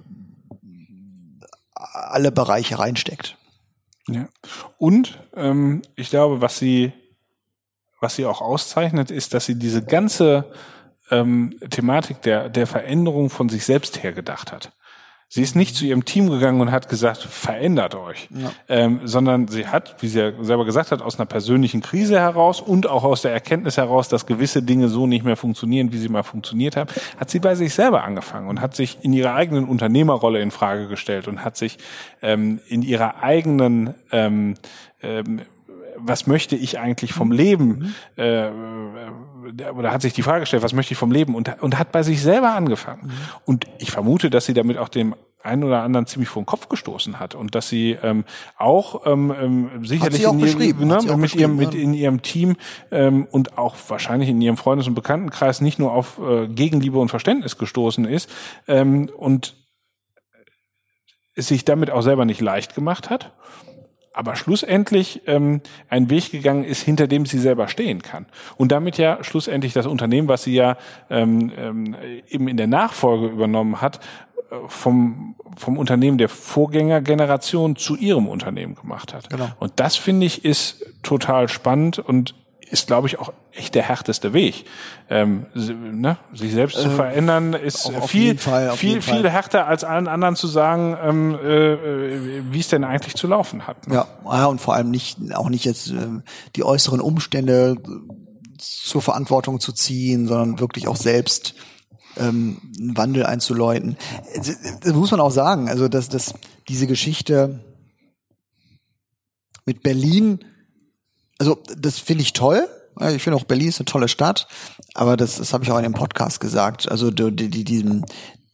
alle 1.75 2.33
Bereiche 2.33 2.79
reinsteckt. 2.79 3.37
Ja. 4.09 4.29
Und 4.79 5.19
ähm, 5.37 5.83
ich 5.95 6.11
glaube, 6.11 6.41
was 6.41 6.59
sie, 6.59 6.93
was 8.01 8.17
sie 8.17 8.27
auch 8.27 8.41
auszeichnet, 8.41 9.11
ist, 9.11 9.35
dass 9.35 9.47
sie 9.47 9.57
diese 9.57 9.83
ganze 9.83 10.47
ähm, 11.11 11.57
Thematik 11.71 12.23
der, 12.23 12.49
der 12.49 12.67
Veränderung 12.67 13.31
von 13.31 13.49
sich 13.49 13.65
selbst 13.65 14.03
her 14.03 14.13
gedacht 14.13 14.53
hat. 14.53 14.73
Sie 15.33 15.43
ist 15.43 15.55
nicht 15.55 15.77
zu 15.77 15.85
ihrem 15.85 16.05
Team 16.05 16.29
gegangen 16.29 16.61
und 16.61 16.73
hat 16.73 16.89
gesagt, 16.89 17.23
verändert 17.23 17.95
euch, 17.95 18.29
ja. 18.31 18.51
ähm, 18.69 19.03
sondern 19.05 19.47
sie 19.47 19.69
hat, 19.69 19.95
wie 20.03 20.09
sie 20.09 20.19
ja 20.19 20.33
selber 20.43 20.65
gesagt 20.65 20.91
hat, 20.91 21.03
aus 21.03 21.21
einer 21.21 21.27
persönlichen 21.27 21.83
Krise 21.83 22.19
heraus 22.19 22.61
und 22.61 22.89
auch 22.89 23.05
aus 23.05 23.23
der 23.23 23.31
Erkenntnis 23.31 23.77
heraus, 23.77 24.09
dass 24.09 24.27
gewisse 24.27 24.61
Dinge 24.61 24.89
so 24.89 25.07
nicht 25.07 25.25
mehr 25.25 25.37
funktionieren, 25.37 25.93
wie 25.93 25.99
sie 25.99 26.09
mal 26.09 26.25
funktioniert 26.25 26.77
haben, 26.77 26.91
hat 27.17 27.31
sie 27.31 27.39
bei 27.39 27.55
sich 27.55 27.75
selber 27.75 28.03
angefangen 28.03 28.49
und 28.49 28.61
hat 28.61 28.75
sich 28.75 28.99
in 29.03 29.13
ihrer 29.13 29.35
eigenen 29.35 29.67
Unternehmerrolle 29.67 30.41
in 30.41 30.51
Frage 30.51 30.89
gestellt 30.89 31.29
und 31.29 31.45
hat 31.45 31.57
sich 31.57 31.79
ähm, 32.23 32.59
in 32.67 32.83
ihrer 32.83 33.23
eigenen 33.23 33.95
ähm, 34.11 34.55
ähm, 35.01 35.43
was 36.03 36.27
möchte 36.27 36.57
ich 36.57 36.79
eigentlich 36.79 37.13
vom 37.13 37.33
Leben? 37.33 37.93
Mhm. 38.17 38.23
Äh, 38.23 38.51
oder 39.71 39.93
hat 39.93 40.03
sich 40.03 40.13
die 40.13 40.23
Frage 40.23 40.41
gestellt, 40.41 40.63
was 40.63 40.73
möchte 40.73 40.93
ich 40.93 40.99
vom 40.99 41.13
Leben? 41.13 41.35
Und, 41.35 41.63
und 41.63 41.79
hat 41.79 41.93
bei 41.93 42.03
sich 42.03 42.23
selber 42.23 42.55
angefangen. 42.55 43.07
Mhm. 43.07 43.13
Und 43.45 43.67
ich 43.79 43.91
vermute, 43.91 44.31
dass 44.31 44.47
sie 44.47 44.55
damit 44.55 44.79
auch 44.79 44.89
dem 44.89 45.15
einen 45.43 45.65
oder 45.65 45.83
anderen 45.83 46.07
ziemlich 46.07 46.29
vor 46.29 46.43
den 46.43 46.47
Kopf 46.47 46.69
gestoßen 46.69 47.19
hat 47.19 47.35
und 47.35 47.55
dass 47.55 47.69
sie 47.69 47.97
ähm, 48.03 48.25
auch 48.59 49.07
ähm, 49.07 49.35
ähm 49.39 49.85
sicherlich 49.87 50.27
auch 50.27 50.35
in 50.35 50.41
ihrem, 50.41 50.87
ne, 50.87 51.17
mit 51.17 51.35
ihrem 51.35 51.57
mit 51.57 51.75
in 51.75 51.95
ihrem 51.95 52.21
Team 52.21 52.57
ähm, 52.91 53.27
und 53.31 53.57
auch 53.57 53.75
wahrscheinlich 53.89 54.29
in 54.29 54.41
ihrem 54.43 54.59
Freundes- 54.59 54.87
und 54.87 54.95
Bekanntenkreis 54.95 55.63
nicht 55.63 55.79
nur 55.79 55.93
auf 55.93 56.19
äh, 56.19 56.47
Gegenliebe 56.47 56.99
und 56.99 57.09
Verständnis 57.09 57.57
gestoßen 57.57 58.05
ist 58.05 58.29
ähm, 58.69 59.11
und 59.17 59.57
es 61.35 61.49
sich 61.49 61.65
damit 61.65 61.91
auch 61.91 62.03
selber 62.03 62.27
nicht 62.27 62.43
leicht 62.43 62.75
gemacht 62.75 63.09
hat 63.09 63.33
aber 64.13 64.37
schlussendlich 64.37 65.23
ähm, 65.27 65.61
ein 65.89 66.11
Weg 66.11 66.33
gegangen 66.33 66.65
ist, 66.65 66.83
hinter 66.83 67.07
dem 67.07 67.27
sie 67.27 67.39
selber 67.39 67.69
stehen 67.69 68.03
kann. 68.03 68.27
Und 68.57 68.73
damit 68.73 68.99
ja 68.99 69.23
schlussendlich 69.23 69.73
das 69.73 69.87
Unternehmen, 69.87 70.29
was 70.29 70.43
sie 70.43 70.55
ja 70.55 70.77
ähm, 71.11 71.53
ähm, 71.57 71.97
eben 72.29 72.49
in 72.49 72.57
der 72.57 72.67
Nachfolge 72.67 73.27
übernommen 73.27 73.81
hat, 73.81 74.01
äh, 74.51 74.57
vom, 74.67 75.37
vom 75.57 75.79
Unternehmen 75.79 76.19
der 76.19 76.29
Vorgängergeneration 76.29 77.77
zu 77.77 77.97
ihrem 77.97 78.27
Unternehmen 78.27 78.75
gemacht 78.75 79.15
hat. 79.15 79.31
Genau. 79.31 79.49
Und 79.59 79.73
das 79.77 79.97
finde 79.97 80.27
ich 80.27 80.45
ist 80.45 80.85
total 81.03 81.49
spannend 81.49 81.99
und 81.99 82.35
ist, 82.71 82.87
glaube 82.87 83.09
ich, 83.09 83.19
auch 83.19 83.33
echt 83.53 83.75
der 83.75 83.83
härteste 83.83 84.33
Weg. 84.33 84.65
Ähm, 85.09 85.47
ne? 85.55 86.17
Sich 86.33 86.53
selbst 86.53 86.79
äh, 86.79 86.83
zu 86.83 86.91
verändern 86.91 87.53
ist 87.53 87.91
viel, 88.07 88.39
Fall, 88.39 88.73
viel, 88.73 89.03
viel 89.03 89.29
härter 89.29 89.67
als 89.67 89.83
allen 89.83 90.07
anderen 90.07 90.37
zu 90.37 90.47
sagen, 90.47 90.97
ähm, 91.03 91.39
äh, 91.43 91.73
äh, 91.73 92.43
wie 92.51 92.61
es 92.61 92.69
denn 92.69 92.85
eigentlich 92.85 93.17
zu 93.17 93.27
laufen 93.27 93.67
hat. 93.67 93.89
Ne? 93.89 93.97
Ja, 93.97 94.07
ja, 94.25 94.47
und 94.47 94.61
vor 94.61 94.75
allem 94.75 94.91
nicht, 94.91 95.19
auch 95.35 95.49
nicht 95.49 95.65
jetzt 95.65 95.91
äh, 95.91 96.07
die 96.55 96.65
äußeren 96.65 97.01
Umstände 97.01 97.77
zur 98.59 99.03
Verantwortung 99.03 99.59
zu 99.59 99.73
ziehen, 99.73 100.29
sondern 100.29 100.61
wirklich 100.61 100.87
auch 100.87 100.97
selbst 100.97 101.55
ähm, 102.17 102.61
einen 102.79 102.97
Wandel 102.97 103.27
einzuläuten. 103.27 103.97
Das 104.83 104.93
muss 104.93 105.11
man 105.11 105.21
auch 105.21 105.31
sagen, 105.31 105.69
also 105.69 105.89
dass, 105.89 106.09
dass 106.09 106.35
diese 106.69 106.87
Geschichte 106.87 107.65
mit 109.65 109.83
Berlin 109.83 110.41
also 111.41 111.59
das 111.77 111.99
finde 111.99 112.23
ich 112.23 112.35
toll. 112.35 112.69
Ich 113.15 113.23
finde 113.23 113.39
auch 113.39 113.45
Berlin 113.45 113.69
ist 113.69 113.81
eine 113.81 113.87
tolle 113.87 114.09
Stadt, 114.09 114.47
aber 114.95 115.17
das, 115.17 115.37
das 115.37 115.55
habe 115.55 115.65
ich 115.65 115.71
auch 115.71 115.79
in 115.79 115.85
dem 115.85 115.95
Podcast 115.95 116.39
gesagt. 116.39 116.91
Also 116.91 117.11
die, 117.11 117.49
die, 117.49 117.65
diesen, 117.65 118.05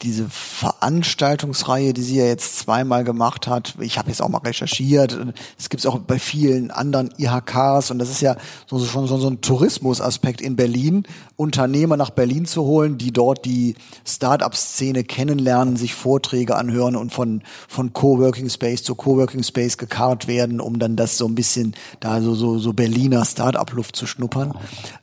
diese 0.02 0.28
Veranstaltungsreihe, 0.28 1.94
die 1.94 2.02
sie 2.02 2.18
ja 2.18 2.26
jetzt 2.26 2.58
zweimal 2.58 3.02
gemacht 3.02 3.46
hat, 3.46 3.76
ich 3.80 3.96
habe 3.96 4.10
jetzt 4.10 4.20
auch 4.20 4.28
mal 4.28 4.38
recherchiert, 4.38 5.18
es 5.58 5.70
gibt 5.70 5.80
es 5.80 5.86
auch 5.86 5.98
bei 5.98 6.18
vielen 6.18 6.70
anderen 6.70 7.14
IHKs 7.16 7.90
und 7.90 7.98
das 7.98 8.10
ist 8.10 8.20
ja 8.20 8.36
so, 8.66 8.78
schon 8.84 9.06
so, 9.06 9.26
ein 9.26 9.40
Tourismusaspekt 9.40 10.42
in 10.42 10.54
Berlin, 10.54 11.04
Unternehmer 11.36 11.96
nach 11.96 12.10
Berlin 12.10 12.44
zu 12.44 12.64
holen, 12.64 12.98
die 12.98 13.10
dort 13.10 13.46
die 13.46 13.74
Start-up-Szene 14.06 15.02
kennenlernen, 15.02 15.76
sich 15.76 15.94
Vorträge 15.94 16.56
anhören 16.56 16.94
und 16.94 17.14
von, 17.14 17.42
von 17.66 17.94
Coworking 17.94 18.50
Space 18.50 18.82
zu 18.82 18.96
Coworking 18.96 19.44
Space 19.44 19.78
gekarrt 19.78 20.28
werden, 20.28 20.60
um 20.60 20.78
dann 20.78 20.96
das 20.96 21.16
so 21.16 21.26
ein 21.26 21.34
bisschen 21.34 21.74
da 22.00 22.20
so, 22.20 22.34
so, 22.34 22.58
so 22.58 22.74
Berliner 22.74 23.24
Start-up-Luft 23.24 23.96
zu 23.96 24.06
schnuppern. 24.06 24.52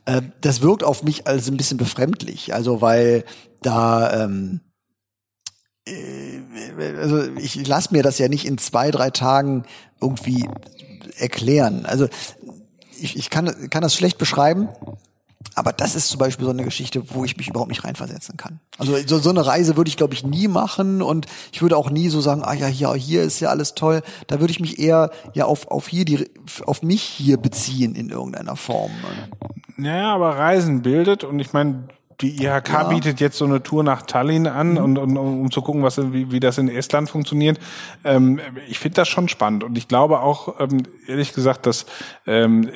Äh, 0.04 0.22
das 0.40 0.62
wirkt 0.62 0.84
auf 0.84 1.02
mich 1.02 1.26
als 1.26 1.48
ein 1.48 1.56
bisschen 1.56 1.78
befremdlich, 1.78 2.54
also 2.54 2.80
weil 2.80 3.24
da 3.60 4.24
ähm, 4.24 4.60
äh, 4.60 4.73
also 7.00 7.22
ich 7.36 7.66
lasse 7.66 7.92
mir 7.92 8.02
das 8.02 8.18
ja 8.18 8.28
nicht 8.28 8.46
in 8.46 8.58
zwei, 8.58 8.90
drei 8.90 9.10
Tagen 9.10 9.64
irgendwie 10.00 10.48
erklären. 11.18 11.84
Also 11.86 12.08
ich, 12.98 13.16
ich 13.16 13.30
kann, 13.30 13.70
kann 13.70 13.82
das 13.82 13.94
schlecht 13.94 14.18
beschreiben, 14.18 14.68
aber 15.54 15.72
das 15.72 15.94
ist 15.94 16.08
zum 16.08 16.18
Beispiel 16.18 16.46
so 16.46 16.50
eine 16.50 16.64
Geschichte, 16.64 17.02
wo 17.10 17.24
ich 17.24 17.36
mich 17.36 17.48
überhaupt 17.48 17.68
nicht 17.68 17.84
reinversetzen 17.84 18.36
kann. 18.36 18.60
Also 18.78 18.96
so, 19.06 19.18
so 19.18 19.30
eine 19.30 19.46
Reise 19.46 19.76
würde 19.76 19.88
ich, 19.88 19.96
glaube 19.96 20.14
ich, 20.14 20.24
nie 20.24 20.48
machen 20.48 21.02
und 21.02 21.26
ich 21.52 21.62
würde 21.62 21.76
auch 21.76 21.90
nie 21.90 22.08
so 22.08 22.20
sagen, 22.20 22.42
ah 22.42 22.54
ja, 22.54 22.66
hier, 22.66 22.92
hier 22.94 23.22
ist 23.22 23.40
ja 23.40 23.50
alles 23.50 23.74
toll. 23.74 24.02
Da 24.26 24.40
würde 24.40 24.50
ich 24.50 24.60
mich 24.60 24.78
eher 24.78 25.10
ja 25.32 25.44
auf, 25.44 25.68
auf 25.68 25.88
hier 25.88 26.04
die, 26.04 26.30
auf 26.66 26.82
mich 26.82 27.02
hier 27.02 27.36
beziehen 27.36 27.94
in 27.94 28.10
irgendeiner 28.10 28.56
Form. 28.56 28.90
Naja, 29.76 30.14
aber 30.14 30.36
Reisen 30.36 30.82
bildet 30.82 31.24
und 31.24 31.38
ich 31.38 31.52
meine, 31.52 31.88
die 32.20 32.42
IHK 32.42 32.68
ja. 32.68 32.84
bietet 32.84 33.20
jetzt 33.20 33.38
so 33.38 33.44
eine 33.44 33.62
Tour 33.62 33.82
nach 33.82 34.02
Tallinn 34.02 34.46
an, 34.46 34.72
mhm. 34.72 34.76
und, 34.78 34.98
und, 34.98 35.16
um 35.16 35.50
zu 35.50 35.62
gucken, 35.62 35.82
was 35.82 35.98
wie, 36.12 36.30
wie 36.30 36.40
das 36.40 36.58
in 36.58 36.68
Estland 36.68 37.10
funktioniert. 37.10 37.58
Ähm, 38.04 38.40
ich 38.68 38.78
finde 38.78 38.96
das 38.96 39.08
schon 39.08 39.28
spannend 39.28 39.64
und 39.64 39.76
ich 39.78 39.88
glaube 39.88 40.20
auch 40.20 40.60
ähm, 40.60 40.82
ehrlich 41.06 41.32
gesagt, 41.32 41.66
dass 41.66 41.86
ähm, 42.26 42.70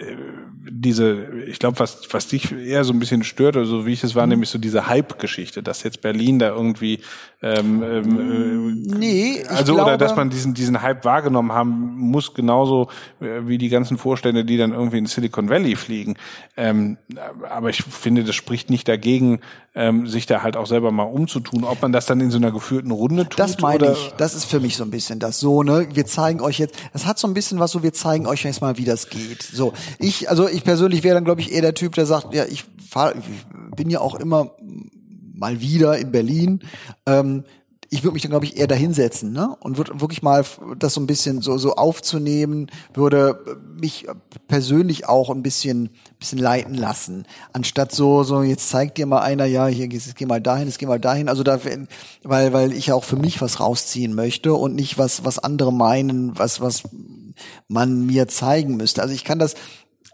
diese, 0.71 1.27
ich 1.47 1.59
glaube, 1.59 1.79
was 1.79 2.09
was 2.11 2.29
dich 2.29 2.53
eher 2.53 2.85
so 2.85 2.93
ein 2.93 2.99
bisschen 2.99 3.25
stört, 3.25 3.57
oder 3.57 3.67
so 3.67 3.87
wie 3.87 3.93
ich 3.93 4.05
es 4.05 4.15
war, 4.15 4.27
mhm. 4.27 4.31
nämlich 4.31 4.51
so 4.51 4.59
diese 4.59 4.89
Hype-Geschichte, 4.89 5.63
dass 5.63 5.83
jetzt 5.83 6.01
Berlin 6.01 6.39
da 6.39 6.49
irgendwie 6.49 7.01
ähm, 7.41 7.83
ähm, 7.83 8.93
äh, 8.93 8.97
nee, 8.99 9.18
also 9.59 9.75
glaube, 9.75 9.91
oder 9.91 9.99
dass 9.99 10.17
man 10.17 10.31
diesen 10.31 10.55
diesen 10.55 10.83
Hype 10.83 11.05
wahrgenommen 11.05 11.53
haben 11.53 11.97
muss, 11.97 12.35
genauso 12.35 12.89
äh, 13.21 13.47
wie 13.47 13.59
die 13.59 13.69
ganzen 13.69 13.99
Vorstände, 13.99 14.45
die 14.45 14.57
dann 14.57 14.73
irgendwie 14.73 14.99
in 14.99 15.07
Silicon 15.07 15.49
Valley 15.49 15.77
fliegen. 15.77 16.17
Ähm, 16.57 16.99
aber 17.49 17.71
ich 17.71 17.83
finde, 17.83 18.25
das 18.25 18.35
spricht 18.35 18.71
nicht 18.71 18.89
dagegen, 18.89 19.41
ähm, 19.75 20.07
sich 20.07 20.27
da 20.27 20.43
halt 20.43 20.57
auch 20.57 20.67
selber 20.67 20.91
mal 20.91 21.05
umzutun. 21.05 21.65
Ob 21.65 21.83
man 21.83 21.93
das 21.93 22.07
dann 22.07 22.21
in 22.21 22.31
so 22.31 22.39
einer 22.39 22.51
geführten 22.51 22.91
Runde 22.91 23.29
tut. 23.29 23.39
Das 23.39 23.61
meine 23.61 23.85
oder? 23.85 23.93
ich. 23.93 24.13
Das 24.17 24.35
ist 24.35 24.45
für 24.45 24.61
mich 24.61 24.77
so 24.77 24.85
ein 24.85 24.91
bisschen 24.91 25.19
das 25.19 25.39
so. 25.41 25.63
Ne, 25.63 25.89
wir 25.93 26.07
zeigen 26.07 26.41
euch 26.41 26.59
jetzt. 26.59 26.77
Das 26.93 27.07
hat 27.07 27.19
so 27.19 27.29
ein 27.29 27.35
bisschen 27.35 27.59
was 27.59 27.71
so. 27.71 27.83
Wir 27.83 27.93
zeigen 27.93 28.27
euch 28.27 28.45
jetzt 28.45 28.61
mal, 28.61 28.79
wie 28.79 28.85
das 28.85 29.09
geht. 29.09 29.43
So, 29.43 29.73
ich 29.99 30.29
also 30.31 30.49
ich 30.49 30.65
persönlich 30.65 31.05
wäre 31.05 31.15
dann 31.15 31.25
glaube 31.25 31.41
ich 31.41 31.53
eher 31.53 31.63
der 31.63 31.75
Typ, 31.75 31.95
der 31.95 32.07
sagt, 32.07 32.35
ja, 32.35 32.45
ich 32.45 32.65
fahr, 32.89 33.15
ich 33.15 33.77
bin 33.77 33.91
ja 33.91 34.01
auch 34.01 34.15
immer 34.15 34.51
mal 35.39 35.61
wieder 35.61 35.97
in 35.99 36.11
Berlin. 36.11 36.61
Ähm, 37.07 37.45
ich 37.91 38.03
würde 38.05 38.15
mich 38.15 38.23
dann, 38.23 38.31
glaube 38.31 38.45
ich, 38.45 38.59
eher 38.59 38.67
dahinsetzen, 38.67 39.33
ne? 39.33 39.57
Und 39.61 39.79
würde 39.79 40.01
wirklich 40.01 40.23
mal 40.23 40.45
das 40.79 40.95
so 40.95 41.01
ein 41.01 41.07
bisschen 41.07 41.41
so, 41.41 41.57
so 41.57 41.75
aufzunehmen, 41.75 42.71
würde 42.93 43.63
mich 43.81 44.07
persönlich 44.47 45.09
auch 45.09 45.31
ein 45.31 45.43
bisschen, 45.43 45.91
bisschen 46.19 46.39
leiten 46.39 46.75
lassen. 46.75 47.25
Anstatt 47.53 47.93
so, 47.93 48.25
so, 48.25 48.43
jetzt 48.43 48.69
zeigt 48.69 48.99
dir 48.99 49.07
mal 49.07 49.21
einer, 49.21 49.47
ja, 49.47 49.67
hier, 49.67 49.87
jetzt 49.87 50.17
geh 50.17 50.27
mal 50.27 50.41
dahin, 50.41 50.67
jetzt 50.67 50.79
geh 50.79 50.87
mal 50.87 51.01
dahin. 51.01 51.31
Also 51.31 51.43
da, 51.43 51.61
weil, 52.25 52.53
weil 52.53 52.73
ich 52.73 52.93
auch 52.93 53.05
für 53.05 53.17
mich 53.17 53.41
was 53.41 53.59
rausziehen 53.59 54.15
möchte 54.15 54.53
und 54.53 54.75
nicht 54.75 54.99
was, 54.99 55.25
was 55.25 55.39
andere 55.39 55.73
meinen, 55.73 56.39
was, 56.39 56.61
was 56.61 56.83
man 57.69 58.05
mir 58.05 58.29
zeigen 58.29 58.77
müsste. 58.77 59.01
Also 59.01 59.15
ich 59.15 59.25
kann 59.25 59.39
das, 59.39 59.55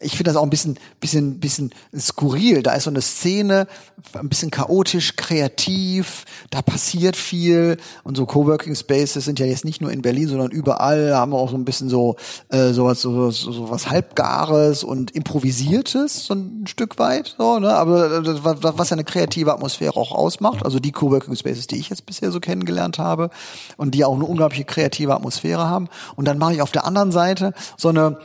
ich 0.01 0.13
finde 0.13 0.31
das 0.31 0.37
auch 0.37 0.43
ein 0.43 0.51
bisschen, 0.51 0.79
bisschen, 1.01 1.39
bisschen 1.39 1.71
skurril. 1.97 2.63
Da 2.63 2.75
ist 2.75 2.85
so 2.85 2.91
eine 2.91 3.01
Szene, 3.01 3.67
ein 4.13 4.29
bisschen 4.29 4.51
chaotisch, 4.51 5.17
kreativ, 5.17 6.25
da 6.51 6.63
passiert 6.63 7.17
viel. 7.17 7.77
Und 8.03 8.17
so 8.17 8.27
Coworking 8.27 8.75
Spaces 8.75 9.25
sind 9.25 9.39
ja 9.39 9.47
jetzt 9.47 9.65
nicht 9.65 9.81
nur 9.81 9.93
in 9.93 10.03
Berlin, 10.03 10.29
sondern 10.29 10.51
überall 10.51 11.15
haben 11.15 11.33
wir 11.33 11.39
auch 11.39 11.51
so 11.51 11.57
ein 11.57 11.65
bisschen 11.65 11.89
so, 11.89 12.17
äh, 12.49 12.73
sowas, 12.73 13.01
so, 13.01 13.31
so, 13.31 13.53
so 13.53 13.71
was 13.71 13.89
Halbgares 13.89 14.85
und 14.85 15.13
Improvisiertes, 15.13 16.27
so 16.27 16.35
ein 16.35 16.67
Stück 16.67 16.99
weit. 16.99 17.37
So, 17.39 17.59
ne? 17.59 17.73
Aber 17.73 18.21
das, 18.21 18.41
was 18.45 18.91
ja 18.91 18.95
eine 18.95 19.05
kreative 19.05 19.53
Atmosphäre 19.53 19.97
auch 19.97 20.13
ausmacht. 20.13 20.65
Also 20.65 20.81
die 20.81 20.93
Coworking 20.93 21.37
Spaces, 21.37 21.67
die 21.67 21.77
ich 21.77 21.89
jetzt 21.89 22.05
bisher 22.05 22.31
so 22.33 22.41
kennengelernt 22.41 22.99
habe 22.99 23.31
und 23.77 23.95
die 23.95 24.05
auch 24.05 24.15
eine 24.15 24.25
unglaubliche 24.25 24.65
kreative 24.65 25.15
Atmosphäre 25.15 25.69
haben. 25.69 25.89
Und 26.17 26.27
dann 26.27 26.39
mache 26.39 26.55
ich 26.55 26.63
auf 26.63 26.73
der 26.73 26.85
anderen 26.85 27.13
Seite 27.13 27.55
so 27.77 27.89
eine 27.89 28.19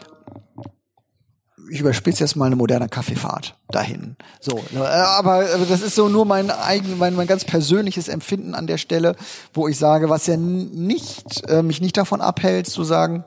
ich 1.69 1.79
überspitze 1.79 2.23
jetzt 2.23 2.35
mal 2.35 2.45
eine 2.45 2.55
moderne 2.55 2.89
Kaffeefahrt 2.89 3.55
dahin. 3.69 4.15
So, 4.39 4.63
ne, 4.71 4.87
aber, 4.87 5.45
aber 5.53 5.65
das 5.67 5.81
ist 5.81 5.95
so 5.95 6.09
nur 6.09 6.25
mein 6.25 6.49
eigen, 6.51 6.97
mein, 6.97 7.15
mein 7.15 7.27
ganz 7.27 7.45
persönliches 7.45 8.07
Empfinden 8.07 8.55
an 8.55 8.67
der 8.67 8.77
Stelle, 8.77 9.15
wo 9.53 9.67
ich 9.67 9.77
sage, 9.77 10.09
was 10.09 10.27
ja 10.27 10.37
nicht 10.37 11.47
äh, 11.47 11.61
mich 11.63 11.81
nicht 11.81 11.97
davon 11.97 12.21
abhält 12.21 12.67
zu 12.67 12.83
sagen, 12.83 13.23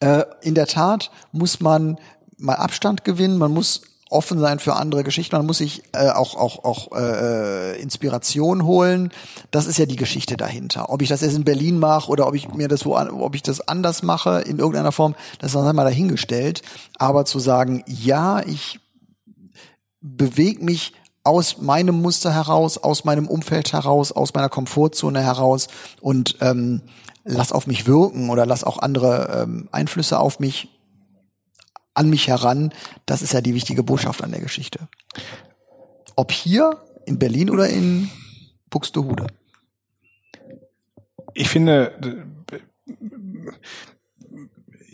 äh, 0.00 0.24
in 0.42 0.54
der 0.54 0.66
Tat 0.66 1.10
muss 1.32 1.60
man 1.60 1.98
mal 2.36 2.56
Abstand 2.56 3.04
gewinnen, 3.04 3.38
man 3.38 3.52
muss 3.52 3.82
offen 4.14 4.38
sein 4.38 4.58
für 4.58 4.76
andere 4.76 5.04
Geschichten. 5.04 5.36
Man 5.36 5.46
muss 5.46 5.58
sich 5.58 5.82
äh, 5.92 6.10
auch 6.10 6.36
auch 6.36 6.64
auch 6.64 6.92
äh, 6.96 7.80
Inspiration 7.80 8.64
holen. 8.64 9.10
Das 9.50 9.66
ist 9.66 9.78
ja 9.78 9.86
die 9.86 9.96
Geschichte 9.96 10.36
dahinter. 10.36 10.90
Ob 10.90 11.02
ich 11.02 11.08
das 11.08 11.20
jetzt 11.20 11.34
in 11.34 11.44
Berlin 11.44 11.78
mache 11.78 12.10
oder 12.10 12.26
ob 12.26 12.34
ich 12.34 12.48
mir 12.54 12.68
das 12.68 12.86
wo 12.86 12.96
ob 12.96 13.34
ich 13.34 13.42
das 13.42 13.60
anders 13.60 14.02
mache 14.02 14.40
in 14.42 14.58
irgendeiner 14.58 14.92
Form, 14.92 15.14
das 15.40 15.54
ist 15.54 15.56
dann 15.56 15.76
mal 15.76 15.84
dahingestellt. 15.84 16.62
Aber 16.98 17.24
zu 17.24 17.38
sagen, 17.38 17.82
ja, 17.86 18.40
ich 18.46 18.78
bewege 20.00 20.64
mich 20.64 20.92
aus 21.24 21.60
meinem 21.60 22.00
Muster 22.02 22.32
heraus, 22.32 22.78
aus 22.78 23.04
meinem 23.04 23.26
Umfeld 23.26 23.72
heraus, 23.72 24.12
aus 24.12 24.34
meiner 24.34 24.50
Komfortzone 24.50 25.22
heraus 25.22 25.68
und 26.00 26.36
ähm, 26.40 26.82
lass 27.24 27.52
auf 27.52 27.66
mich 27.66 27.86
wirken 27.86 28.28
oder 28.28 28.46
lass 28.46 28.62
auch 28.62 28.78
andere 28.78 29.42
ähm, 29.42 29.68
Einflüsse 29.72 30.20
auf 30.20 30.38
mich 30.38 30.68
an 31.94 32.10
mich 32.10 32.28
heran. 32.28 32.72
Das 33.06 33.22
ist 33.22 33.32
ja 33.32 33.40
die 33.40 33.54
wichtige 33.54 33.82
Botschaft 33.82 34.22
an 34.22 34.32
der 34.32 34.40
Geschichte. 34.40 34.88
Ob 36.16 36.32
hier 36.32 36.82
in 37.06 37.18
Berlin 37.18 37.50
oder 37.50 37.68
in 37.68 38.10
Buxtehude. 38.70 39.26
Ich 41.34 41.48
finde, 41.48 41.92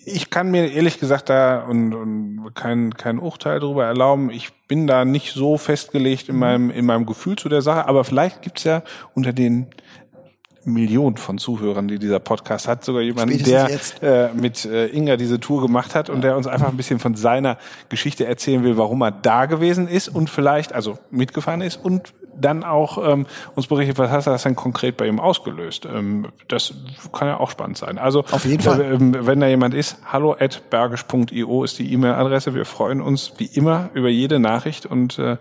ich 0.04 0.30
kann 0.30 0.50
mir 0.50 0.72
ehrlich 0.72 0.98
gesagt 0.98 1.28
da 1.28 1.60
und, 1.64 1.94
und 1.94 2.54
kein, 2.54 2.94
kein 2.94 3.18
Urteil 3.18 3.60
darüber 3.60 3.84
erlauben. 3.84 4.30
Ich 4.30 4.52
bin 4.66 4.86
da 4.86 5.04
nicht 5.04 5.32
so 5.32 5.58
festgelegt 5.58 6.28
in 6.28 6.36
meinem, 6.36 6.70
in 6.70 6.86
meinem 6.86 7.06
Gefühl 7.06 7.36
zu 7.36 7.48
der 7.48 7.62
Sache, 7.62 7.86
aber 7.86 8.04
vielleicht 8.04 8.42
gibt's 8.42 8.64
ja 8.64 8.82
unter 9.14 9.32
den 9.32 9.66
Millionen 10.64 11.16
von 11.16 11.38
Zuhörern, 11.38 11.88
die 11.88 11.98
dieser 11.98 12.18
Podcast 12.18 12.68
hat. 12.68 12.84
Sogar 12.84 13.02
jemand, 13.02 13.46
der 13.46 13.70
äh, 14.02 14.32
mit 14.34 14.64
äh, 14.64 14.86
Inga 14.88 15.16
diese 15.16 15.40
Tour 15.40 15.62
gemacht 15.62 15.94
hat 15.94 16.10
und 16.10 16.22
der 16.22 16.36
uns 16.36 16.46
einfach 16.46 16.68
ein 16.68 16.76
bisschen 16.76 16.98
von 16.98 17.14
seiner 17.14 17.58
Geschichte 17.88 18.26
erzählen 18.26 18.62
will, 18.62 18.76
warum 18.76 19.02
er 19.02 19.10
da 19.10 19.46
gewesen 19.46 19.88
ist 19.88 20.08
und 20.08 20.28
vielleicht, 20.28 20.72
also 20.72 20.98
mitgefahren 21.10 21.62
ist 21.62 21.76
und 21.76 22.12
dann 22.40 22.64
auch 22.64 22.98
ähm, 23.12 23.26
uns 23.54 23.66
berichtet, 23.66 23.98
was 23.98 24.10
hat 24.10 24.26
das 24.26 24.42
denn 24.42 24.56
konkret 24.56 24.96
bei 24.96 25.06
ihm 25.06 25.20
ausgelöst. 25.20 25.86
Ähm, 25.86 26.28
das 26.48 26.74
kann 27.12 27.28
ja 27.28 27.38
auch 27.38 27.50
spannend 27.50 27.78
sein. 27.78 27.98
Also 27.98 28.24
auf 28.30 28.44
jeden 28.44 28.62
Fall. 28.62 28.80
Äh, 28.80 29.26
wenn 29.26 29.40
da 29.40 29.46
jemand 29.46 29.74
ist, 29.74 29.98
hallo 30.04 30.36
at 30.38 30.70
bergisch.io 30.70 31.64
ist 31.64 31.78
die 31.78 31.92
E-Mail-Adresse. 31.92 32.54
Wir 32.54 32.64
freuen 32.64 33.00
uns 33.00 33.32
wie 33.38 33.46
immer 33.46 33.90
über 33.94 34.08
jede 34.08 34.38
Nachricht 34.38 34.86
und 34.86 35.18
äh, 35.18 35.36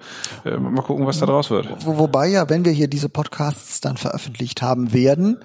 äh, 0.46 0.58
mal 0.58 0.84
gucken, 0.84 1.06
was 1.06 1.20
da 1.20 1.26
draus 1.26 1.50
wird. 1.50 1.68
Wo, 1.86 1.98
wobei 1.98 2.28
ja, 2.28 2.50
wenn 2.50 2.66
wir 2.66 2.72
hier 2.72 2.88
diese 2.88 3.10
Podcasts 3.10 3.82
dann 3.82 3.98
veröffentlicht 3.98 4.62
haben 4.62 4.94
werden, 4.94 5.40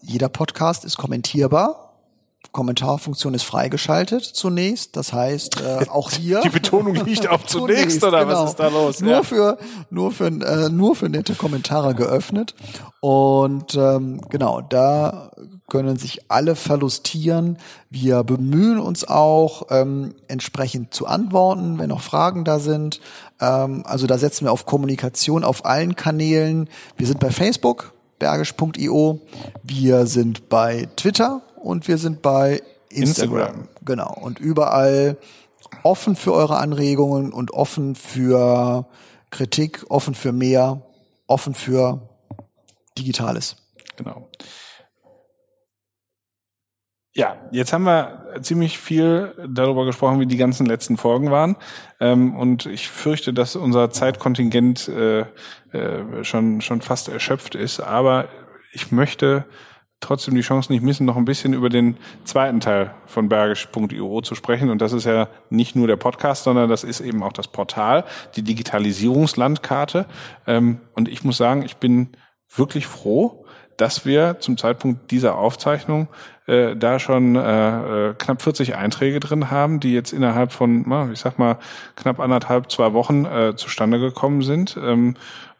jeder 0.00 0.28
Podcast 0.28 0.84
ist 0.84 0.96
kommentierbar 0.96 1.83
Kommentarfunktion 2.52 3.34
ist 3.34 3.42
freigeschaltet 3.44 4.24
zunächst. 4.24 4.96
Das 4.96 5.12
heißt, 5.12 5.60
äh, 5.60 5.88
auch 5.88 6.10
hier. 6.12 6.40
Die 6.40 6.48
Betonung 6.48 6.94
liegt 6.94 7.28
auf 7.28 7.44
zunächst, 7.46 8.00
zunächst 8.00 8.04
oder 8.04 8.24
genau. 8.24 8.42
was 8.42 8.50
ist 8.50 8.60
da 8.60 8.68
los? 8.68 9.00
Nur 9.00 9.12
ja. 9.12 9.22
für, 9.22 9.58
nur 9.90 10.12
für, 10.12 10.26
äh, 10.26 10.68
nur 10.68 10.96
für 10.96 11.08
nette 11.08 11.34
Kommentare 11.34 11.94
geöffnet. 11.94 12.54
Und 13.00 13.74
ähm, 13.74 14.20
genau, 14.30 14.60
da 14.62 15.30
können 15.68 15.96
sich 15.96 16.30
alle 16.30 16.56
verlustieren. 16.56 17.58
Wir 17.90 18.22
bemühen 18.22 18.78
uns 18.78 19.06
auch, 19.06 19.66
ähm, 19.70 20.14
entsprechend 20.28 20.94
zu 20.94 21.06
antworten, 21.06 21.78
wenn 21.78 21.88
noch 21.88 22.00
Fragen 22.00 22.44
da 22.44 22.58
sind. 22.58 23.00
Ähm, 23.40 23.82
also 23.86 24.06
da 24.06 24.18
setzen 24.18 24.44
wir 24.44 24.52
auf 24.52 24.66
Kommunikation 24.66 25.44
auf 25.44 25.64
allen 25.64 25.96
Kanälen. 25.96 26.68
Wir 26.96 27.06
sind 27.06 27.20
bei 27.20 27.30
Facebook, 27.30 27.92
bergisch.io. 28.18 29.20
Wir 29.62 30.06
sind 30.06 30.48
bei 30.48 30.88
Twitter, 30.96 31.42
und 31.64 31.88
wir 31.88 31.98
sind 31.98 32.22
bei 32.22 32.62
Instagram. 32.90 33.38
Instagram. 33.38 33.68
Genau. 33.84 34.14
Und 34.20 34.38
überall 34.38 35.16
offen 35.82 36.14
für 36.14 36.32
eure 36.32 36.58
Anregungen 36.58 37.32
und 37.32 37.52
offen 37.52 37.94
für 37.94 38.86
Kritik, 39.30 39.84
offen 39.88 40.14
für 40.14 40.32
mehr, 40.32 40.82
offen 41.26 41.54
für 41.54 42.08
Digitales. 42.98 43.56
Genau. 43.96 44.28
Ja, 47.16 47.36
jetzt 47.52 47.72
haben 47.72 47.84
wir 47.84 48.40
ziemlich 48.42 48.78
viel 48.78 49.34
darüber 49.48 49.86
gesprochen, 49.86 50.18
wie 50.18 50.26
die 50.26 50.36
ganzen 50.36 50.66
letzten 50.66 50.96
Folgen 50.96 51.30
waren. 51.30 51.56
Ähm, 52.00 52.36
und 52.36 52.66
ich 52.66 52.88
fürchte, 52.88 53.32
dass 53.32 53.54
unser 53.54 53.90
Zeitkontingent 53.90 54.88
äh, 54.88 55.20
äh, 55.72 56.24
schon, 56.24 56.60
schon 56.60 56.82
fast 56.82 57.08
erschöpft 57.08 57.54
ist. 57.54 57.78
Aber 57.78 58.28
ich 58.72 58.90
möchte 58.90 59.46
trotzdem 60.00 60.34
die 60.34 60.42
Chance 60.42 60.72
nicht 60.72 60.82
missen, 60.82 61.06
noch 61.06 61.16
ein 61.16 61.24
bisschen 61.24 61.54
über 61.54 61.68
den 61.68 61.96
zweiten 62.24 62.60
Teil 62.60 62.94
von 63.06 63.28
bergisch.io 63.28 64.20
zu 64.20 64.34
sprechen. 64.34 64.70
Und 64.70 64.82
das 64.82 64.92
ist 64.92 65.04
ja 65.04 65.28
nicht 65.50 65.76
nur 65.76 65.86
der 65.86 65.96
Podcast, 65.96 66.44
sondern 66.44 66.68
das 66.68 66.84
ist 66.84 67.00
eben 67.00 67.22
auch 67.22 67.32
das 67.32 67.48
Portal, 67.48 68.04
die 68.36 68.42
Digitalisierungslandkarte. 68.42 70.06
Ähm, 70.46 70.80
und 70.94 71.08
ich 71.08 71.24
muss 71.24 71.36
sagen, 71.36 71.62
ich 71.62 71.76
bin 71.76 72.10
wirklich 72.54 72.86
froh, 72.86 73.44
dass 73.76 74.06
wir 74.06 74.38
zum 74.38 74.56
Zeitpunkt 74.56 75.10
dieser 75.10 75.36
Aufzeichnung 75.36 76.08
äh, 76.46 76.76
da 76.76 76.98
schon 76.98 77.36
äh, 77.36 78.10
äh 78.10 78.14
knapp 78.14 78.42
40 78.42 78.76
Einträge 78.76 79.20
drin 79.20 79.50
haben, 79.50 79.80
die 79.80 79.92
jetzt 79.92 80.12
innerhalb 80.12 80.52
von, 80.52 81.10
ich 81.12 81.18
sag 81.18 81.38
mal, 81.38 81.58
knapp 81.96 82.20
anderthalb, 82.20 82.70
zwei 82.70 82.92
Wochen 82.92 83.24
äh, 83.24 83.56
zustande 83.56 83.98
gekommen 83.98 84.42
sind. 84.42 84.78
Ähm, 84.80 85.16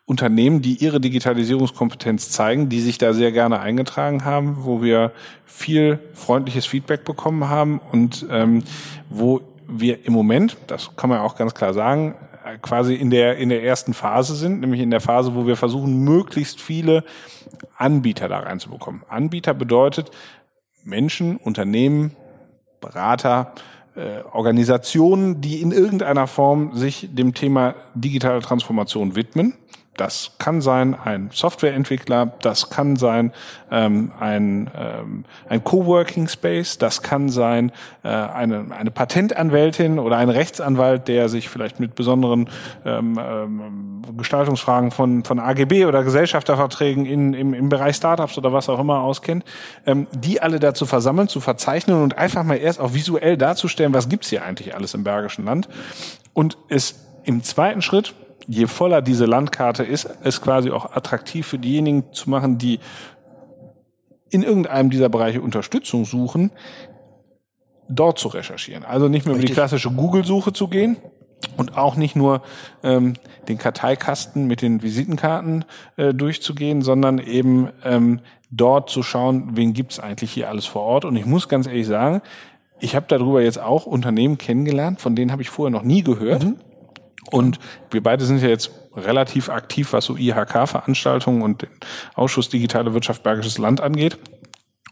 Unternehmen, 0.06 0.60
die 0.60 0.74
ihre 0.76 1.00
Digitalisierungskompetenz 1.00 2.30
zeigen, 2.30 2.68
die 2.68 2.80
sich 2.80 2.98
da 2.98 3.14
sehr 3.14 3.32
gerne 3.32 3.60
eingetragen 3.60 4.24
haben, 4.24 4.58
wo 4.60 4.82
wir 4.82 5.12
viel 5.46 5.98
freundliches 6.12 6.66
Feedback 6.66 7.04
bekommen 7.04 7.48
haben 7.48 7.78
und 7.78 8.26
ähm, 8.30 8.64
wo 9.08 9.40
wir 9.66 10.06
im 10.06 10.12
Moment, 10.12 10.58
das 10.66 10.94
kann 10.96 11.08
man 11.08 11.20
auch 11.20 11.36
ganz 11.36 11.54
klar 11.54 11.72
sagen, 11.72 12.16
quasi 12.60 12.94
in 12.94 13.08
der, 13.08 13.38
in 13.38 13.48
der 13.48 13.64
ersten 13.64 13.94
Phase 13.94 14.34
sind, 14.34 14.60
nämlich 14.60 14.82
in 14.82 14.90
der 14.90 15.00
Phase, 15.00 15.34
wo 15.34 15.46
wir 15.46 15.56
versuchen, 15.56 16.04
möglichst 16.04 16.60
viele 16.60 17.02
Anbieter 17.76 18.28
da 18.28 18.40
reinzubekommen. 18.40 19.02
Anbieter 19.08 19.54
bedeutet 19.54 20.10
Menschen, 20.82 21.38
Unternehmen, 21.38 22.14
Berater, 22.82 23.54
äh, 23.96 24.20
Organisationen, 24.30 25.40
die 25.40 25.62
in 25.62 25.72
irgendeiner 25.72 26.26
Form 26.26 26.74
sich 26.74 27.08
dem 27.10 27.32
Thema 27.32 27.74
digitale 27.94 28.40
Transformation 28.40 29.16
widmen 29.16 29.54
das 29.96 30.32
kann 30.38 30.60
sein 30.60 30.94
ein 30.94 31.30
Softwareentwickler, 31.32 32.32
das 32.42 32.70
kann 32.70 32.96
sein 32.96 33.32
ähm, 33.70 34.12
ein, 34.18 34.70
ähm, 34.76 35.24
ein 35.48 35.62
Coworking 35.62 36.28
Space, 36.28 36.78
das 36.78 37.02
kann 37.02 37.28
sein 37.28 37.70
äh, 38.02 38.08
eine, 38.08 38.66
eine 38.76 38.90
Patentanwältin 38.90 39.98
oder 39.98 40.16
ein 40.16 40.30
Rechtsanwalt, 40.30 41.06
der 41.06 41.28
sich 41.28 41.48
vielleicht 41.48 41.78
mit 41.78 41.94
besonderen 41.94 42.48
ähm, 42.84 43.18
ähm, 43.20 44.02
Gestaltungsfragen 44.16 44.90
von, 44.90 45.24
von 45.24 45.38
AGB 45.38 45.86
oder 45.86 46.02
Gesellschafterverträgen 46.02 47.06
in, 47.06 47.34
im, 47.34 47.54
im 47.54 47.68
Bereich 47.68 47.96
Startups 47.96 48.36
oder 48.36 48.52
was 48.52 48.68
auch 48.68 48.80
immer 48.80 49.00
auskennt, 49.00 49.44
ähm, 49.86 50.08
die 50.12 50.42
alle 50.42 50.58
dazu 50.58 50.86
versammeln, 50.86 51.28
zu 51.28 51.40
verzeichnen 51.40 52.02
und 52.02 52.18
einfach 52.18 52.42
mal 52.42 52.56
erst 52.56 52.80
auch 52.80 52.94
visuell 52.94 53.36
darzustellen, 53.36 53.94
was 53.94 54.08
gibt's 54.08 54.28
hier 54.28 54.44
eigentlich 54.44 54.74
alles 54.74 54.94
im 54.94 55.04
Bergischen 55.04 55.44
Land. 55.44 55.68
Und 56.32 56.58
es 56.68 56.96
im 57.24 57.42
zweiten 57.42 57.80
Schritt 57.80 58.14
je 58.46 58.66
voller 58.66 59.02
diese 59.02 59.26
Landkarte 59.26 59.82
ist, 59.82 60.08
es 60.22 60.40
quasi 60.40 60.70
auch 60.70 60.92
attraktiv 60.92 61.46
für 61.46 61.58
diejenigen 61.58 62.12
zu 62.12 62.30
machen, 62.30 62.58
die 62.58 62.80
in 64.30 64.42
irgendeinem 64.42 64.90
dieser 64.90 65.08
Bereiche 65.08 65.40
Unterstützung 65.40 66.04
suchen, 66.04 66.50
dort 67.88 68.18
zu 68.18 68.28
recherchieren. 68.28 68.84
Also 68.84 69.08
nicht 69.08 69.26
mehr 69.26 69.34
Richtig. 69.34 69.50
über 69.50 69.54
die 69.54 69.54
klassische 69.54 69.90
Google-Suche 69.90 70.52
zu 70.52 70.68
gehen, 70.68 70.96
und 71.56 71.76
auch 71.76 71.96
nicht 71.96 72.16
nur 72.16 72.42
ähm, 72.82 73.14
den 73.48 73.58
Karteikasten 73.58 74.46
mit 74.46 74.62
den 74.62 74.82
Visitenkarten 74.82 75.64
äh, 75.96 76.14
durchzugehen, 76.14 76.82
sondern 76.82 77.18
eben 77.18 77.68
ähm, 77.84 78.20
dort 78.50 78.90
zu 78.90 79.02
schauen, 79.02 79.50
wen 79.56 79.72
gibt's 79.72 80.00
eigentlich 80.00 80.32
hier 80.32 80.48
alles 80.48 80.66
vor 80.66 80.82
Ort. 80.82 81.04
Und 81.04 81.16
ich 81.16 81.26
muss 81.26 81.48
ganz 81.48 81.66
ehrlich 81.66 81.86
sagen, 81.86 82.22
ich 82.80 82.96
habe 82.96 83.06
darüber 83.08 83.42
jetzt 83.42 83.60
auch 83.60 83.86
Unternehmen 83.86 84.38
kennengelernt, 84.38 85.00
von 85.00 85.16
denen 85.16 85.32
habe 85.32 85.42
ich 85.42 85.50
vorher 85.50 85.70
noch 85.70 85.84
nie 85.84 86.02
gehört. 86.02 86.44
Mhm. 86.44 86.56
Und 87.30 87.58
wir 87.90 88.02
beide 88.02 88.24
sind 88.24 88.42
ja 88.42 88.48
jetzt 88.48 88.70
relativ 88.96 89.48
aktiv, 89.48 89.92
was 89.92 90.04
so 90.04 90.16
IHK-Veranstaltungen 90.16 91.42
und 91.42 91.62
den 91.62 91.70
Ausschuss 92.14 92.48
Digitale 92.48 92.94
Wirtschaft 92.94 93.22
Bergisches 93.22 93.58
Land 93.58 93.80
angeht. 93.80 94.18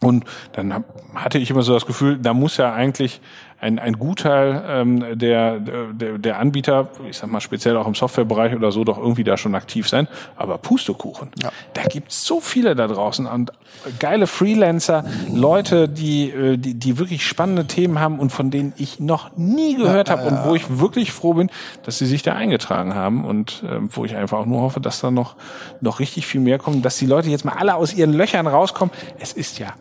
Und 0.01 0.24
dann 0.55 0.85
hatte 1.14 1.39
ich 1.39 1.51
immer 1.51 1.62
so 1.62 1.74
das 1.74 1.87
Gefühl, 1.87 2.18
da 2.18 2.35
muss 2.35 2.57
ja 2.57 2.72
eigentlich 2.72 3.20
ein, 3.63 3.79
ein 3.79 3.93
Gutteil 3.93 4.65
ähm, 4.69 5.19
der, 5.19 5.61
der, 5.61 6.19
der 6.19 6.39
Anbieter, 6.41 6.89
ich 7.09 7.17
sag 7.17 7.31
mal 7.31 7.41
speziell 7.41 7.77
auch 7.77 7.87
im 7.87 7.95
Softwarebereich 7.95 8.57
oder 8.57 8.73
so, 8.73 8.83
doch 8.83 8.99
irgendwie 8.99 9.23
da 9.23 9.37
schon 9.37 9.55
aktiv 9.55 9.89
sein. 9.89 10.09
Aber 10.35 10.59
Pustekuchen, 10.59 11.31
ja. 11.41 11.53
da 11.73 11.83
gibt's 11.85 12.27
so 12.27 12.41
viele 12.41 12.75
da 12.75 12.89
draußen 12.89 13.25
und 13.27 13.53
geile 14.01 14.27
Freelancer, 14.27 15.05
Leute, 15.33 15.89
die, 15.89 16.31
äh, 16.31 16.57
die, 16.57 16.75
die 16.75 16.99
wirklich 16.99 17.25
spannende 17.25 17.67
Themen 17.67 18.01
haben 18.01 18.19
und 18.19 18.31
von 18.31 18.51
denen 18.51 18.73
ich 18.79 18.99
noch 18.99 19.37
nie 19.37 19.77
gehört 19.77 20.11
habe 20.11 20.25
und 20.25 20.45
wo 20.45 20.57
ich 20.57 20.81
wirklich 20.81 21.13
froh 21.13 21.35
bin, 21.35 21.49
dass 21.85 21.99
sie 21.99 22.07
sich 22.07 22.23
da 22.23 22.35
eingetragen 22.35 22.97
haben 22.97 23.25
und 23.25 23.63
äh, 23.63 23.79
wo 23.91 24.05
ich 24.05 24.17
einfach 24.17 24.41
auch 24.41 24.47
nur 24.47 24.63
hoffe, 24.63 24.81
dass 24.81 25.01
da 25.01 25.13
noch, 25.13 25.37
noch 25.81 26.01
richtig 26.01 26.27
viel 26.27 26.41
mehr 26.41 26.59
kommt, 26.59 26.85
dass 26.85 26.97
die 26.99 27.07
Leute 27.07 27.31
jetzt 27.31 27.45
mal 27.45 27.55
alle 27.57 27.77
aus 27.77 27.95
ihren 27.95 28.13
Löchern 28.13 28.49
rauskommen. 28.49 28.93
Es 29.21 29.33
ist 29.33 29.61
ja 29.61 29.73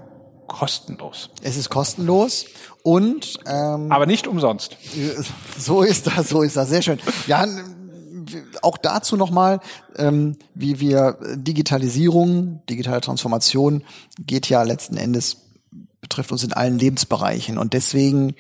kostenlos. 0.52 1.30
Es 1.42 1.56
ist 1.56 1.70
kostenlos 1.70 2.46
und 2.84 3.40
ähm, 3.46 3.92
aber 3.92 4.06
nicht 4.06 4.28
umsonst. 4.28 4.78
So 5.58 5.84
ist 5.84 6.08
das, 6.08 6.30
so 6.30 6.42
ist 6.42 6.58
das 6.58 6.70
sehr 6.70 6.82
schön. 6.82 6.98
Ja, 7.28 7.46
auch 8.64 8.78
dazu 8.78 9.16
nochmal, 9.16 9.60
ähm, 9.98 10.38
wie 10.56 10.80
wir 10.80 11.18
Digitalisierung, 11.36 12.62
digitale 12.68 13.02
Transformation 13.02 13.84
geht 14.20 14.50
ja 14.50 14.64
letzten 14.64 14.98
Endes 14.98 15.38
betrifft 16.02 16.32
uns 16.32 16.44
in 16.44 16.54
allen 16.54 16.80
Lebensbereichen 16.80 17.58
und 17.58 17.74
deswegen 17.74 18.36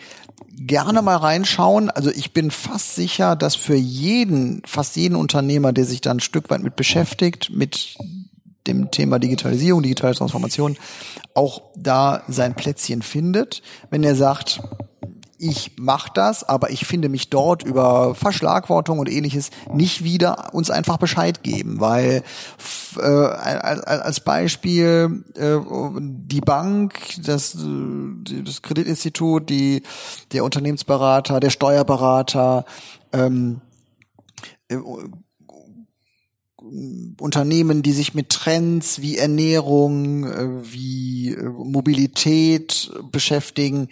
gerne 0.57 1.01
mal 1.01 1.15
reinschauen. 1.15 1.89
Also 1.89 2.09
ich 2.11 2.33
bin 2.33 2.51
fast 2.51 2.95
sicher, 2.95 3.35
dass 3.35 3.55
für 3.55 3.75
jeden, 3.75 4.61
fast 4.65 4.95
jeden 4.95 5.15
Unternehmer, 5.15 5.71
der 5.71 5.85
sich 5.85 6.01
da 6.01 6.11
ein 6.11 6.19
Stück 6.19 6.49
weit 6.49 6.63
mit 6.63 6.75
beschäftigt, 6.75 7.51
mit 7.51 7.97
dem 8.67 8.91
Thema 8.91 9.19
Digitalisierung, 9.19 9.83
digitale 9.83 10.15
Transformation 10.15 10.77
auch 11.33 11.61
da 11.75 12.23
sein 12.27 12.55
Plätzchen 12.55 13.01
findet. 13.01 13.61
Wenn 13.89 14.03
er 14.03 14.15
sagt, 14.15 14.61
ich 15.43 15.71
mache 15.77 16.11
das, 16.13 16.43
aber 16.47 16.69
ich 16.69 16.85
finde 16.85 17.09
mich 17.09 17.31
dort 17.31 17.63
über 17.63 18.13
Verschlagwortung 18.13 18.99
und 18.99 19.09
ähnliches 19.09 19.49
nicht 19.73 20.03
wieder, 20.03 20.53
uns 20.53 20.69
einfach 20.69 20.97
Bescheid 20.97 21.41
geben, 21.41 21.79
weil 21.79 22.21
äh, 22.99 23.01
als 23.01 24.19
Beispiel 24.19 25.23
äh, 25.35 25.57
die 25.99 26.41
Bank, 26.41 26.93
das, 27.25 27.57
das 27.57 28.61
Kreditinstitut, 28.61 29.49
die, 29.49 29.81
der 30.31 30.43
Unternehmensberater, 30.43 31.39
der 31.39 31.49
Steuerberater, 31.49 32.65
ähm, 33.11 33.61
äh, 34.69 34.77
Unternehmen, 37.19 37.83
die 37.83 37.91
sich 37.91 38.13
mit 38.13 38.29
Trends 38.29 39.01
wie 39.01 39.17
Ernährung, 39.17 40.25
äh, 40.25 40.73
wie 40.73 41.33
äh, 41.33 41.43
Mobilität 41.43 42.91
beschäftigen, 43.11 43.89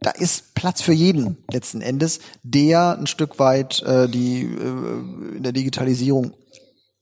da 0.00 0.10
ist 0.10 0.54
Platz 0.54 0.82
für 0.82 0.92
jeden 0.92 1.38
letzten 1.50 1.80
Endes, 1.80 2.20
der 2.42 2.98
ein 2.98 3.06
Stück 3.06 3.38
weit 3.38 3.82
äh, 3.82 4.08
die 4.08 4.42
äh, 4.42 5.36
in 5.36 5.42
der 5.42 5.52
Digitalisierung 5.52 6.32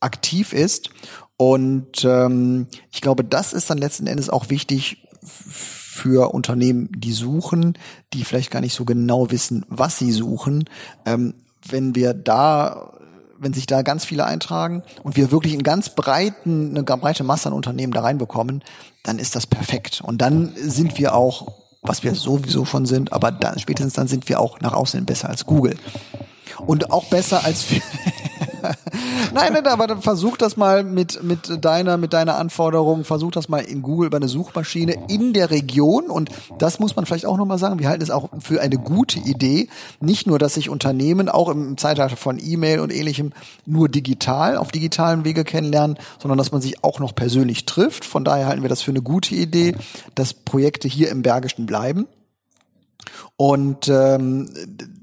aktiv 0.01 0.53
ist. 0.53 0.91
Und 1.37 2.05
ähm, 2.05 2.69
ich 2.93 3.01
glaube, 3.01 3.25
das 3.25 3.53
ist 3.53 3.69
dann 3.69 3.79
letzten 3.79 4.07
Endes 4.07 4.31
auch 4.31 4.51
wichtig 4.51 5.09
für 5.23 6.33
Unternehmen, 6.33 6.89
die 6.97 7.13
suchen, 7.13 7.79
die 8.13 8.25
vielleicht 8.25 8.51
gar 8.51 8.61
nicht 8.61 8.75
so 8.75 8.85
genau 8.85 9.31
wissen, 9.31 9.65
was 9.69 9.99
sie 9.99 10.13
suchen. 10.13 10.65
Ähm, 11.07 11.35
wenn 11.69 11.95
wir 11.95 12.15
da 12.15 12.94
wenn 13.39 13.53
sich 13.53 13.67
da 13.67 13.83
ganz 13.83 14.05
viele 14.05 14.25
eintragen 14.25 14.83
und 15.03 15.17
wir 15.17 15.31
wirklich 15.31 15.53
einen 15.53 15.63
ganz 15.63 15.91
breiten, 15.91 16.71
eine 16.71 16.83
breite 16.83 17.25
Masse 17.25 17.49
an 17.49 17.55
Unternehmen 17.55 17.93
da 17.93 18.01
reinbekommen, 18.03 18.63
dann 19.03 19.19
ist 19.19 19.37
das 19.37 19.47
perfekt. 19.47 20.01
Und 20.03 20.19
dann 20.19 20.53
sind 20.57 20.99
wir 20.99 21.15
auch, 21.15 21.53
was 21.83 22.03
wir 22.03 22.15
sowieso 22.15 22.65
schon 22.65 22.87
sind, 22.87 23.13
aber 23.13 23.31
dann, 23.31 23.59
spätestens 23.59 23.95
dann 23.95 24.09
sind 24.09 24.29
wir 24.29 24.41
auch 24.41 24.61
nach 24.61 24.73
außen 24.73 25.05
besser 25.05 25.29
als 25.29 25.45
Google. 25.45 25.77
Und 26.67 26.91
auch 26.91 27.05
besser 27.07 27.45
als, 27.45 27.67
nein, 29.35 29.53
nein, 29.53 29.67
aber 29.67 29.87
dann 29.87 30.03
versuch 30.03 30.37
das 30.37 30.57
mal 30.57 30.85
mit, 30.85 31.23
mit 31.23 31.65
deiner, 31.65 31.97
mit 31.97 32.13
deiner 32.13 32.37
Anforderung, 32.37 33.05
versuch 33.05 33.31
das 33.31 33.49
mal 33.49 33.61
in 33.61 33.83
Google 33.83 34.07
über 34.07 34.17
eine 34.17 34.29
Suchmaschine 34.29 34.97
in 35.09 35.33
der 35.33 35.51
Region 35.51 36.07
und 36.07 36.31
das 36.59 36.79
muss 36.79 36.97
man 36.97 37.07
vielleicht 37.07 37.27
auch 37.27 37.37
nochmal 37.37 37.59
sagen, 37.59 37.79
wir 37.79 37.89
halten 37.89 38.03
es 38.03 38.11
auch 38.11 38.29
für 38.41 38.61
eine 38.61 38.77
gute 38.77 39.19
Idee, 39.19 39.69
nicht 40.01 40.27
nur, 40.27 40.39
dass 40.39 40.55
sich 40.55 40.69
Unternehmen 40.69 41.29
auch 41.29 41.49
im 41.49 41.77
Zeitalter 41.77 42.17
von 42.17 42.39
E-Mail 42.41 42.81
und 42.81 42.93
ähnlichem 42.93 43.33
nur 43.67 43.89
digital, 43.89 44.57
auf 44.57 44.71
digitalen 44.71 45.25
Wege 45.25 45.45
kennenlernen, 45.45 45.99
sondern 46.21 46.39
dass 46.39 46.53
man 46.53 46.61
sich 46.61 46.83
auch 46.85 47.01
noch 47.01 47.15
persönlich 47.15 47.67
trifft. 47.67 48.05
Von 48.05 48.25
daher 48.25 48.47
halten 48.47 48.63
wir 48.63 48.69
das 48.69 48.83
für 48.83 48.91
eine 48.91 49.03
gute 49.03 49.35
Idee, 49.35 49.77
dass 50.15 50.35
Projekte 50.35 50.89
hier 50.89 51.11
im 51.11 51.23
Bergischen 51.23 51.67
bleiben. 51.67 52.07
Und 53.37 53.89
ähm, 53.89 54.49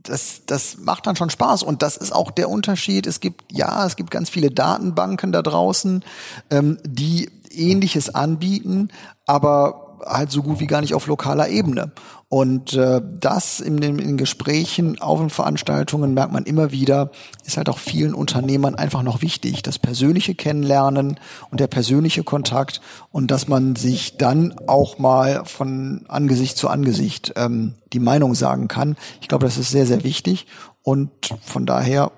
das, 0.04 0.42
das 0.46 0.78
macht 0.78 1.08
dann 1.08 1.16
schon 1.16 1.30
Spaß. 1.30 1.64
Und 1.64 1.82
das 1.82 1.98
ist 1.98 2.14
auch 2.14 2.32
der 2.32 2.50
Unterschied. 2.50 3.08
Es 3.08 3.20
gibt, 3.20 3.52
ja, 3.52 3.86
es 3.86 3.96
gibt 3.96 4.12
ganz 4.12 4.30
viele 4.30 4.52
Datenbanken 4.52 5.32
da 5.32 5.42
draußen, 5.42 6.04
ähm, 6.50 6.78
die 6.84 7.30
ähnliches 7.50 8.14
anbieten, 8.14 8.90
aber 9.26 9.91
halt 10.06 10.32
so 10.32 10.44
gut 10.44 10.60
wie 10.60 10.68
gar 10.68 10.82
nicht 10.82 10.94
auf 10.94 11.08
lokaler 11.08 11.50
Ebene. 11.50 11.92
Und 12.30 12.74
äh, 12.74 13.02
das 13.20 13.60
in 13.60 13.82
den, 13.82 14.00
in 14.00 14.16
Gesprächen, 14.16 15.02
auf 15.02 15.20
den 15.20 15.30
Veranstaltungen 15.30 16.14
merkt 16.14 16.32
man 16.32 16.46
immer 16.46 16.72
wieder, 16.72 17.12
ist 17.46 17.58
halt 17.58 17.68
auch 17.68 17.78
vielen 17.78 18.14
Unternehmern 18.14 18.76
einfach 18.76 19.04
noch 19.04 19.22
wichtig, 19.22 19.64
das 19.64 19.80
persönliche 19.80 20.34
Kennenlernen 20.34 21.20
und 21.50 21.60
der 21.60 21.68
persönliche 21.68 22.24
Kontakt 22.24 22.80
und 23.12 23.32
dass 23.32 23.50
man 23.50 23.76
sich 23.76 24.16
dann 24.16 24.56
auch 24.68 24.98
mal 24.98 25.44
von 25.44 26.06
Angesicht 26.08 26.58
zu 26.58 26.70
Angesicht 26.70 27.34
ähm, 27.36 27.74
die 27.92 28.00
Meinung 28.00 28.34
sagen 28.34 28.70
kann. 28.70 28.96
Ich 29.20 29.28
glaube, 29.28 29.46
das 29.46 29.58
ist 29.58 29.72
sehr, 29.72 29.86
sehr 29.86 30.06
wichtig 30.06 30.48
und 30.84 31.12
von 31.42 31.66
daher 31.66 32.12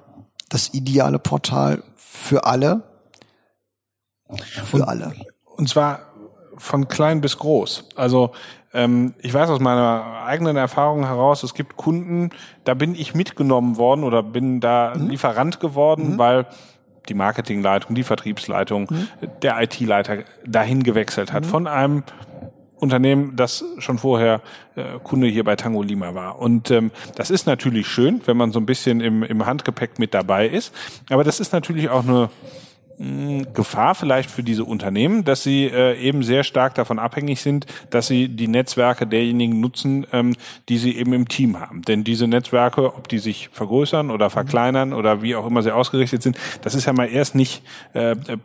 das 0.49 0.75
ideale 0.75 1.17
Portal 1.17 1.81
für 1.95 2.45
alle. 2.45 2.84
Für 4.63 4.77
und, 4.77 4.84
alle. 4.84 5.13
Und 5.55 5.69
zwar 5.69 6.12
von 6.64 6.88
klein 6.88 7.20
bis 7.20 7.38
groß. 7.38 7.89
Also 7.95 8.32
ähm, 8.74 9.14
ich 9.20 9.34
weiß 9.34 9.49
aus 9.49 9.59
meiner 9.59 10.24
eigenen 10.26 10.55
Erfahrung 10.55 11.05
heraus, 11.05 11.43
es 11.43 11.53
gibt 11.53 11.76
Kunden, 11.76 12.30
da 12.64 12.74
bin 12.74 12.95
ich 12.95 13.14
mitgenommen 13.14 13.78
worden 13.78 14.03
oder 14.03 14.24
bin 14.24 14.61
da 14.61 14.93
mhm. 14.95 15.09
Lieferant 15.09 15.59
geworden, 15.59 16.14
mhm. 16.14 16.18
weil 16.18 16.45
die 17.09 17.16
Marketingleitung, 17.16 17.95
die 17.95 18.03
Vertriebsleitung, 18.03 18.88
mhm. 18.89 19.07
der 19.41 19.61
IT-Leiter 19.61 20.20
dahin 20.47 20.84
gewechselt 20.84 21.34
hat 21.34 21.43
mhm. 21.43 21.49
von 21.49 21.68
einem 21.68 22.03
Unternehmen, 22.78 23.36
das 23.36 23.66
schon 23.80 23.97
vorher 23.97 24.41
äh, 24.76 24.99
Kunde 25.03 25.28
hier 25.28 25.43
bei 25.43 25.57
Tango 25.57 25.84
Lima 25.84 26.16
war. 26.16 26.39
Und 26.39 26.72
ähm, 26.72 26.91
das 27.16 27.30
ist 27.30 27.45
natürlich 27.45 27.88
schön, 27.88 28.22
wenn 28.26 28.38
man 28.38 28.51
so 28.53 28.59
ein 28.59 28.66
bisschen 28.66 29.01
im, 29.01 29.24
im 29.24 29.45
Handgepäck 29.45 29.99
mit 29.99 30.14
dabei 30.14 30.47
ist. 30.47 30.74
Aber 31.09 31.26
das 31.26 31.41
ist 31.41 31.51
natürlich 31.51 31.89
auch 31.89 32.03
eine 32.03 32.30
Gefahr 33.53 33.95
vielleicht 33.95 34.29
für 34.29 34.43
diese 34.43 34.65
Unternehmen, 34.65 35.23
dass 35.23 35.43
sie 35.43 35.65
äh, 35.65 35.97
eben 35.99 36.23
sehr 36.23 36.43
stark 36.43 36.75
davon 36.75 36.99
abhängig 36.99 37.41
sind, 37.41 37.65
dass 37.89 38.07
sie 38.07 38.29
die 38.29 38.47
Netzwerke 38.47 39.07
derjenigen 39.07 39.59
nutzen, 39.59 40.05
ähm, 40.11 40.35
die 40.69 40.77
sie 40.77 40.95
eben 40.97 41.13
im 41.13 41.27
Team 41.27 41.59
haben. 41.59 41.81
Denn 41.81 42.03
diese 42.03 42.27
Netzwerke, 42.27 42.95
ob 42.95 43.07
die 43.07 43.19
sich 43.19 43.49
vergrößern 43.49 44.11
oder 44.11 44.29
verkleinern 44.29 44.93
oder 44.93 45.21
wie 45.21 45.35
auch 45.35 45.47
immer 45.47 45.63
sie 45.63 45.73
ausgerichtet 45.73 46.21
sind, 46.21 46.37
das 46.61 46.75
ist 46.75 46.85
ja 46.85 46.93
mal 46.93 47.07
erst 47.07 47.35
nicht 47.35 47.63
äh, 47.93 48.11
äh, 48.11 48.37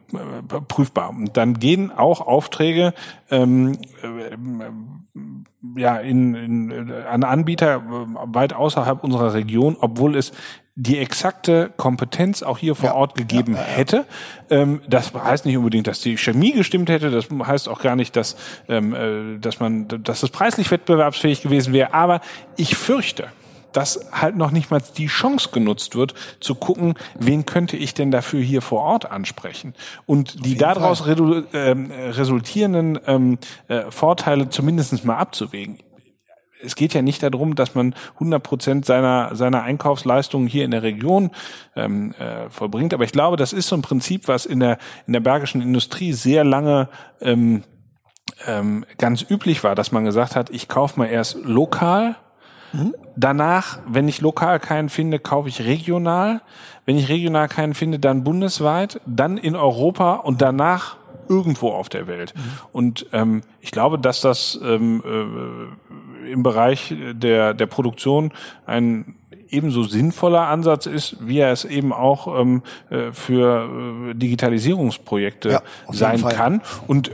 prüfbar. 0.69 1.11
Und 1.11 1.37
dann 1.37 1.59
gehen 1.59 1.91
auch 1.91 2.21
Aufträge 2.21 2.95
ähm, 3.31 3.79
äh, 4.03 5.79
ja 5.81 5.97
in, 5.99 6.35
in, 6.35 6.93
an 6.93 7.25
Anbieter 7.25 7.77
äh, 7.77 8.35
weit 8.35 8.53
außerhalb 8.53 9.05
unserer 9.05 9.35
Region, 9.35 9.77
obwohl 9.81 10.17
es 10.17 10.33
die 10.81 10.99
exakte 10.99 11.73
Kompetenz 11.77 12.45
auch 12.45 12.57
hier 12.57 12.77
vor 12.77 12.91
ja, 12.91 12.95
Ort 12.95 13.17
gegeben 13.17 13.55
ja, 13.55 13.61
ja, 13.61 13.67
hätte. 13.67 14.05
Ähm, 14.49 14.81
das 14.89 15.13
heißt 15.13 15.45
nicht 15.45 15.57
unbedingt, 15.57 15.89
dass 15.89 16.01
die 16.01 16.17
Chemie 16.17 16.53
gestimmt 16.53 16.89
hätte. 16.89 17.11
Das 17.11 17.27
heißt 17.31 17.69
auch 17.69 17.81
gar 17.83 17.97
nicht, 17.97 18.15
dass, 18.15 18.37
ähm, 18.69 18.95
äh, 18.95 19.39
dass 19.41 19.59
man, 19.59 19.89
dass 19.89 20.21
das 20.21 20.31
preislich 20.31 20.71
wettbewerbsfähig 20.71 21.43
gewesen 21.43 21.73
wäre. 21.73 21.95
Aber 21.95 22.21
ich 22.57 22.77
fürchte, 22.77 23.27
dass 23.73 24.09
halt 24.13 24.37
noch 24.37 24.53
nicht 24.53 24.71
mal 24.71 24.81
die 24.97 25.09
Chance 25.09 25.49
genutzt 25.53 25.97
wird, 25.97 26.15
zu 26.39 26.55
gucken, 26.55 26.95
wen 27.19 27.45
könnte 27.45 27.77
ich 27.77 27.93
denn 27.93 28.13
dafür 28.13 28.41
hier 28.41 28.63
vor 28.63 28.83
Ort 28.83 29.11
ansprechen. 29.11 29.75
Und 30.07 30.47
die 30.47 30.57
daraus 30.57 31.05
äh, 31.05 31.13
resultierenden 31.13 33.01
ähm, 33.05 33.39
äh, 33.67 33.91
Vorteile 33.91 34.49
zumindest 34.49 35.05
mal 35.05 35.17
abzuwägen 35.17 35.79
es 36.63 36.75
geht 36.75 36.95
ja 36.95 37.03
nicht 37.03 37.23
darum, 37.23 37.55
dass 37.55 37.75
man 37.75 37.95
100 38.15 38.43
Prozent 38.43 38.85
seiner, 38.85 39.35
seiner 39.35 39.63
Einkaufsleistungen 39.63 40.49
hier 40.49 40.65
in 40.65 40.71
der 40.71 40.83
Region 40.83 41.31
ähm, 41.77 42.15
äh, 42.19 42.51
vollbringt. 42.51 42.95
Aber 42.95 43.05
ich 43.05 43.13
glaube, 43.13 43.37
das 43.37 43.53
ist 43.53 43.69
so 43.69 43.77
ein 43.77 43.83
Prinzip, 43.83 44.29
was 44.29 44.47
in 44.47 44.61
der, 44.61 44.79
in 45.07 45.13
der 45.13 45.21
bergischen 45.21 45.63
Industrie 45.63 46.13
sehr 46.13 46.45
lange 46.45 46.89
ähm, 47.21 47.63
ähm, 48.47 48.85
ganz 48.99 49.25
üblich 49.29 49.65
war, 49.65 49.75
dass 49.75 49.93
man 49.93 50.05
gesagt 50.05 50.37
hat, 50.37 50.51
ich 50.51 50.69
kaufe 50.69 50.99
mal 50.99 51.07
erst 51.07 51.39
lokal, 51.45 52.17
mhm. 52.73 52.95
danach, 53.17 53.79
wenn 53.87 54.09
ich 54.09 54.21
lokal 54.21 54.61
keinen 54.61 54.89
finde, 54.89 55.19
kaufe 55.19 55.49
ich 55.49 55.65
regional, 55.65 56.43
wenn 56.85 56.97
ich 56.97 57.09
regional 57.09 57.49
keinen 57.49 57.75
finde, 57.75 57.99
dann 57.99 58.25
bundesweit, 58.25 59.01
dann 59.07 59.39
in 59.39 59.57
Europa 59.57 60.15
und 60.15 60.43
danach 60.43 60.97
irgendwo 61.29 61.71
auf 61.71 61.89
der 61.89 62.07
Welt. 62.07 62.35
Mhm. 62.35 62.43
Und 62.73 63.07
ähm, 63.13 63.43
ich 63.61 63.71
glaube, 63.71 63.99
dass 63.99 64.21
das 64.21 64.59
ähm, 64.63 65.03
äh, 65.05 66.08
im 66.31 66.43
Bereich 66.43 66.95
der, 67.15 67.55
der 67.55 67.67
Produktion 67.67 68.33
ein 68.67 69.17
ebenso 69.51 69.83
sinnvoller 69.83 70.49
Ansatz 70.49 70.87
ist, 70.87 71.17
wie 71.21 71.39
er 71.39 71.53
es 71.53 71.65
eben 71.65 71.93
auch 71.93 72.39
ähm, 72.39 72.63
äh, 72.91 73.13
für 73.13 74.11
äh, 74.11 74.15
Digitalisierungsprojekte 74.15 75.51
ja, 75.51 75.63
sein 75.91 76.23
kann. 76.23 76.63
Und 76.87 77.11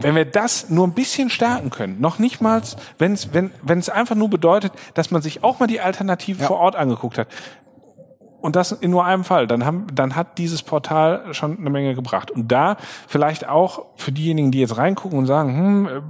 wenn 0.00 0.14
wir 0.14 0.24
das 0.24 0.70
nur 0.70 0.86
ein 0.86 0.92
bisschen 0.92 1.30
stärken 1.30 1.70
können, 1.70 2.00
noch 2.00 2.18
nicht 2.18 2.40
mal, 2.40 2.62
wenn's, 2.98 3.30
wenn 3.32 3.50
wenn 3.62 3.78
es 3.78 3.88
einfach 3.88 4.16
nur 4.16 4.30
bedeutet, 4.30 4.72
dass 4.94 5.10
man 5.10 5.22
sich 5.22 5.44
auch 5.44 5.58
mal 5.60 5.66
die 5.66 5.80
Alternative 5.80 6.40
ja. 6.40 6.46
vor 6.46 6.58
Ort 6.58 6.76
angeguckt 6.76 7.18
hat, 7.18 7.28
und 8.40 8.56
das 8.56 8.72
in 8.72 8.90
nur 8.90 9.04
einem 9.04 9.24
Fall. 9.24 9.46
Dann 9.46 9.64
haben, 9.64 9.86
dann 9.94 10.16
hat 10.16 10.38
dieses 10.38 10.62
Portal 10.62 11.32
schon 11.32 11.58
eine 11.58 11.70
Menge 11.70 11.94
gebracht. 11.94 12.30
Und 12.30 12.50
da 12.50 12.76
vielleicht 13.06 13.48
auch 13.48 13.86
für 13.96 14.12
diejenigen, 14.12 14.50
die 14.50 14.60
jetzt 14.60 14.76
reingucken 14.76 15.18
und 15.18 15.26
sagen, 15.26 15.56
hm, 15.56 15.86
äh, 15.86 16.00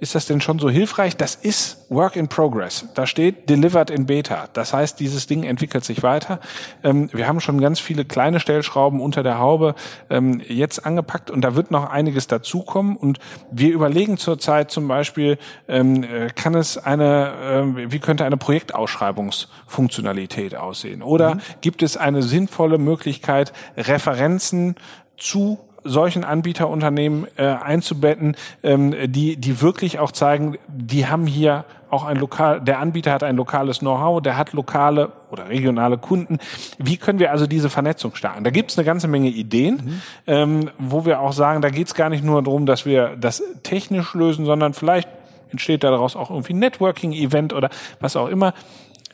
ist 0.00 0.14
das 0.14 0.26
denn 0.26 0.40
schon 0.40 0.58
so 0.58 0.70
hilfreich? 0.70 1.16
Das 1.16 1.34
ist 1.34 1.86
Work 1.90 2.16
in 2.16 2.28
Progress. 2.28 2.86
Da 2.94 3.06
steht 3.06 3.50
Delivered 3.50 3.90
in 3.90 4.06
Beta. 4.06 4.48
Das 4.52 4.72
heißt, 4.72 5.00
dieses 5.00 5.26
Ding 5.26 5.42
entwickelt 5.42 5.84
sich 5.84 6.02
weiter. 6.02 6.40
Ähm, 6.82 7.10
wir 7.12 7.26
haben 7.26 7.40
schon 7.40 7.60
ganz 7.60 7.80
viele 7.80 8.04
kleine 8.04 8.40
Stellschrauben 8.40 9.00
unter 9.00 9.22
der 9.22 9.38
Haube 9.38 9.74
ähm, 10.10 10.40
jetzt 10.46 10.86
angepackt 10.86 11.30
und 11.30 11.42
da 11.42 11.54
wird 11.54 11.70
noch 11.70 11.90
einiges 11.90 12.26
dazukommen. 12.26 12.96
Und 12.96 13.18
wir 13.50 13.72
überlegen 13.72 14.18
zurzeit 14.18 14.70
zum 14.70 14.88
Beispiel, 14.88 15.38
ähm, 15.68 16.04
äh, 16.04 16.28
kann 16.34 16.54
es 16.54 16.78
eine, 16.78 17.74
wie 17.88 17.98
könnte 17.98 18.24
eine 18.24 18.36
Projektausschreibungsfunktionalität 18.36 20.54
aussehen? 20.54 21.02
Oder 21.02 21.36
mhm 21.36 21.40
gibt 21.60 21.82
es 21.82 21.96
eine 21.96 22.22
sinnvolle 22.22 22.78
Möglichkeit, 22.78 23.52
Referenzen 23.76 24.76
zu 25.16 25.58
solchen 25.84 26.24
Anbieterunternehmen 26.24 27.26
äh, 27.36 27.44
einzubetten, 27.46 28.36
ähm, 28.62 28.94
die, 29.06 29.36
die 29.36 29.60
wirklich 29.60 29.98
auch 29.98 30.12
zeigen, 30.12 30.58
die 30.68 31.06
haben 31.06 31.26
hier 31.26 31.64
auch 31.90 32.04
ein 32.04 32.16
lokal, 32.16 32.60
der 32.60 32.80
Anbieter 32.80 33.12
hat 33.12 33.22
ein 33.22 33.36
lokales 33.36 33.78
Know-how, 33.78 34.20
der 34.20 34.36
hat 34.36 34.52
lokale 34.52 35.12
oder 35.30 35.48
regionale 35.48 35.96
Kunden. 35.96 36.38
Wie 36.78 36.98
können 36.98 37.18
wir 37.18 37.30
also 37.30 37.46
diese 37.46 37.70
Vernetzung 37.70 38.14
starten? 38.14 38.44
Da 38.44 38.50
gibt 38.50 38.70
es 38.70 38.78
eine 38.78 38.84
ganze 38.84 39.08
Menge 39.08 39.28
Ideen, 39.28 39.74
mhm. 39.76 40.02
ähm, 40.26 40.70
wo 40.78 41.06
wir 41.06 41.20
auch 41.20 41.32
sagen, 41.32 41.62
da 41.62 41.70
geht 41.70 41.86
es 41.86 41.94
gar 41.94 42.10
nicht 42.10 42.24
nur 42.24 42.42
darum, 42.42 42.66
dass 42.66 42.84
wir 42.84 43.16
das 43.18 43.42
technisch 43.62 44.14
lösen, 44.14 44.44
sondern 44.44 44.74
vielleicht 44.74 45.08
entsteht 45.50 45.82
daraus 45.82 46.14
auch 46.14 46.30
irgendwie 46.30 46.52
ein 46.52 46.58
Networking-Event 46.58 47.54
oder 47.54 47.70
was 48.00 48.16
auch 48.16 48.28
immer. 48.28 48.52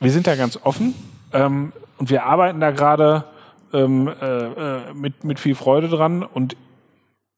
Wir 0.01 0.11
sind 0.11 0.27
da 0.27 0.35
ganz 0.35 0.59
offen. 0.63 0.95
Ähm, 1.33 1.73
und 1.99 2.11
wir 2.11 2.25
arbeiten 2.25 2.61
da 2.61 2.71
gerade 2.71 3.25
ähm, 3.73 4.09
äh, 4.09 4.25
äh, 4.25 4.95
mit, 4.95 5.25
mit 5.25 5.41
viel 5.41 5.55
Freude 5.55 5.89
dran. 5.89 6.23
Und 6.23 6.57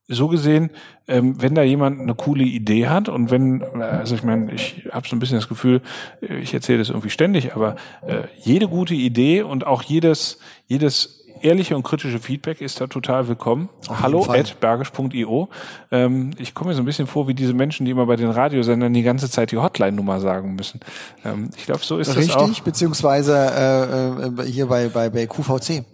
so 0.09 0.29
gesehen, 0.29 0.71
ähm, 1.09 1.41
wenn 1.43 1.55
da 1.55 1.63
jemand 1.63 2.01
eine 2.01 2.15
coole 2.15 2.45
Idee 2.45 2.87
hat 2.87 3.09
und 3.09 3.31
wenn, 3.31 3.63
also 3.81 4.15
ich 4.15 4.23
meine, 4.23 4.53
ich 4.53 4.89
habe 4.93 5.09
so 5.09 5.17
ein 5.17 5.19
bisschen 5.19 5.39
das 5.39 5.49
Gefühl, 5.49 5.81
ich 6.21 6.55
erzähle 6.55 6.79
das 6.79 6.91
irgendwie 6.91 7.11
ständig, 7.11 7.57
aber 7.57 7.75
äh, 8.07 8.23
jede 8.41 8.69
gute 8.69 8.95
Idee 8.95 9.43
und 9.43 9.67
auch 9.67 9.83
jedes, 9.83 10.39
jedes 10.67 11.16
ehrliche 11.43 11.77
und 11.77 11.83
kritische 11.83 12.19
Feedback 12.19 12.61
ist 12.61 12.81
da 12.81 12.87
total 12.87 13.29
willkommen. 13.29 13.69
Auf 13.89 14.01
Hallo 14.01 14.25
at 14.29 14.59
bergisch.io. 14.61 15.49
Ähm, 15.91 16.31
ich 16.39 16.55
komme 16.55 16.71
mir 16.71 16.77
so 16.77 16.83
ein 16.83 16.87
bisschen 16.87 17.07
vor 17.07 17.29
wie 17.29 17.35
diese 17.35 17.55
Menschen, 17.55 17.85
die 17.85 17.93
immer 17.93 18.07
bei 18.07 18.17
den 18.17 18.31
Radiosendern 18.31 18.93
die 18.93 19.03
ganze 19.03 19.31
Zeit 19.31 19.53
die 19.53 19.57
Hotline-Nummer 19.57 20.21
sagen 20.21 20.55
müssen. 20.55 20.81
Ähm, 21.25 21.51
ich 21.57 21.67
glaube, 21.67 21.81
so 21.83 21.99
ist 21.99 22.09
Richtig, 22.09 22.29
das 22.29 22.37
auch. 22.37 22.49
Richtig, 22.49 22.63
beziehungsweise 22.63 23.37
äh, 23.37 24.43
äh, 24.43 24.47
hier 24.47 24.67
bei, 24.67 24.89
bei, 24.89 25.11
bei 25.11 25.27
QVC. 25.27 25.85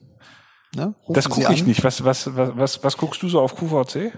Ne? 0.74 0.94
Das 1.08 1.28
gucke 1.28 1.52
ich 1.52 1.66
nicht. 1.66 1.84
Was, 1.84 2.04
was, 2.04 2.34
was, 2.34 2.56
was, 2.56 2.84
was 2.84 2.96
guckst 2.96 3.22
du 3.22 3.28
so 3.28 3.40
auf 3.40 3.56
QVC? 3.56 4.12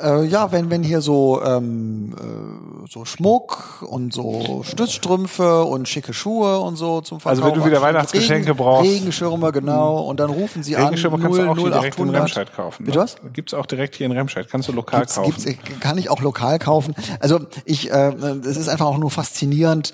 Äh, 0.00 0.24
ja, 0.24 0.50
wenn 0.52 0.70
wenn 0.70 0.82
hier 0.82 1.02
so 1.02 1.42
ähm, 1.42 2.14
äh, 2.18 2.88
so 2.90 3.04
Schmuck 3.04 3.82
und 3.82 4.14
so 4.14 4.62
Stützstrümpfe 4.64 5.64
und 5.64 5.86
schicke 5.86 6.14
Schuhe 6.14 6.60
und 6.60 6.76
so 6.76 7.02
zum 7.02 7.20
Verkauf. 7.20 7.44
Also 7.44 7.52
wenn 7.52 7.60
du 7.60 7.66
wieder 7.66 7.82
Weihnachtsgeschenke 7.82 8.50
Regen, 8.50 8.58
brauchst. 8.58 8.90
Regenschirme, 8.90 9.52
genau. 9.52 10.00
Und 10.00 10.18
dann 10.18 10.30
rufen 10.30 10.62
sie 10.62 10.74
Regenschirme 10.74 11.16
an. 11.16 11.22
Regenschirme 11.22 11.54
kannst 11.54 11.58
du 11.58 11.62
auch 11.62 11.64
hier 11.64 11.80
direkt 11.80 11.98
in 11.98 12.08
Remscheid 12.08 12.52
kaufen. 12.54 12.82
Ne? 12.82 12.86
Bitte 12.86 13.00
was? 13.00 13.16
Gibt's 13.34 13.52
auch 13.52 13.66
direkt 13.66 13.96
hier 13.96 14.06
in 14.06 14.12
Remscheid. 14.12 14.48
Kannst 14.48 14.68
du 14.68 14.72
lokal 14.72 15.00
gibt's, 15.00 15.16
kaufen. 15.16 15.42
Gibt's, 15.44 15.80
kann 15.80 15.98
ich 15.98 16.08
auch 16.08 16.22
lokal 16.22 16.58
kaufen. 16.58 16.94
Also 17.20 17.40
ich, 17.66 17.90
äh, 17.90 18.14
es 18.14 18.56
ist 18.56 18.68
einfach 18.68 18.86
auch 18.86 18.98
nur 18.98 19.10
faszinierend. 19.10 19.92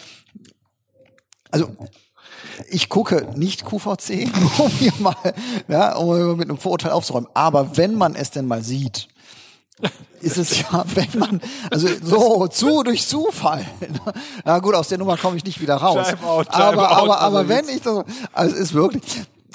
Also 1.51 1.71
ich 2.71 2.89
gucke 2.89 3.27
nicht 3.35 3.65
QVC, 3.65 4.29
um 4.59 4.69
hier 4.69 4.93
mal, 5.01 5.17
ja, 5.67 5.97
um 5.97 6.37
mit 6.37 6.49
einem 6.49 6.59
Vorurteil 6.59 6.93
aufzuräumen. 6.93 7.29
Aber 7.35 7.77
wenn 7.77 7.95
man 7.95 8.15
es 8.15 8.31
denn 8.31 8.47
mal 8.47 8.63
sieht, 8.63 9.09
ist 10.21 10.37
es 10.37 10.61
ja, 10.61 10.85
wenn 10.95 11.19
man, 11.19 11.41
also 11.71 11.89
so 12.03 12.47
zu 12.49 12.83
durch 12.83 13.07
Zufall. 13.07 13.65
Na 14.45 14.59
gut, 14.59 14.75
aus 14.75 14.89
der 14.89 14.99
Nummer 14.99 15.17
komme 15.17 15.37
ich 15.37 15.45
nicht 15.45 15.61
wieder 15.61 15.77
raus. 15.77 16.09
Time 16.09 16.27
out, 16.27 16.51
time 16.51 16.65
aber, 16.65 16.91
out, 16.91 16.99
aber, 16.99 17.21
aber 17.21 17.49
wenn 17.49 17.69
ich 17.69 17.83
so, 17.83 18.05
also 18.33 18.55
es 18.55 18.61
ist 18.61 18.75
wirklich, 18.75 19.03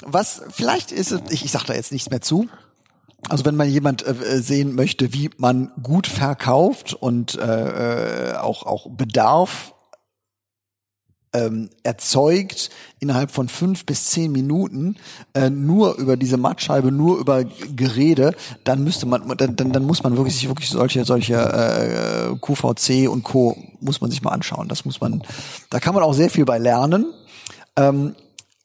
was 0.04 0.42
vielleicht 0.50 0.92
ist 0.92 1.12
es, 1.12 1.20
ich, 1.30 1.44
ich 1.44 1.50
sage 1.50 1.66
da 1.66 1.74
jetzt 1.74 1.92
nichts 1.92 2.10
mehr 2.10 2.20
zu. 2.20 2.48
Also 3.28 3.46
wenn 3.46 3.56
man 3.56 3.70
jemand 3.70 4.06
äh, 4.06 4.40
sehen 4.40 4.74
möchte, 4.74 5.14
wie 5.14 5.30
man 5.38 5.72
gut 5.82 6.06
verkauft 6.06 6.92
und 6.92 7.38
äh, 7.38 8.32
äh 8.32 8.36
auch 8.36 8.64
auch 8.66 8.90
Bedarf 8.90 9.73
ähm, 11.34 11.68
erzeugt 11.82 12.70
innerhalb 13.00 13.30
von 13.30 13.48
fünf 13.48 13.84
bis 13.84 14.06
zehn 14.06 14.32
Minuten 14.32 14.96
äh, 15.34 15.50
nur 15.50 15.96
über 15.96 16.16
diese 16.16 16.36
Mattscheibe, 16.36 16.90
nur 16.90 17.18
über 17.18 17.44
Gerede, 17.44 18.34
dann 18.62 18.82
müsste 18.84 19.04
man, 19.06 19.36
dann, 19.36 19.56
dann, 19.56 19.84
muss 19.84 20.02
man 20.02 20.16
wirklich 20.16 20.36
sich 20.36 20.48
wirklich 20.48 20.70
solche 20.70 21.04
solche 21.04 21.34
äh, 21.34 22.36
QVC 22.40 23.08
und 23.10 23.24
Co. 23.24 23.56
muss 23.80 24.00
man 24.00 24.10
sich 24.10 24.22
mal 24.22 24.30
anschauen. 24.30 24.68
Das 24.68 24.84
muss 24.84 25.00
man, 25.00 25.22
da 25.70 25.80
kann 25.80 25.94
man 25.94 26.02
auch 26.02 26.14
sehr 26.14 26.30
viel 26.30 26.44
bei 26.44 26.58
lernen. 26.58 27.12
Ähm, 27.76 28.14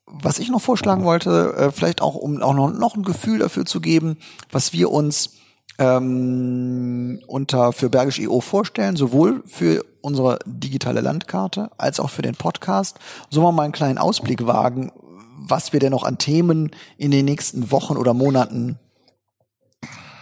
was 0.06 0.40
ich 0.40 0.50
noch 0.50 0.62
vorschlagen 0.62 1.04
wollte, 1.04 1.54
äh, 1.58 1.72
vielleicht 1.72 2.02
auch 2.02 2.16
um 2.16 2.42
auch 2.42 2.54
noch, 2.54 2.72
noch 2.72 2.96
ein 2.96 3.04
Gefühl 3.04 3.40
dafür 3.40 3.66
zu 3.66 3.82
geben, 3.82 4.18
was 4.52 4.74
wir 4.74 4.92
uns 4.92 5.32
ähm, 5.80 7.20
unter 7.28 7.72
für 7.72 7.90
Bergisch 7.90 8.20
IO 8.20 8.42
vorstellen, 8.42 8.96
sowohl 8.96 9.44
für 9.46 9.86
unsere 10.02 10.40
digitale 10.46 11.02
Landkarte 11.02 11.72
als 11.78 12.00
auch 12.00 12.10
für 12.10 12.22
den 12.22 12.36
Podcast. 12.36 13.00
So 13.30 13.50
mal 13.52 13.64
einen 13.64 13.74
kleinen 13.74 13.98
Ausblick 13.98 14.46
wagen, 14.46 14.92
was 15.38 15.74
wir 15.74 15.80
denn 15.80 15.92
noch 15.92 16.04
an 16.04 16.18
Themen 16.18 16.72
in 16.98 17.12
den 17.12 17.26
nächsten 17.26 17.72
Wochen 17.72 17.98
oder 17.98 18.14
Monaten 18.14 18.80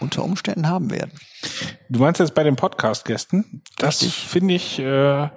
unter 0.00 0.24
Umständen 0.24 0.68
haben 0.68 0.90
werden. 0.90 1.12
Du 1.88 2.00
meinst 2.00 2.20
jetzt 2.20 2.34
bei 2.34 2.44
den 2.44 2.56
Podcast-Gästen? 2.56 3.62
Das 3.78 4.02
finde 4.02 4.54
ich 4.54 4.78
äh, 4.78 5.28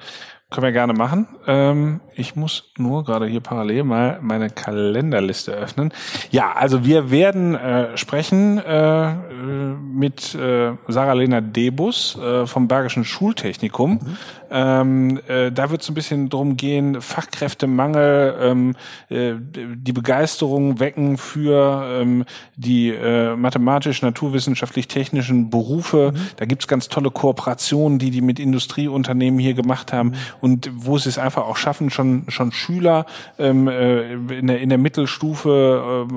können 0.52 0.66
wir 0.66 0.74
gerne 0.74 0.94
machen. 0.94 1.28
Ähm, 1.48 2.02
ich 2.14 2.36
muss 2.36 2.72
nur 2.78 3.06
gerade 3.06 3.26
hier 3.26 3.40
parallel 3.40 3.84
mal 3.84 4.20
meine 4.22 4.50
Kalenderliste 4.50 5.54
öffnen. 5.54 5.94
Ja, 6.30 6.52
also 6.52 6.86
wir 6.86 7.10
werden 7.10 7.56
äh, 7.56 7.98
sprechen 7.98 8.58
äh, 8.58 9.14
mit 9.14 10.36
äh, 10.36 10.74
Sarah-Lena 10.88 11.40
Debus 11.40 12.18
äh, 12.18 12.46
vom 12.46 12.68
Bergischen 12.68 13.06
Schultechnikum. 13.06 13.94
Mhm. 13.94 14.18
Ähm, 14.52 15.20
äh, 15.28 15.52
da 15.52 15.72
wird 15.72 15.82
es 15.82 15.90
ein 15.90 15.94
bisschen 15.94 16.30
drum 16.30 16.58
gehen, 16.58 17.02
Fachkräftemangel, 17.02 18.36
ähm, 18.42 18.76
äh, 19.10 19.34
die 19.40 19.94
Begeisterung 19.94 20.80
wecken 20.80 21.18
für 21.18 21.84
ähm, 22.02 22.26
die 22.56 22.90
äh, 22.90 23.36
mathematisch, 23.36 24.02
naturwissenschaftlich, 24.02 24.88
technischen 24.88 25.50
Berufe. 25.50 26.12
Mhm. 26.14 26.20
Da 26.36 26.46
gibt's 26.46 26.68
ganz 26.68 26.90
tolle 26.90 27.12
Kooperationen, 27.12 27.98
die 27.98 28.12
die 28.12 28.22
mit 28.22 28.40
Industrieunternehmen 28.40 29.40
hier 29.40 29.54
gemacht 29.54 29.94
haben. 29.94 30.10
Mhm 30.10 30.16
und 30.42 30.70
wo 30.74 30.98
sie 30.98 31.10
es 31.10 31.18
einfach 31.18 31.44
auch 31.44 31.58
schaffen, 31.58 31.90
schon 31.90 32.26
schon 32.28 32.52
Schüler 32.52 33.06
ähm, 33.38 33.68
äh, 33.68 34.14
in, 34.14 34.48
der, 34.48 34.60
in 34.60 34.70
der 34.70 34.78
Mittelstufe 34.78 36.08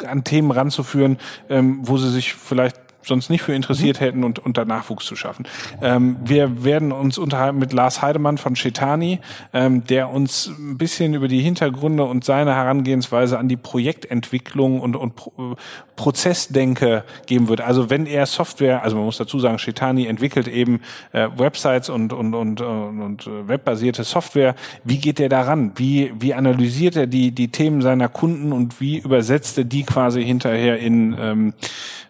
äh, 0.00 0.06
an 0.06 0.24
Themen 0.24 0.50
ranzuführen, 0.50 1.18
ähm, 1.48 1.80
wo 1.82 1.98
sie 1.98 2.10
sich 2.10 2.34
vielleicht 2.34 2.81
sonst 3.02 3.30
nicht 3.30 3.42
für 3.42 3.54
interessiert 3.54 4.00
mhm. 4.00 4.04
hätten 4.04 4.24
und, 4.24 4.38
und 4.38 4.56
da 4.56 4.64
Nachwuchs 4.64 5.06
zu 5.06 5.16
schaffen. 5.16 5.46
Ähm, 5.80 6.16
wir 6.24 6.64
werden 6.64 6.92
uns 6.92 7.18
unterhalten 7.18 7.58
mit 7.58 7.72
Lars 7.72 8.02
Heidemann 8.02 8.38
von 8.38 8.54
Chetani, 8.54 9.20
ähm, 9.52 9.84
der 9.86 10.10
uns 10.10 10.48
ein 10.48 10.78
bisschen 10.78 11.14
über 11.14 11.28
die 11.28 11.40
Hintergründe 11.40 12.04
und 12.04 12.24
seine 12.24 12.54
Herangehensweise 12.54 13.38
an 13.38 13.48
die 13.48 13.56
Projektentwicklung 13.56 14.80
und, 14.80 14.96
und 14.96 15.16
Pro 15.16 15.56
Prozessdenke 15.94 17.04
geben 17.26 17.48
wird. 17.48 17.60
Also 17.60 17.90
wenn 17.90 18.06
er 18.06 18.26
Software, 18.26 18.82
also 18.82 18.96
man 18.96 19.04
muss 19.04 19.18
dazu 19.18 19.38
sagen, 19.38 19.58
Chetani 19.58 20.06
entwickelt 20.06 20.48
eben 20.48 20.80
äh, 21.12 21.28
Websites 21.36 21.90
und, 21.90 22.12
und, 22.12 22.34
und, 22.34 22.60
und, 22.60 23.00
und 23.00 23.26
äh, 23.26 23.48
webbasierte 23.48 24.02
Software. 24.02 24.54
Wie 24.84 24.98
geht 24.98 25.20
er 25.20 25.28
daran? 25.28 25.72
Wie, 25.76 26.12
wie 26.18 26.34
analysiert 26.34 26.96
er 26.96 27.06
die, 27.06 27.32
die 27.32 27.48
Themen 27.48 27.82
seiner 27.82 28.08
Kunden 28.08 28.52
und 28.52 28.80
wie 28.80 28.98
übersetzt 28.98 29.58
er 29.58 29.64
die 29.64 29.84
quasi 29.84 30.24
hinterher 30.24 30.78
in 30.78 31.14
ähm, 31.18 31.54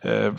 äh, 0.02 0.30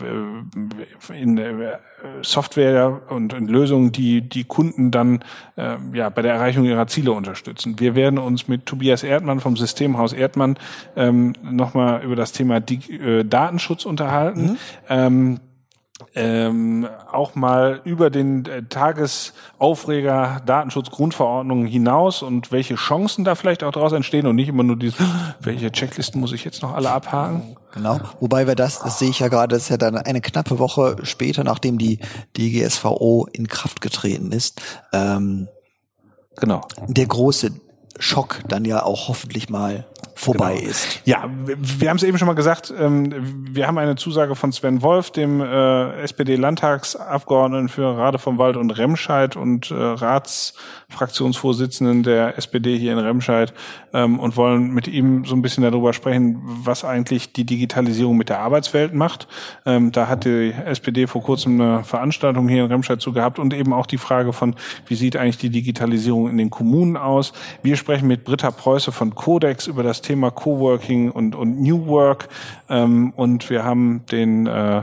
in 1.12 1.38
äh, 1.38 1.78
Software 2.22 3.02
und 3.08 3.32
in 3.32 3.48
Lösungen, 3.48 3.92
die 3.92 4.20
die 4.20 4.44
Kunden 4.44 4.90
dann 4.90 5.24
äh, 5.56 5.76
ja 5.92 6.08
bei 6.08 6.22
der 6.22 6.34
Erreichung 6.34 6.64
ihrer 6.64 6.86
Ziele 6.86 7.12
unterstützen. 7.12 7.78
Wir 7.78 7.94
werden 7.94 8.18
uns 8.18 8.48
mit 8.48 8.66
Tobias 8.66 9.02
Erdmann 9.02 9.40
vom 9.40 9.56
Systemhaus 9.56 10.12
Erdmann 10.12 10.58
ähm, 10.96 11.34
nochmal 11.42 12.02
über 12.02 12.16
das 12.16 12.32
Thema 12.32 12.60
Di 12.60 12.76
äh, 12.92 13.24
Datenschutz 13.24 13.84
unterhalten. 13.84 14.42
Mhm. 14.42 14.56
Ähm, 14.88 15.40
ähm, 16.14 16.88
auch 17.10 17.34
mal 17.36 17.80
über 17.84 18.10
den 18.10 18.44
äh, 18.46 18.64
Tagesaufreger 18.64 20.42
Datenschutzgrundverordnung 20.44 21.66
hinaus 21.66 22.22
und 22.22 22.50
welche 22.50 22.74
Chancen 22.74 23.24
da 23.24 23.36
vielleicht 23.36 23.62
auch 23.62 23.70
daraus 23.70 23.92
entstehen 23.92 24.26
und 24.26 24.34
nicht 24.34 24.48
immer 24.48 24.64
nur 24.64 24.76
diese, 24.76 24.96
welche 25.40 25.70
Checklisten 25.70 26.20
muss 26.20 26.32
ich 26.32 26.44
jetzt 26.44 26.62
noch 26.62 26.74
alle 26.74 26.90
abhaken? 26.90 27.56
Genau, 27.72 28.00
wobei 28.20 28.46
wir 28.46 28.54
das, 28.56 28.80
das 28.80 28.98
sehe 28.98 29.10
ich 29.10 29.20
ja 29.20 29.28
gerade, 29.28 29.54
das 29.54 29.64
ist 29.64 29.68
ja 29.68 29.76
dann 29.76 29.96
eine 29.96 30.20
knappe 30.20 30.58
Woche 30.58 30.96
später, 31.02 31.44
nachdem 31.44 31.78
die 31.78 32.00
DGSVO 32.36 33.28
in 33.32 33.48
Kraft 33.48 33.80
getreten 33.80 34.32
ist. 34.32 34.60
Ähm, 34.92 35.48
genau. 36.36 36.62
Der 36.88 37.06
große 37.06 37.52
Schock 37.98 38.40
dann 38.48 38.64
ja 38.64 38.82
auch 38.82 39.08
hoffentlich 39.08 39.48
mal 39.48 39.86
vorbei 40.14 40.56
genau. 40.56 40.70
ist. 40.70 41.00
Ja, 41.04 41.28
wir 41.44 41.90
haben 41.90 41.96
es 41.96 42.02
eben 42.02 42.18
schon 42.18 42.26
mal 42.26 42.34
gesagt, 42.34 42.72
ähm, 42.78 43.12
wir 43.50 43.66
haben 43.66 43.78
eine 43.78 43.96
Zusage 43.96 44.34
von 44.34 44.52
Sven 44.52 44.82
Wolf, 44.82 45.10
dem 45.10 45.40
äh, 45.40 46.02
SPD-Landtagsabgeordneten 46.02 47.68
für 47.68 47.96
Rade 47.96 48.18
vom 48.18 48.38
Wald 48.38 48.56
und 48.56 48.70
Remscheid 48.70 49.36
und 49.36 49.70
äh, 49.70 49.74
Ratsfraktionsvorsitzenden 49.74 52.02
der 52.02 52.38
SPD 52.38 52.78
hier 52.78 52.92
in 52.92 52.98
Remscheid 52.98 53.52
ähm, 53.92 54.18
und 54.18 54.36
wollen 54.36 54.72
mit 54.72 54.88
ihm 54.88 55.24
so 55.24 55.34
ein 55.34 55.42
bisschen 55.42 55.62
darüber 55.62 55.92
sprechen, 55.92 56.40
was 56.44 56.84
eigentlich 56.84 57.32
die 57.32 57.44
Digitalisierung 57.44 58.16
mit 58.16 58.28
der 58.28 58.40
Arbeitswelt 58.40 58.94
macht. 58.94 59.28
Ähm, 59.64 59.92
da 59.92 60.08
hat 60.08 60.24
die 60.24 60.52
SPD 60.52 61.06
vor 61.06 61.22
kurzem 61.22 61.60
eine 61.60 61.84
Veranstaltung 61.84 62.48
hier 62.48 62.64
in 62.64 62.70
Remscheid 62.70 63.00
zu 63.00 63.12
gehabt 63.12 63.38
und 63.38 63.54
eben 63.54 63.72
auch 63.72 63.86
die 63.86 63.98
Frage 63.98 64.32
von, 64.32 64.54
wie 64.86 64.94
sieht 64.94 65.16
eigentlich 65.16 65.38
die 65.38 65.50
Digitalisierung 65.50 66.28
in 66.28 66.38
den 66.38 66.50
Kommunen 66.50 66.96
aus. 66.96 67.32
Wir 67.62 67.76
sprechen 67.76 68.08
mit 68.08 68.24
Britta 68.24 68.50
Preuße 68.50 68.92
von 68.92 69.14
Codex 69.14 69.66
über 69.66 69.82
das 69.82 69.93
Thema 70.00 70.30
Coworking 70.30 71.10
und, 71.10 71.34
und 71.34 71.60
New 71.60 71.86
Work. 71.86 72.28
Ähm, 72.68 73.12
und 73.16 73.50
wir 73.50 73.64
haben 73.64 74.04
den 74.10 74.46
äh, 74.46 74.78
äh 74.78 74.82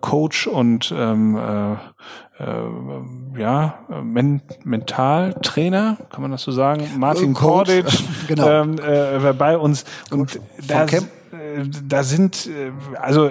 Coach 0.00 0.46
und 0.46 0.92
ähm, 0.96 1.36
äh, 1.36 1.74
äh, 2.38 3.40
ja, 3.40 3.78
Men 4.02 4.42
Mentaltrainer, 4.64 5.98
kann 6.10 6.22
man 6.22 6.32
das 6.32 6.42
so 6.42 6.52
sagen? 6.52 6.88
Martin 6.98 7.34
Kordic 7.34 7.86
genau. 8.28 8.62
ähm, 8.62 8.76
äh, 8.78 9.32
bei 9.32 9.56
uns. 9.56 9.84
Und 10.10 10.40
da, 10.66 10.84
äh, 10.84 10.98
da 11.86 12.02
sind, 12.02 12.46
äh, 12.46 12.72
also 13.00 13.30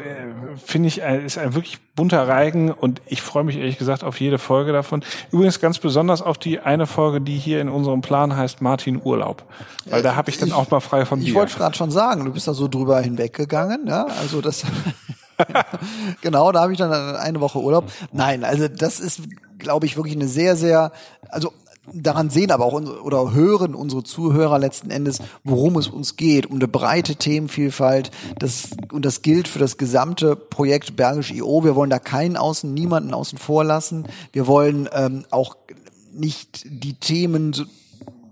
finde 0.57 0.87
ich, 0.87 0.99
ist 0.99 1.37
ein 1.37 1.53
wirklich 1.53 1.79
bunter 1.95 2.27
Reigen 2.27 2.71
und 2.71 3.01
ich 3.05 3.21
freue 3.21 3.43
mich 3.43 3.57
ehrlich 3.57 3.77
gesagt 3.77 4.03
auf 4.03 4.19
jede 4.19 4.39
Folge 4.39 4.71
davon. 4.71 5.03
Übrigens 5.31 5.59
ganz 5.59 5.79
besonders 5.79 6.21
auf 6.21 6.37
die 6.37 6.59
eine 6.59 6.87
Folge, 6.87 7.21
die 7.21 7.37
hier 7.37 7.61
in 7.61 7.69
unserem 7.69 8.01
Plan 8.01 8.35
heißt 8.35 8.61
Martin 8.61 9.01
Urlaub. 9.03 9.43
Weil 9.85 10.01
da 10.01 10.15
habe 10.15 10.29
ich 10.29 10.37
dann 10.37 10.51
auch 10.51 10.69
mal 10.71 10.79
frei 10.79 11.05
von 11.05 11.19
dir. 11.19 11.27
Ich 11.27 11.33
wollte 11.35 11.55
gerade 11.55 11.75
schon 11.75 11.91
sagen, 11.91 12.25
du 12.25 12.31
bist 12.31 12.47
da 12.47 12.53
so 12.53 12.67
drüber 12.67 12.99
hinweggegangen, 13.01 13.87
ja, 13.87 14.05
also 14.21 14.41
das 14.41 14.63
genau, 16.21 16.51
da 16.51 16.61
habe 16.61 16.71
ich 16.71 16.77
dann 16.77 16.91
eine 16.91 17.39
Woche 17.39 17.59
Urlaub. 17.59 17.85
Nein, 18.11 18.43
also 18.43 18.67
das 18.67 18.99
ist, 18.99 19.21
glaube 19.57 19.85
ich, 19.85 19.97
wirklich 19.97 20.15
eine 20.15 20.27
sehr, 20.27 20.55
sehr, 20.55 20.91
also 21.29 21.51
daran 21.91 22.29
sehen 22.29 22.51
aber 22.51 22.65
auch 22.65 22.73
unsere, 22.73 23.01
oder 23.01 23.33
hören 23.33 23.75
unsere 23.75 24.03
Zuhörer 24.03 24.59
letzten 24.59 24.89
Endes, 24.89 25.19
worum 25.43 25.77
es 25.77 25.87
uns 25.87 26.15
geht, 26.15 26.45
um 26.45 26.55
eine 26.55 26.67
breite 26.67 27.15
Themenvielfalt. 27.15 28.11
Das, 28.39 28.69
und 28.91 29.03
das 29.05 29.21
gilt 29.21 29.47
für 29.47 29.59
das 29.59 29.77
gesamte 29.77 30.35
Projekt 30.35 30.95
Bergisch 30.95 31.31
IO. 31.31 31.63
Wir 31.63 31.75
wollen 31.75 31.89
da 31.89 31.99
keinen 31.99 32.37
außen, 32.37 32.73
niemanden 32.73 33.13
außen 33.13 33.37
vor 33.37 33.63
lassen. 33.63 34.05
Wir 34.31 34.47
wollen 34.47 34.87
ähm, 34.93 35.25
auch 35.29 35.55
nicht 36.13 36.65
die 36.65 36.93
Themen 36.93 37.53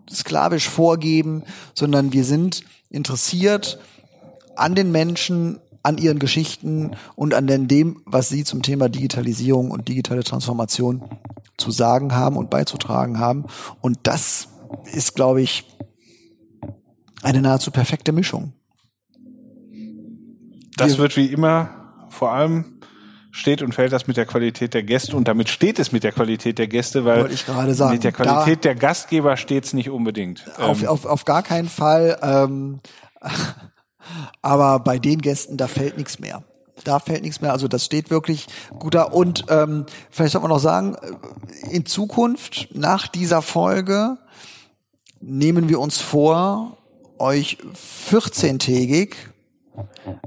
sklavisch 0.09 0.69
vorgeben, 0.69 1.43
sondern 1.73 2.13
wir 2.13 2.23
sind 2.23 2.63
interessiert 2.89 3.79
an 4.55 4.75
den 4.75 4.91
Menschen, 4.91 5.59
an 5.83 5.97
ihren 5.97 6.19
Geschichten 6.19 6.91
und 7.15 7.33
an 7.33 7.47
dem, 7.67 8.01
was 8.05 8.29
sie 8.29 8.43
zum 8.43 8.61
Thema 8.61 8.87
Digitalisierung 8.89 9.71
und 9.71 9.87
digitale 9.87 10.23
Transformation 10.23 11.01
zu 11.61 11.71
sagen 11.71 12.13
haben 12.13 12.35
und 12.35 12.49
beizutragen 12.49 13.19
haben. 13.19 13.45
Und 13.79 13.99
das 14.03 14.49
ist, 14.91 15.15
glaube 15.15 15.41
ich, 15.41 15.65
eine 17.21 17.41
nahezu 17.41 17.71
perfekte 17.71 18.11
Mischung. 18.11 18.53
Das 20.77 20.97
wird 20.97 21.15
wie 21.15 21.27
immer 21.27 21.69
vor 22.09 22.31
allem 22.31 22.79
steht 23.31 23.61
und 23.61 23.73
fällt 23.73 23.93
das 23.93 24.07
mit 24.07 24.17
der 24.17 24.25
Qualität 24.25 24.73
der 24.73 24.83
Gäste 24.83 25.15
und 25.15 25.27
damit 25.27 25.47
steht 25.47 25.79
es 25.79 25.91
mit 25.91 26.03
der 26.03 26.11
Qualität 26.11 26.57
der 26.57 26.67
Gäste, 26.67 27.05
weil 27.05 27.31
ich 27.31 27.45
gerade 27.45 27.73
sagen, 27.73 27.93
mit 27.93 28.03
der 28.03 28.11
Qualität 28.11 28.65
der 28.65 28.75
Gastgeber 28.75 29.37
steht 29.37 29.65
es 29.65 29.73
nicht 29.73 29.89
unbedingt. 29.89 30.45
Auf, 30.59 30.81
ähm, 30.81 30.89
auf, 30.89 31.05
auf 31.05 31.23
gar 31.23 31.43
keinen 31.43 31.69
Fall. 31.69 32.17
Ähm, 32.21 32.81
aber 34.41 34.79
bei 34.79 34.99
den 34.99 35.21
Gästen, 35.21 35.55
da 35.55 35.67
fällt 35.67 35.97
nichts 35.97 36.19
mehr. 36.19 36.43
Da 36.83 36.99
fällt 36.99 37.23
nichts 37.23 37.41
mehr. 37.41 37.51
Also 37.51 37.67
das 37.67 37.85
steht 37.85 38.09
wirklich 38.09 38.47
gut 38.79 38.95
da. 38.95 39.03
Und 39.03 39.45
ähm, 39.49 39.85
vielleicht 40.09 40.33
sollte 40.33 40.47
man 40.47 40.55
noch 40.55 40.61
sagen, 40.61 40.95
äh, 40.95 41.75
in 41.75 41.85
Zukunft, 41.85 42.69
nach 42.73 43.07
dieser 43.07 43.41
Folge, 43.41 44.17
nehmen 45.19 45.69
wir 45.69 45.79
uns 45.79 45.99
vor, 45.99 46.77
euch 47.17 47.59
14-tägig 48.09 49.15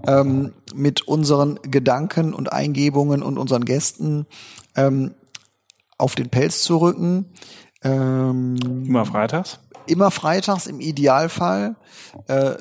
ähm, 0.07 0.53
mit 0.75 1.07
unseren 1.09 1.59
Gedanken 1.63 2.33
und 2.33 2.53
Eingebungen 2.53 3.23
und 3.23 3.37
unseren 3.37 3.65
Gästen 3.65 4.27
ähm, 4.77 5.15
auf 5.99 6.15
den 6.15 6.31
Pelz 6.31 6.63
zu 6.63 6.79
rücken. 6.79 7.33
Ähm, 7.83 8.57
immer 8.87 9.05
freitags? 9.05 9.59
Immer 9.87 10.11
freitags 10.11 10.67
im 10.67 10.81
Idealfall. 10.81 11.77
Äh, 12.27 12.55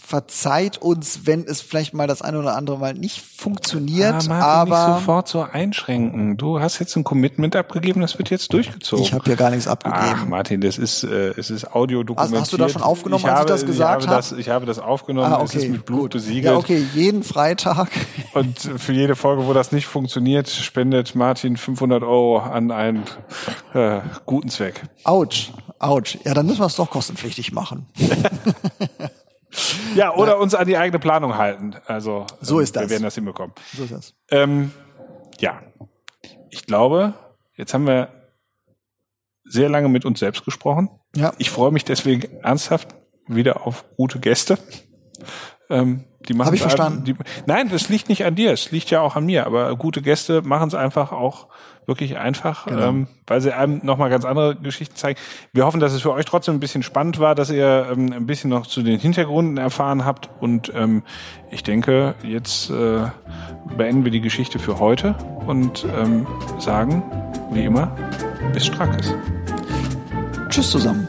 verzeiht 0.00 0.78
uns, 0.78 1.26
wenn 1.26 1.44
es 1.44 1.60
vielleicht 1.60 1.92
mal 1.92 2.06
das 2.06 2.22
eine 2.22 2.38
oder 2.38 2.56
andere 2.56 2.78
Mal 2.78 2.94
nicht 2.94 3.20
funktioniert, 3.20 4.28
ah, 4.30 4.62
aber 4.62 4.88
nicht 4.88 5.00
sofort 5.00 5.28
so 5.28 5.42
einschränken. 5.42 6.36
Du 6.36 6.60
hast 6.60 6.78
jetzt 6.78 6.96
ein 6.96 7.04
Commitment 7.04 7.54
abgegeben, 7.56 8.00
das 8.00 8.16
wird 8.16 8.30
jetzt 8.30 8.52
durchgezogen. 8.52 9.04
Ich 9.04 9.12
habe 9.12 9.24
hier 9.24 9.36
gar 9.36 9.50
nichts 9.50 9.68
abgegeben. 9.68 10.00
Ach, 10.02 10.26
Martin, 10.26 10.60
das 10.60 10.78
ist 10.78 11.04
äh, 11.04 11.34
es 11.36 11.50
ist 11.50 11.74
Audio 11.74 12.02
dokumentiert. 12.04 12.40
Hast, 12.40 12.46
hast 12.46 12.52
du 12.52 12.56
das 12.56 12.72
schon 12.72 12.82
aufgenommen, 12.82 13.22
ich 13.22 13.30
als 13.30 13.40
habe, 13.40 13.50
ich 13.50 13.60
das 13.60 13.66
gesagt 13.66 14.06
habe? 14.06 14.16
Das, 14.16 14.32
ich 14.32 14.48
habe 14.48 14.66
das 14.66 14.78
aufgenommen, 14.78 15.32
ah, 15.32 15.40
okay, 15.40 15.58
es 15.58 15.64
ist 15.64 15.70
mit 15.70 15.84
Blut 15.84 16.00
gut. 16.00 16.12
besiegelt. 16.12 16.44
Ja, 16.44 16.56
okay, 16.56 16.82
jeden 16.94 17.22
Freitag. 17.22 17.88
Und 18.34 18.58
für 18.58 18.92
jede 18.92 19.16
Folge, 19.16 19.46
wo 19.46 19.52
das 19.52 19.72
nicht 19.72 19.86
funktioniert, 19.86 20.48
spendet 20.48 21.14
Martin 21.14 21.56
500 21.56 22.02
Euro 22.02 22.38
an 22.38 22.70
einen 22.70 23.04
äh, 23.74 24.00
guten 24.26 24.48
Zweck. 24.48 24.82
Autsch, 25.04 25.50
autsch. 25.78 26.18
Ja, 26.24 26.34
dann 26.34 26.46
müssen 26.46 26.60
wir 26.60 26.66
es 26.66 26.76
doch 26.76 26.90
kostenpflichtig 26.90 27.52
machen. 27.52 27.86
Ja, 29.94 30.14
oder 30.14 30.32
ja. 30.32 30.38
uns 30.38 30.54
an 30.54 30.66
die 30.66 30.76
eigene 30.76 30.98
Planung 30.98 31.36
halten. 31.36 31.74
Also 31.86 32.26
so 32.40 32.58
ähm, 32.58 32.64
ist 32.64 32.76
das. 32.76 32.84
Wir 32.84 32.90
werden 32.90 33.02
das 33.02 33.14
hinbekommen. 33.14 33.54
So 33.76 33.84
ist 33.84 33.92
das. 33.92 34.14
Ähm, 34.30 34.72
ja, 35.38 35.62
ich 36.50 36.66
glaube, 36.66 37.14
jetzt 37.54 37.74
haben 37.74 37.86
wir 37.86 38.08
sehr 39.44 39.68
lange 39.68 39.88
mit 39.88 40.04
uns 40.04 40.18
selbst 40.18 40.44
gesprochen. 40.44 40.90
Ja. 41.16 41.32
Ich 41.38 41.50
freue 41.50 41.70
mich 41.70 41.84
deswegen 41.84 42.40
ernsthaft 42.40 42.94
wieder 43.26 43.66
auf 43.66 43.84
gute 43.96 44.20
Gäste. 44.20 44.58
Ähm, 45.70 46.04
die 46.28 46.34
machen 46.34 46.46
Habe 46.46 46.56
ich 46.56 46.62
verstanden. 46.62 47.04
Die, 47.04 47.14
nein, 47.46 47.68
das 47.70 47.88
liegt 47.88 48.08
nicht 48.08 48.24
an 48.24 48.34
dir, 48.34 48.52
es 48.52 48.70
liegt 48.70 48.90
ja 48.90 49.00
auch 49.00 49.16
an 49.16 49.26
mir. 49.26 49.46
Aber 49.46 49.74
gute 49.76 50.02
Gäste 50.02 50.42
machen 50.42 50.68
es 50.68 50.74
einfach 50.74 51.12
auch 51.12 51.46
wirklich 51.86 52.18
einfach, 52.18 52.66
genau. 52.66 52.88
ähm, 52.88 53.06
weil 53.26 53.40
sie 53.40 53.52
einem 53.52 53.80
nochmal 53.82 54.10
ganz 54.10 54.26
andere 54.26 54.56
Geschichten 54.56 54.94
zeigen. 54.94 55.18
Wir 55.54 55.64
hoffen, 55.64 55.80
dass 55.80 55.94
es 55.94 56.02
für 56.02 56.12
euch 56.12 56.26
trotzdem 56.26 56.56
ein 56.56 56.60
bisschen 56.60 56.82
spannend 56.82 57.18
war, 57.18 57.34
dass 57.34 57.50
ihr 57.50 57.88
ähm, 57.90 58.12
ein 58.12 58.26
bisschen 58.26 58.50
noch 58.50 58.66
zu 58.66 58.82
den 58.82 59.00
Hintergründen 59.00 59.56
erfahren 59.56 60.04
habt. 60.04 60.28
Und 60.38 60.70
ähm, 60.74 61.02
ich 61.50 61.62
denke, 61.62 62.14
jetzt 62.22 62.68
äh, 62.68 63.06
beenden 63.76 64.04
wir 64.04 64.12
die 64.12 64.20
Geschichte 64.20 64.58
für 64.58 64.78
heute 64.78 65.14
und 65.46 65.86
ähm, 65.98 66.26
sagen, 66.58 67.02
wie 67.52 67.64
immer, 67.64 67.96
bis 68.52 68.66
Strackes. 68.66 69.14
Tschüss 70.50 70.70
zusammen. 70.70 71.08